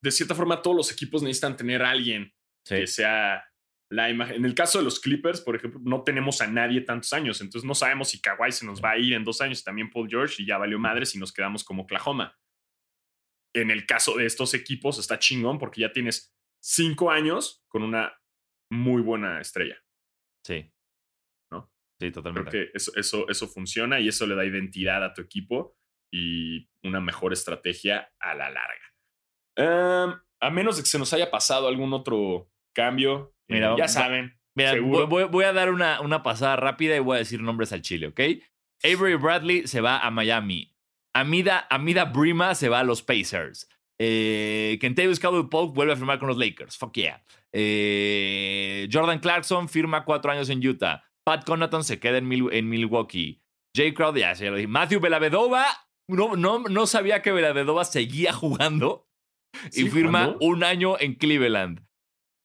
de 0.02 0.12
cierta 0.12 0.36
forma 0.36 0.62
todos 0.62 0.76
los 0.78 0.92
equipos 0.92 1.22
necesitan 1.22 1.58
tener 1.58 1.84
a 1.84 1.92
alguien 1.92 2.34
que 2.66 2.88
sea 2.88 3.44
la 3.90 4.10
imagen. 4.10 4.38
En 4.38 4.46
el 4.46 4.56
caso 4.56 4.78
de 4.78 4.86
los 4.86 5.00
Clippers, 5.00 5.42
por 5.42 5.56
ejemplo, 5.56 5.82
no 5.84 6.04
tenemos 6.04 6.42
a 6.42 6.48
nadie 6.48 6.82
tantos 6.82 7.12
años, 7.14 7.42
entonces 7.42 7.68
no 7.68 7.76
sabemos 7.76 8.10
si 8.10 8.22
Kawhi 8.22 8.52
se 8.52 8.66
nos 8.66 8.82
va 8.82 8.92
a 8.92 8.98
ir 8.98 9.14
en 9.14 9.26
dos 9.26 9.42
años, 9.42 9.64
también 9.64 9.90
Paul 9.90 10.10
George, 10.10 10.42
y 10.42 10.46
ya 10.46 10.58
valió 10.58 10.80
madre 10.80 11.06
si 11.06 11.20
nos 11.20 11.34
quedamos 11.34 11.64
como 11.64 11.84
Oklahoma. 11.84 12.38
En 13.54 13.70
el 13.70 13.86
caso 13.86 14.16
de 14.16 14.26
estos 14.26 14.54
equipos 14.54 14.98
está 14.98 15.20
chingón 15.20 15.60
porque 15.60 15.82
ya 15.82 15.92
tienes 15.92 16.34
cinco 16.62 17.12
años 17.12 17.64
con 17.68 17.84
una 17.84 18.14
muy 18.72 19.02
buena 19.02 19.42
estrella. 19.42 19.78
Sí. 20.46 20.72
¿No? 21.52 21.72
Sí, 22.00 22.12
totalmente. 22.12 22.50
Creo 22.50 22.66
que 22.66 22.72
eso, 22.78 22.92
eso, 22.96 23.28
eso 23.30 23.48
funciona 23.48 24.00
y 24.00 24.08
eso 24.08 24.26
le 24.26 24.36
da 24.36 24.46
identidad 24.46 25.04
a 25.04 25.14
tu 25.14 25.22
equipo 25.22 25.78
y 26.14 26.70
una 26.84 27.02
mejor 27.02 27.34
estrategia 27.34 28.14
a 28.20 28.36
la 28.36 28.50
larga. 28.50 28.92
Em, 29.58 30.20
a 30.42 30.50
menos 30.50 30.78
de 30.78 30.84
que 30.84 30.90
se 30.90 31.00
nos 31.00 31.14
haya 31.14 31.32
pasado 31.32 31.68
algún 31.68 31.94
otro 31.94 32.52
cambio, 32.74 33.36
eh, 33.48 33.56
mira, 33.56 33.76
ya 33.78 33.88
saben. 33.88 34.40
Mira, 34.56 34.80
voy, 34.82 35.26
voy, 35.26 35.46
a 35.46 35.54
dar 35.54 35.72
una, 35.72 36.02
una 36.02 36.24
pasada 36.24 36.58
rápida 36.58 36.96
y 36.96 37.00
voy 37.00 37.16
a 37.16 37.20
decir 37.20 37.42
nombres 37.42 37.72
al 37.72 37.82
Chile, 37.82 38.08
¿ok? 38.08 38.20
Avery 38.84 39.16
Bradley 39.16 39.68
se 39.68 39.80
va 39.80 40.00
a 40.00 40.12
Miami. 40.12 40.76
Amida, 41.14 41.68
Amida 41.70 42.06
Brima 42.06 42.56
se 42.56 42.70
va 42.70 42.80
a 42.80 42.84
los 42.84 43.02
Pacers. 43.02 43.70
Eh, 44.04 44.80
Kentavious 44.82 45.20
Caldwell 45.20 45.48
Pope 45.48 45.76
vuelve 45.76 45.94
a 45.94 45.96
firmar 45.96 46.18
con 46.18 46.28
los 46.28 46.38
Lakers. 46.38 46.76
Fuck 46.76 46.94
yeah. 46.94 47.24
Eh, 47.54 48.90
Jordan 48.92 49.20
Clarkson 49.20 49.70
firma 49.70 50.06
cuatro 50.06 50.32
años 50.32 50.50
en 50.50 50.66
Utah. 50.66 51.04
Pat 51.24 51.46
Connaughton 51.46 51.84
se 51.84 52.00
queda 52.00 52.18
en, 52.18 52.28
Milwaukee. 52.28 53.44
Jay 53.78 53.94
Crowder, 53.94 54.22
ya 54.22 54.36
se 54.36 54.50
lo 54.50 54.56
dije. 54.56 54.68
Matthew 54.68 55.02
Belavedova, 55.02 55.68
no, 56.08 56.36
no, 56.36 56.64
no 56.64 56.88
sabía 56.88 57.22
que 57.22 57.32
Belavedova 57.32 57.86
seguía 57.86 58.34
jugando 58.34 59.08
y 59.72 59.88
firma 59.88 60.36
un 60.40 60.64
año 60.64 61.00
en 61.00 61.14
Cleveland. 61.14 61.86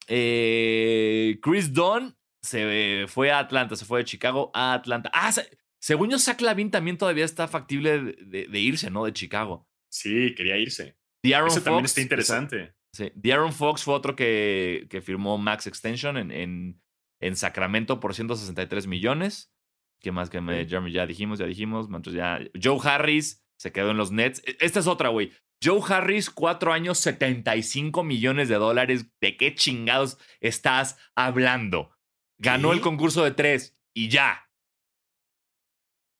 Eh, 0.08 1.38
Chris 1.40 1.72
Dunn 1.72 2.18
se 2.42 3.06
fue 3.08 3.30
a 3.30 3.38
Atlanta, 3.38 3.76
se 3.76 3.86
fue 3.86 4.00
de 4.00 4.04
Chicago 4.04 4.50
a 4.52 4.74
Atlanta. 4.74 5.10
Ah, 5.14 5.32
según 5.80 6.10
yo, 6.10 6.18
Zach 6.18 6.42
Lavin 6.42 6.70
también 6.70 6.98
todavía 6.98 7.24
está 7.24 7.48
factible 7.48 7.98
de, 7.98 8.60
irse, 8.60 8.90
¿no? 8.90 9.06
De 9.06 9.14
Chicago. 9.14 9.66
Sí, 9.88 10.34
quería 10.34 10.58
irse. 10.58 10.95
Ese 11.32 11.60
también 11.60 11.84
está 11.84 12.00
interesante. 12.00 12.74
Sí. 12.92 13.12
Aaron 13.30 13.52
Fox 13.52 13.82
fue 13.82 13.94
otro 13.94 14.16
que, 14.16 14.86
que 14.88 15.02
firmó 15.02 15.36
Max 15.38 15.66
Extension 15.66 16.16
en, 16.16 16.30
en, 16.30 16.82
en, 17.20 17.36
Sacramento 17.36 18.00
por 18.00 18.14
163 18.14 18.86
millones. 18.86 19.52
¿Qué 20.00 20.12
más 20.12 20.30
que 20.30 20.40
me, 20.40 20.66
ya 20.66 21.06
dijimos, 21.06 21.38
ya 21.38 21.46
dijimos. 21.46 21.88
Ya, 22.12 22.40
Joe 22.62 22.78
Harris 22.82 23.44
se 23.58 23.72
quedó 23.72 23.90
en 23.90 23.96
los 23.96 24.12
Nets. 24.12 24.42
E, 24.46 24.56
esta 24.60 24.80
es 24.80 24.86
otra, 24.86 25.10
güey. 25.10 25.32
Joe 25.62 25.80
Harris, 25.88 26.30
cuatro 26.30 26.72
años, 26.72 26.98
75 26.98 28.02
millones 28.04 28.48
de 28.48 28.56
dólares. 28.56 29.06
¿De 29.20 29.36
qué 29.36 29.54
chingados 29.54 30.18
estás 30.40 30.98
hablando? 31.14 31.90
Ganó 32.38 32.72
el 32.72 32.80
concurso 32.80 33.24
de 33.24 33.30
tres 33.30 33.78
y 33.94 34.08
ya. 34.08 34.50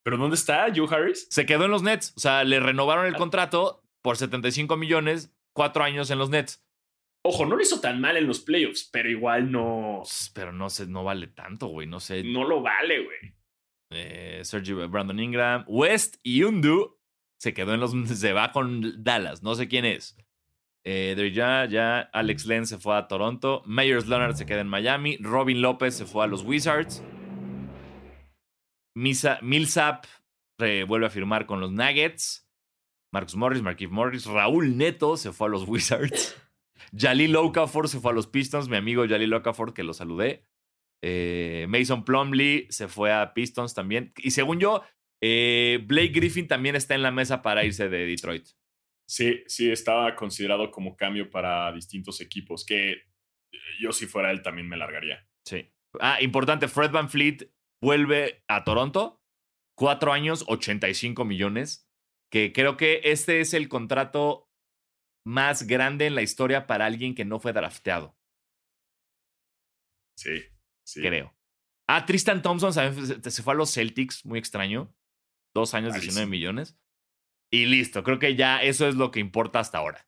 ¿Pero 0.03 0.17
dónde 0.17 0.37
está 0.37 0.69
Joe 0.75 0.89
Harris? 0.89 1.27
Se 1.31 1.47
quedó 1.47 1.65
en 1.65 1.71
los 1.71 1.83
Nets. 1.83 2.15
O 2.17 2.21
sea, 2.21 2.45
le 2.45 2.61
renovaron 2.61 3.07
el 3.07 3.15
ah. 3.15 3.19
contrato 3.19 3.83
por 4.07 4.17
75 4.17 4.77
millones, 4.77 5.37
cuatro 5.53 5.83
años 5.83 6.13
en 6.13 6.21
los 6.21 6.31
Nets. 6.31 6.65
Ojo, 7.25 7.45
no 7.45 7.57
lo 7.57 7.63
hizo 7.63 7.81
tan 7.81 8.01
mal 8.01 8.17
en 8.17 8.29
los 8.29 8.39
playoffs, 8.39 8.89
pero 8.93 9.11
igual 9.11 9.51
no. 9.51 10.05
Pero 10.33 10.53
no 10.53 10.71
sé, 10.71 10.87
no 10.87 11.03
vale 11.03 11.27
tanto, 11.27 11.67
güey. 11.67 11.89
No 11.89 11.99
sé. 11.99 12.23
No 12.23 12.45
lo 12.45 12.63
vale, 12.63 13.03
güey. 13.03 13.35
Eh, 13.91 14.43
Sergio 14.45 14.89
Brandon 14.89 15.19
Ingram, 15.19 15.65
West 15.67 16.19
y 16.23 16.45
Undu 16.45 17.01
se 17.37 17.53
quedó 17.53 17.75
en 17.75 17.81
los. 17.81 17.91
Se 18.17 18.33
va 18.33 18.53
con 18.53 19.03
Dallas. 19.03 19.43
No 19.43 19.57
sé 19.57 19.67
quién 19.67 19.85
es. 19.85 20.17
Eh, 20.85 21.33
ya, 21.35 21.67
ya, 21.69 22.03
Alex 22.13 22.47
Len 22.47 22.65
se 22.65 22.79
fue 22.79 22.97
a 22.97 23.09
Toronto. 23.09 23.65
Myers 23.67 24.07
Leonard 24.07 24.37
se 24.37 24.47
queda 24.47 24.61
en 24.61 24.69
Miami. 24.69 25.17
Robin 25.17 25.61
López 25.61 25.97
se 25.97 26.07
fue 26.07 26.23
a 26.23 26.29
los 26.29 26.45
Wizards. 26.45 27.03
Misa, 28.95 29.41
Millsap 29.43 30.05
vuelve 30.87 31.07
a 31.07 31.11
firmar 31.11 31.47
con 31.47 31.59
los 31.59 31.73
Nuggets. 31.73 32.46
Marcus 33.17 33.35
Morris, 33.35 33.63
Marquise 33.63 33.91
Morris, 33.91 34.27
Raúl 34.27 34.77
Neto 34.77 35.17
se 35.17 35.33
fue 35.33 35.49
a 35.49 35.51
los 35.51 35.67
Wizards. 35.67 36.37
Jalil 36.95 37.35
Okafor 37.35 37.89
se 37.89 37.99
fue 37.99 38.11
a 38.11 38.15
los 38.15 38.27
Pistons, 38.27 38.69
mi 38.69 38.77
amigo 38.77 39.09
Jalil 39.09 39.33
Okafor, 39.33 39.73
que 39.73 39.85
lo 39.85 39.95
saludé. 39.95 40.45
Eh, 41.03 41.65
Mason 41.67 42.05
Plumley 42.05 42.67
se 42.69 42.89
fue 42.89 43.15
a 43.15 43.33
Pistons 43.33 43.73
también. 43.73 44.13
Y 44.19 44.33
según 44.33 44.61
yo, 44.61 44.83
eh, 45.23 45.83
Blake 45.87 46.13
Griffin 46.13 46.47
también 46.47 46.77
está 46.77 46.95
en 46.95 47.01
la 47.01 47.11
mesa 47.11 47.41
para 47.41 47.65
irse 47.65 47.89
de 47.89 48.05
Detroit. 48.05 48.49
Sí, 49.09 49.43
sí, 49.47 49.71
estaba 49.71 50.15
considerado 50.15 50.71
como 50.71 50.95
cambio 50.95 51.31
para 51.31 51.73
distintos 51.73 52.21
equipos, 52.21 52.67
que 52.67 52.91
eh, 52.91 53.01
yo 53.81 53.93
si 53.93 54.05
fuera 54.05 54.31
él 54.31 54.43
también 54.43 54.69
me 54.69 54.77
largaría. 54.77 55.27
Sí. 55.47 55.73
Ah, 56.01 56.21
importante, 56.21 56.69
Fred 56.69 56.91
Van 56.91 57.09
Fleet 57.09 57.51
vuelve 57.81 58.45
a 58.47 58.63
Toronto. 58.63 59.23
Cuatro 59.75 60.13
años, 60.13 60.45
85 60.49 61.25
millones 61.25 61.86
que 62.31 62.53
creo 62.53 62.77
que 62.77 63.01
este 63.05 63.41
es 63.41 63.55
el 63.55 63.69
contrato 63.69 64.51
más 65.25 65.67
grande 65.67 66.07
en 66.07 66.15
la 66.15 66.23
historia 66.23 66.67
para 66.67 66.87
alguien 66.87 67.15
que 67.15 67.25
no 67.25 67.41
fue 67.41 67.53
drafteado. 67.53 68.17
Sí, 70.17 70.43
sí. 70.85 71.03
Creo. 71.03 71.37
Ah, 71.89 72.05
Tristan 72.07 72.43
Thompson 72.43 72.73
se 72.73 73.43
fue 73.43 73.55
a 73.55 73.57
los 73.57 73.73
Celtics, 73.73 74.25
muy 74.25 74.39
extraño. 74.39 74.95
Dos 75.55 75.75
años, 75.75 75.95
19 75.95 76.27
millones. 76.27 76.79
Y 77.51 77.67
listo, 77.67 78.03
creo 78.03 78.19
que 78.19 78.35
ya 78.35 78.63
eso 78.63 78.89
es 78.89 78.97
lo 78.97 79.11
que 79.11 79.21
importa 79.21 79.61
hasta 79.61 79.79
ahora. 79.79 80.07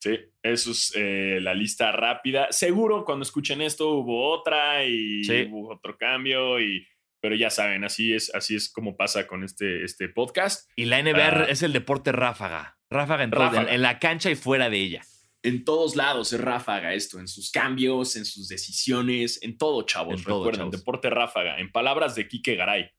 Sí, 0.00 0.18
eso 0.42 0.70
es 0.70 0.92
eh, 0.94 1.38
la 1.40 1.54
lista 1.54 1.92
rápida. 1.92 2.50
Seguro 2.50 3.04
cuando 3.04 3.22
escuchen 3.22 3.60
esto 3.60 3.90
hubo 3.90 4.30
otra 4.30 4.84
y 4.84 5.22
hubo 5.50 5.74
otro 5.74 5.96
cambio 5.96 6.60
y 6.60 6.86
pero 7.26 7.34
ya 7.34 7.50
saben, 7.50 7.82
así 7.82 8.14
es, 8.14 8.32
así 8.36 8.54
es 8.54 8.72
como 8.72 8.96
pasa 8.96 9.26
con 9.26 9.42
este, 9.42 9.82
este 9.82 10.08
podcast. 10.08 10.70
Y 10.76 10.84
la 10.84 11.02
NBA 11.02 11.26
ah. 11.26 11.46
es 11.48 11.64
el 11.64 11.72
deporte 11.72 12.12
ráfaga. 12.12 12.78
Ráfaga 12.88 13.24
en, 13.24 13.68
en 13.68 13.82
la 13.82 13.98
cancha 13.98 14.30
y 14.30 14.36
fuera 14.36 14.70
de 14.70 14.78
ella. 14.78 15.02
En 15.42 15.64
todos 15.64 15.96
lados 15.96 16.32
es 16.32 16.40
ráfaga 16.40 16.94
esto, 16.94 17.18
en 17.18 17.26
sus 17.26 17.50
cambios, 17.50 18.14
en 18.14 18.24
sus 18.24 18.46
decisiones, 18.46 19.42
en 19.42 19.58
todo, 19.58 19.82
chavos. 19.82 20.22
Recuerden, 20.22 20.70
deporte 20.70 21.10
ráfaga. 21.10 21.58
En 21.58 21.72
palabras 21.72 22.14
de 22.14 22.28
Quique 22.28 22.54
Garay. 22.54 22.92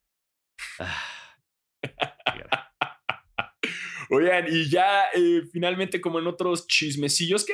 Ah, 0.79 1.03
Oigan, 4.09 4.45
y 4.49 4.69
ya 4.69 5.05
eh, 5.15 5.43
finalmente, 5.53 6.01
como 6.01 6.19
en 6.19 6.27
otros 6.27 6.67
chismecillos, 6.67 7.45
que 7.45 7.53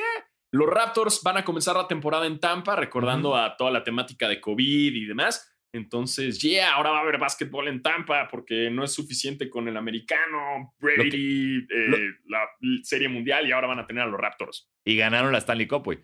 los 0.50 0.68
Raptors 0.68 1.22
van 1.22 1.36
a 1.36 1.44
comenzar 1.44 1.76
la 1.76 1.86
temporada 1.86 2.26
en 2.26 2.40
Tampa, 2.40 2.74
recordando 2.74 3.36
a 3.36 3.56
toda 3.56 3.70
la 3.70 3.84
temática 3.84 4.28
de 4.28 4.40
COVID 4.40 4.92
y 4.92 5.04
demás. 5.04 5.53
Entonces, 5.74 6.40
yeah, 6.40 6.72
ahora 6.74 6.90
va 6.90 6.98
a 6.98 7.02
haber 7.02 7.18
básquetbol 7.18 7.66
en 7.68 7.82
Tampa 7.82 8.28
porque 8.30 8.70
no 8.70 8.84
es 8.84 8.92
suficiente 8.92 9.50
con 9.50 9.66
el 9.66 9.76
americano, 9.76 10.72
Brady, 10.78 11.66
eh, 11.68 12.10
la 12.26 12.40
serie 12.84 13.08
mundial 13.08 13.46
y 13.48 13.52
ahora 13.52 13.66
van 13.66 13.80
a 13.80 13.86
tener 13.86 14.04
a 14.04 14.06
los 14.06 14.20
Raptors. 14.20 14.70
Y 14.86 14.96
ganaron 14.96 15.32
la 15.32 15.38
Stanley 15.38 15.66
Cup, 15.66 15.84
güey. 15.84 15.98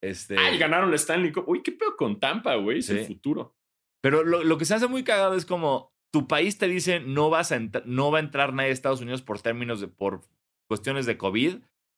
Este, 0.00 0.36
Ah, 0.38 0.52
y 0.52 0.58
ganaron 0.58 0.90
la 0.90 0.96
Stanley 0.96 1.32
Cup. 1.32 1.48
Uy, 1.48 1.62
qué 1.64 1.72
pedo 1.72 1.96
con 1.96 2.20
Tampa, 2.20 2.54
güey. 2.54 2.78
Es 2.78 2.90
el 2.90 3.00
Sí. 3.00 3.06
futuro. 3.06 3.56
Pero 4.00 4.22
lo, 4.22 4.44
lo 4.44 4.56
que 4.56 4.64
se 4.64 4.74
hace 4.74 4.86
muy 4.86 5.02
cagado 5.02 5.34
es 5.34 5.44
como 5.44 5.92
tu 6.12 6.28
país 6.28 6.56
te 6.56 6.68
dice 6.68 7.00
no 7.00 7.28
vas 7.28 7.50
a 7.52 7.58
no 7.84 8.10
va 8.12 8.18
a 8.18 8.22
entrar 8.22 8.54
nadie 8.54 8.70
a 8.70 8.72
Estados 8.72 9.00
Unidos 9.00 9.20
por 9.22 9.42
términos 9.42 9.80
de 9.80 9.88
por 9.88 10.22
cuestiones 10.70 11.04
de 11.06 11.18
COVID 11.18 11.56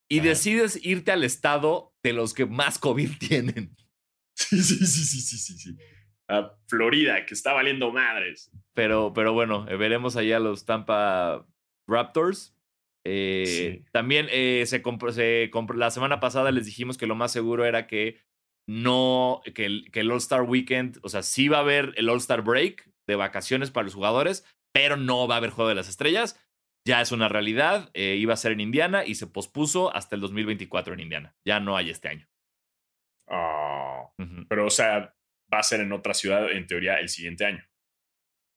y 0.09 0.19
Ajá. 0.19 0.29
decides 0.29 0.81
irte 0.85 1.13
al 1.13 1.23
estado 1.23 1.95
de 2.03 2.15
los 2.15 2.33
que 2.35 2.47
más 2.47 2.79
COVID 2.79 3.11
tienen. 3.21 3.77
Sí, 4.35 4.63
sí, 4.63 4.77
sí, 4.87 5.05
sí, 5.05 5.21
sí, 5.21 5.39
sí, 5.39 5.59
sí. 5.59 5.77
A 6.31 6.57
Florida, 6.69 7.27
que 7.27 7.35
está 7.35 7.53
valiendo 7.53 7.91
madres. 7.93 8.51
Pero, 8.75 9.13
pero 9.13 9.33
bueno, 9.33 9.67
eh, 9.69 9.77
veremos 9.77 10.17
allá 10.17 10.37
a 10.37 10.41
los 10.41 10.65
Tampa 10.65 11.47
Raptors. 11.89 12.55
Eh, 13.05 13.45
Sí. 13.47 13.85
También 13.93 14.29
eh, 14.31 14.65
se 14.67 14.83
compró, 14.83 15.11
se 15.13 15.51
compró- 15.53 15.77
la 15.77 15.91
semana 15.91 16.21
pasada 16.21 16.51
les 16.53 16.67
dijimos 16.67 16.97
que 16.99 17.07
lo 17.07 17.15
más 17.15 17.33
seguro 17.33 17.65
era 17.65 17.87
que 17.87 18.19
no, 18.69 19.41
que 19.55 19.65
el, 19.65 19.91
que 19.91 20.01
el 20.01 20.11
All-Star 20.11 20.43
Weekend, 20.43 20.99
o 21.03 21.09
sea, 21.09 21.23
sí 21.23 21.49
va 21.49 21.57
a 21.59 21.61
haber 21.61 21.93
el 21.97 22.09
All-Star 22.09 22.43
Break 22.43 22.89
de 23.09 23.17
vacaciones 23.17 23.71
para 23.71 23.85
los 23.85 23.95
jugadores, 23.95 24.45
pero 24.73 24.97
no 24.97 25.27
va 25.27 25.35
a 25.35 25.39
haber 25.39 25.51
Juego 25.51 25.71
de 25.71 25.75
las 25.75 25.89
Estrellas. 25.89 26.39
Ya 26.87 27.01
es 27.01 27.11
una 27.11 27.29
realidad, 27.29 27.91
eh, 27.95 28.17
iba 28.19 28.33
a 28.35 28.37
ser 28.37 28.53
en 28.53 28.61
Indiana 28.61 29.05
y 29.05 29.17
se 29.17 29.27
pospuso 29.27 29.95
hasta 29.95 30.15
el 30.15 30.21
2024 30.21 30.95
en 30.95 31.01
Indiana. 31.01 31.35
Ya 31.45 31.59
no 31.59 31.77
hay 31.77 31.91
este 31.91 32.09
año. 32.09 32.29
Ah, 33.29 34.11
pero, 34.49 34.67
o 34.67 34.71
sea, 34.71 35.15
va 35.53 35.59
a 35.59 35.63
ser 35.63 35.81
en 35.81 35.93
otra 35.93 36.15
ciudad, 36.15 36.51
en 36.51 36.67
teoría, 36.67 37.01
el 37.01 37.09
siguiente 37.09 37.45
año. 37.45 37.65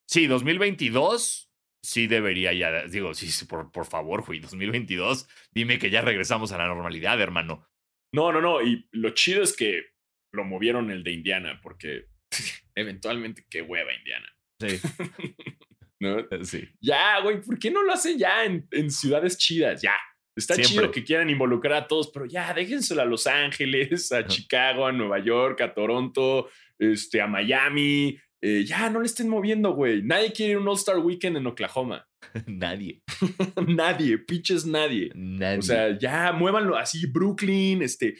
Sí, 0.07 0.27
2022 0.27 1.49
sí 1.83 2.07
debería 2.07 2.53
ya, 2.53 2.85
digo, 2.85 3.13
sí, 3.13 3.45
por, 3.45 3.71
por 3.71 3.85
favor, 3.85 4.25
güey, 4.25 4.39
2022, 4.39 5.27
dime 5.51 5.79
que 5.79 5.89
ya 5.89 6.01
regresamos 6.01 6.51
a 6.51 6.57
la 6.57 6.67
normalidad, 6.67 7.19
hermano. 7.19 7.67
No, 8.13 8.31
no, 8.31 8.39
no. 8.41 8.61
Y 8.61 8.87
lo 8.91 9.09
chido 9.09 9.43
es 9.43 9.55
que 9.55 9.93
lo 10.31 10.45
movieron 10.45 10.91
el 10.91 11.03
de 11.03 11.11
Indiana, 11.11 11.59
porque 11.61 12.07
eventualmente 12.75 13.45
qué 13.49 13.61
hueva 13.61 13.93
Indiana. 13.93 14.29
Sí, 14.59 14.79
¿no? 15.99 16.25
sí. 16.43 16.69
Ya, 16.79 17.19
güey, 17.21 17.41
¿por 17.41 17.59
qué 17.59 17.69
no 17.69 17.83
lo 17.83 17.93
hacen 17.93 18.17
ya 18.17 18.45
en, 18.45 18.67
en 18.71 18.89
ciudades 18.89 19.37
chidas? 19.37 19.81
Ya. 19.81 19.95
Está 20.35 20.55
Siempre. 20.55 20.73
chido 20.73 20.91
que 20.91 21.03
quieran 21.03 21.29
involucrar 21.29 21.73
a 21.73 21.87
todos, 21.87 22.09
pero 22.11 22.25
ya, 22.25 22.51
déjenselo 22.53 23.03
a 23.03 23.05
Los 23.05 23.27
Ángeles, 23.27 24.11
a. 24.11 24.25
Chicago, 24.25 24.87
a 24.87 24.91
Nueva 24.91 25.19
York, 25.19 25.61
a 25.61 25.73
Toronto, 25.75 26.49
este, 26.79 27.21
a 27.21 27.27
Miami. 27.27 28.17
Eh, 28.41 28.65
ya, 28.65 28.89
no 28.89 28.99
le 28.99 29.05
estén 29.05 29.29
moviendo, 29.29 29.73
güey. 29.73 30.01
Nadie 30.03 30.33
quiere 30.33 30.57
un 30.57 30.67
All-Star 30.67 30.97
Weekend 30.99 31.37
en 31.37 31.47
Oklahoma. 31.47 32.05
Nadie, 32.47 33.01
nadie, 33.67 34.17
pinches 34.17 34.65
nadie. 34.65 35.11
nadie. 35.13 35.59
O 35.59 35.61
sea, 35.61 35.97
ya, 35.97 36.31
muévanlo 36.31 36.77
así, 36.77 37.05
Brooklyn, 37.05 37.81
este, 37.81 38.15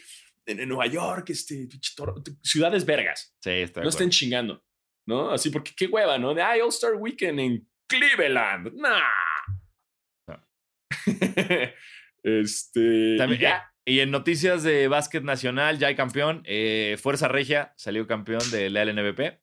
en, 0.46 0.60
en 0.60 0.68
Nueva 0.68 0.86
York, 0.86 1.30
este, 1.30 1.68
ciudades 2.42 2.84
vergas. 2.84 3.34
sí, 3.42 3.50
de 3.50 3.72
No 3.76 3.88
estén 3.88 4.10
chingando, 4.10 4.62
¿no? 5.06 5.30
Así 5.30 5.50
porque 5.50 5.72
qué 5.76 5.86
hueva, 5.86 6.18
¿no? 6.18 6.34
De, 6.34 6.42
ay, 6.42 6.60
All-Star 6.60 6.94
Weekend 6.94 7.40
en 7.40 7.68
Cleveland. 7.88 8.72
Nah. 8.74 9.00
No. 10.28 10.46
este. 12.22 13.16
También, 13.16 13.40
y 13.40 13.42
ya. 13.42 13.73
Y 13.86 14.00
en 14.00 14.10
noticias 14.10 14.62
de 14.62 14.88
básquet 14.88 15.22
nacional, 15.24 15.78
ya 15.78 15.88
hay 15.88 15.94
campeón. 15.96 16.42
eh, 16.46 16.96
Fuerza 17.00 17.28
Regia 17.28 17.72
salió 17.76 18.06
campeón 18.06 18.42
de 18.50 18.70
la 18.70 18.82
LNBP. 18.84 19.40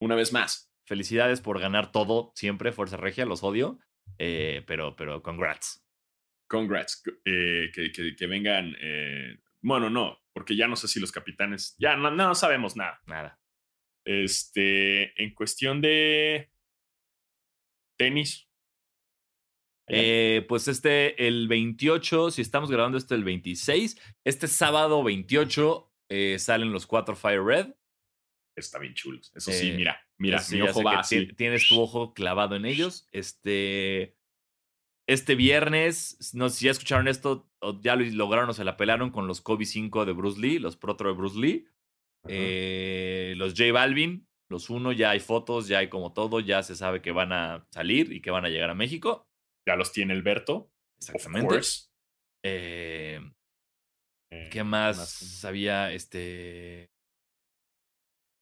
Una 0.00 0.14
vez 0.14 0.32
más. 0.32 0.70
Felicidades 0.86 1.40
por 1.40 1.58
ganar 1.60 1.92
todo 1.92 2.30
siempre, 2.34 2.70
Fuerza 2.72 2.96
Regia, 2.96 3.24
los 3.26 3.42
odio. 3.42 3.78
eh, 4.18 4.62
pero, 4.66 4.94
pero 4.96 5.22
congrats. 5.22 5.82
Congrats. 6.48 7.02
eh, 7.24 7.70
que, 7.74 7.90
que- 7.90 8.14
que 8.14 8.26
vengan. 8.26 8.76
bueno, 9.62 9.88
no, 9.90 10.18
porque 10.34 10.54
ya 10.56 10.68
no 10.68 10.76
sé 10.76 10.88
si 10.88 11.00
los 11.00 11.10
capitanes. 11.10 11.74
Ya 11.78 11.96
no, 11.96 12.10
no 12.10 12.34
sabemos 12.34 12.76
nada. 12.76 13.00
Nada. 13.06 13.40
Este. 14.04 15.20
En 15.22 15.34
cuestión 15.34 15.80
de. 15.80 16.50
Tenis. 17.98 18.46
Eh, 19.88 20.44
pues 20.48 20.68
este, 20.68 21.26
el 21.26 21.46
28, 21.48 22.30
si 22.30 22.42
estamos 22.42 22.70
grabando 22.70 22.96
esto 22.96 23.14
el 23.14 23.24
26, 23.24 24.00
este 24.24 24.48
sábado 24.48 25.02
28 25.02 25.92
eh, 26.08 26.38
salen 26.38 26.72
los 26.72 26.86
cuatro 26.86 27.16
Fire 27.16 27.44
Red. 27.44 27.74
Está 28.56 28.78
bien 28.78 28.94
chulos. 28.94 29.32
Eso 29.34 29.52
sí, 29.52 29.70
Eh, 29.70 29.74
mira, 29.76 30.00
mira, 30.16 30.42
mi 30.50 30.62
ojo 30.62 30.82
va 30.82 31.00
así. 31.00 31.26
Tienes 31.34 31.68
tu 31.68 31.80
ojo 31.80 32.14
clavado 32.14 32.56
en 32.56 32.64
ellos. 32.64 33.08
Este, 33.12 34.16
este 35.06 35.34
viernes, 35.34 36.32
no 36.34 36.48
sé 36.48 36.56
si 36.56 36.64
ya 36.66 36.70
escucharon 36.70 37.08
esto, 37.08 37.50
o 37.58 37.80
ya 37.80 37.96
lo 37.96 38.04
lograron 38.04 38.48
o 38.48 38.54
se 38.54 38.64
la 38.64 38.76
pelaron 38.76 39.10
con 39.10 39.26
los 39.26 39.40
Kobe 39.40 39.66
5 39.66 40.06
de 40.06 40.12
Bruce 40.12 40.40
Lee, 40.40 40.58
los 40.58 40.76
Protro 40.76 41.10
de 41.10 41.16
Bruce 41.16 41.38
Lee. 41.38 41.66
Los 43.36 43.52
J 43.52 43.70
Balvin, 43.72 44.26
los 44.48 44.70
uno, 44.70 44.92
ya 44.92 45.10
hay 45.10 45.20
fotos, 45.20 45.68
ya 45.68 45.78
hay 45.78 45.88
como 45.88 46.14
todo, 46.14 46.40
ya 46.40 46.62
se 46.62 46.74
sabe 46.74 47.02
que 47.02 47.12
van 47.12 47.32
a 47.32 47.66
salir 47.70 48.12
y 48.12 48.22
que 48.22 48.30
van 48.30 48.46
a 48.46 48.48
llegar 48.48 48.70
a 48.70 48.74
México. 48.74 49.28
Ya 49.66 49.76
los 49.76 49.92
tiene 49.92 50.12
Alberto. 50.14 50.70
Exactamente. 50.98 51.46
Eh, 52.44 53.20
Eh, 54.32 54.48
¿Qué 54.50 54.64
más 54.64 55.10
sabía? 55.10 55.92
Este. 55.92 56.90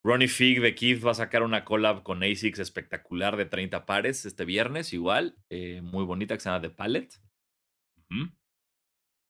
Ronnie 0.05 0.27
Fig 0.29 0.61
de 0.61 0.75
Keith 0.75 1.05
va 1.05 1.11
a 1.12 1.14
sacar 1.14 1.43
una 1.43 1.64
collab 1.64 2.03
con 2.03 2.23
ASICS 2.23 2.59
espectacular 2.61 3.37
de 3.37 3.45
30 3.47 3.85
pares 3.87 4.25
este 4.25 4.45
viernes, 4.45 4.93
igual. 4.93 5.37
eh, 5.51 5.81
muy 5.83 6.05
bonita, 6.05 6.35
que 6.35 6.41
se 6.41 6.49
llama 6.49 6.62
The 6.62 6.70
Palette. 6.70 7.14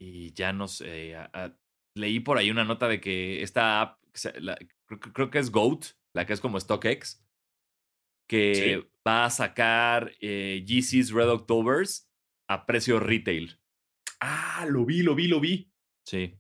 Y 0.01 0.33
ya 0.33 0.53
no 0.53 0.69
sé. 0.69 1.15
a- 1.15 1.31
a- 1.33 1.57
leí 1.97 2.21
por 2.21 2.39
ahí 2.39 2.51
una 2.51 2.65
nota 2.65 2.89
de 2.89 3.01
que 3.01 3.43
esta 3.43 3.81
app, 3.83 4.01
la- 4.41 4.59
creo, 4.89 5.01
creo 5.01 5.31
que 5.31 5.39
es 5.39 5.51
GOAT, 5.51 5.85
la 6.15 6.27
que 6.27 6.33
es 6.33 6.41
como 6.41 6.59
StockX, 6.59 7.23
que 8.33 8.55
Sí. 8.55 8.89
va 9.07 9.27
a 9.27 9.31
sacar 9.31 10.13
eh, 10.21 10.65
Yeezys 10.67 11.11
Red 11.13 11.29
Octobers 11.29 12.09
a 12.49 12.65
precio 12.67 12.99
retail. 12.99 13.59
Ah, 14.21 14.67
lo 14.69 14.85
vi, 14.87 15.03
lo 15.03 15.15
vi, 15.15 15.29
lo 15.29 15.39
vi. 15.41 15.71
Sí. 16.07 16.35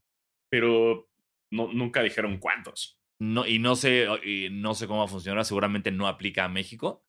Pero 0.51 1.11
no, 1.53 1.72
nunca 1.72 2.03
dijeron 2.03 2.38
cuántos. 2.38 2.99
No, 3.20 3.47
y 3.47 3.59
no 3.59 3.76
sé, 3.76 4.07
y 4.24 4.49
no 4.51 4.74
sé 4.74 4.86
cómo 4.86 5.01
va 5.01 5.05
a 5.05 5.09
funcionar, 5.09 5.45
seguramente 5.45 5.90
no 5.93 6.09
aplica 6.09 6.45
a 6.45 6.49
México, 6.49 7.05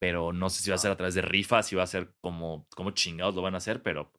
pero 0.00 0.32
no 0.32 0.48
sé 0.50 0.62
si 0.62 0.70
va 0.70 0.76
a 0.76 0.78
ser 0.78 0.92
a 0.92 0.96
través 0.96 1.14
de 1.14 1.22
rifas, 1.22 1.66
si 1.66 1.76
va 1.76 1.82
a 1.82 1.86
ser 1.88 2.14
como, 2.22 2.66
como 2.70 2.92
chingados 2.92 3.34
lo 3.34 3.42
van 3.42 3.54
a 3.54 3.58
hacer, 3.58 3.82
pero 3.82 4.12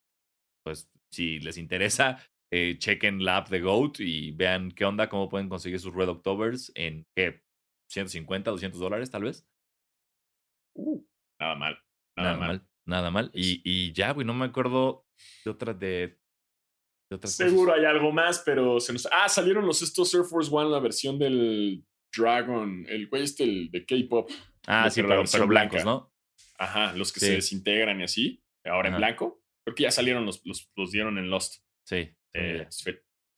pues 0.63 0.91
si 1.11 1.39
les 1.39 1.57
interesa, 1.57 2.23
eh, 2.51 2.77
chequen 2.77 3.23
la 3.23 3.37
app 3.37 3.49
de 3.49 3.61
Goat 3.61 3.99
y 3.99 4.31
vean 4.31 4.71
qué 4.71 4.85
onda, 4.85 5.09
cómo 5.09 5.29
pueden 5.29 5.49
conseguir 5.49 5.79
sus 5.79 5.95
Red 5.95 6.09
Octobers 6.09 6.71
en 6.75 7.07
qué, 7.15 7.41
150, 7.89 8.51
200 8.51 8.79
dólares 8.79 9.09
tal 9.09 9.23
vez. 9.23 9.47
Uh, 10.79 11.05
nada 11.39 11.55
mal. 11.55 11.77
Nada, 12.15 12.37
mal. 12.37 12.67
nada 12.85 13.11
mal. 13.11 13.31
Y, 13.33 13.61
y 13.63 13.91
ya, 13.93 14.11
güey, 14.13 14.25
no 14.25 14.33
me 14.33 14.45
acuerdo 14.45 15.05
de 15.45 15.51
otras 15.51 15.79
de, 15.79 16.19
de 17.09 17.15
otras 17.15 17.33
cosas. 17.35 17.49
Seguro 17.49 17.73
hay 17.73 17.85
algo 17.85 18.11
más, 18.11 18.39
pero 18.45 18.79
se 18.79 18.93
nos. 18.93 19.07
Ah, 19.11 19.29
salieron 19.29 19.65
los 19.65 19.81
estos 19.81 20.13
Air 20.13 20.23
Force 20.23 20.49
One, 20.53 20.69
la 20.69 20.79
versión 20.79 21.17
del 21.19 21.83
Dragon, 22.15 22.85
el 22.89 23.07
güey 23.07 23.23
este 23.23 23.43
el 23.43 23.71
de 23.71 23.85
K-pop. 23.85 24.29
Ah, 24.67 24.89
sí, 24.89 25.01
pero 25.01 25.23
pero, 25.31 25.47
blancos, 25.47 25.83
blanca. 25.83 25.83
¿no? 25.83 26.13
Ajá, 26.57 26.93
los 26.93 27.13
que 27.13 27.19
Sí. 27.19 27.25
se 27.27 27.31
desintegran 27.35 27.99
y 28.01 28.03
así. 28.03 28.43
Ahora 28.65 28.89
en 28.89 28.97
blanco. 28.97 29.41
Creo 29.63 29.75
que 29.75 29.83
ya 29.83 29.91
salieron 29.91 30.25
los, 30.25 30.45
los, 30.45 30.69
los 30.75 30.91
dieron 30.91 31.17
en 31.17 31.29
Lost. 31.29 31.63
Sí. 31.85 32.09
Eh, 32.33 32.67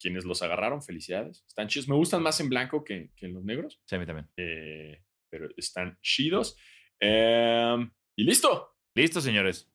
quienes 0.00 0.24
los 0.24 0.42
agarraron, 0.42 0.82
felicidades. 0.82 1.44
Están 1.46 1.68
chidos. 1.68 1.88
Me 1.88 1.94
gustan 1.94 2.22
más 2.22 2.40
en 2.40 2.48
blanco 2.48 2.82
que, 2.84 3.12
que 3.16 3.26
en 3.26 3.34
los 3.34 3.44
negros. 3.44 3.80
sí, 3.86 3.94
a 3.94 3.98
mí 3.98 4.06
también. 4.06 4.28
eh, 4.36 5.04
pero 5.30 5.48
están 5.56 5.98
chidos. 6.02 6.56
Em, 7.04 7.90
y 8.16 8.24
listo. 8.24 8.76
Listo, 8.94 9.20
señores. 9.20 9.68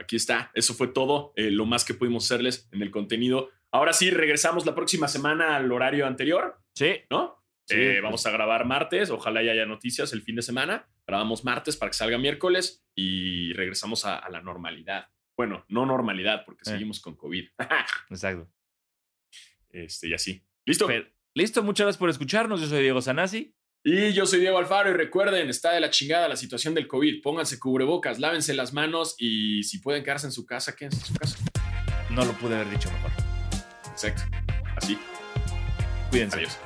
Aquí 0.00 0.14
está. 0.16 0.50
Eso 0.54 0.72
fue 0.74 0.88
todo. 0.88 1.32
eh, 1.36 1.50
lo 1.50 1.66
más 1.66 1.84
que 1.84 1.94
pudimos 1.94 2.24
hacerles 2.24 2.68
en 2.72 2.82
el 2.82 2.90
contenido. 2.92 3.50
Ahora 3.72 3.92
sí, 3.92 4.10
regresamos 4.10 4.64
la 4.64 4.74
próxima 4.74 5.08
semana 5.08 5.56
al 5.56 5.70
horario 5.72 6.06
anterior, 6.06 6.56
Sí, 6.74 6.94
¿no? 7.10 7.44
Sí, 7.66 7.74
Eh, 7.76 7.88
pues. 7.94 8.02
vamos 8.02 8.24
a 8.26 8.30
grabar 8.30 8.64
martes. 8.64 9.10
Ojalá 9.10 9.42
ya 9.42 9.50
haya 9.52 9.66
noticias 9.66 10.12
el 10.12 10.22
fin 10.22 10.36
de 10.36 10.42
semana. 10.42 10.88
Grabamos 11.06 11.44
martes 11.44 11.76
para 11.76 11.90
que 11.90 11.96
salga 11.96 12.16
miércoles 12.16 12.86
y 12.94 13.52
regresamos 13.54 14.04
a, 14.06 14.16
a 14.16 14.30
la 14.30 14.40
normalidad. 14.40 15.08
Bueno, 15.36 15.64
no 15.68 15.84
normalidad 15.86 16.44
porque 16.46 16.62
Eh. 16.62 16.70
seguimos 16.70 17.00
con 17.00 17.16
COVID. 17.16 17.48
exacto. 18.10 18.48
este, 19.70 20.08
y 20.08 20.14
así. 20.14 20.42
Listo. 20.64 20.86
Pero- 20.86 21.08
listo, 21.34 21.62
muchas 21.64 21.86
gracias 21.86 21.98
por 21.98 22.10
escucharnos. 22.10 22.60
Yo 22.60 22.68
soy 22.68 22.82
Diego 22.82 23.02
Sanasi. 23.02 23.54
Y 23.84 24.12
yo 24.12 24.26
soy 24.26 24.40
Diego 24.40 24.58
Alfaro 24.58 24.90
y 24.90 24.94
recuerden, 24.94 25.48
está 25.48 25.72
de 25.72 25.80
la 25.80 25.90
chingada 25.90 26.28
la 26.28 26.36
situación 26.36 26.74
del 26.74 26.88
COVID. 26.88 27.22
Pónganse 27.22 27.58
cubrebocas, 27.58 28.18
lávense 28.18 28.52
las 28.54 28.72
manos 28.72 29.14
y 29.18 29.62
si 29.62 29.78
pueden 29.78 30.02
quedarse 30.02 30.26
en 30.26 30.32
su 30.32 30.44
casa, 30.44 30.74
quédense 30.74 30.98
en 30.98 31.06
su 31.06 31.14
casa. 31.14 31.38
No 32.10 32.24
lo 32.24 32.32
pude 32.32 32.56
haber 32.56 32.70
dicho 32.70 32.90
mejor. 32.90 33.10
Exacto. 33.90 34.22
Así. 34.76 34.98
Cuídense. 36.10 36.36
Adiós. 36.38 36.58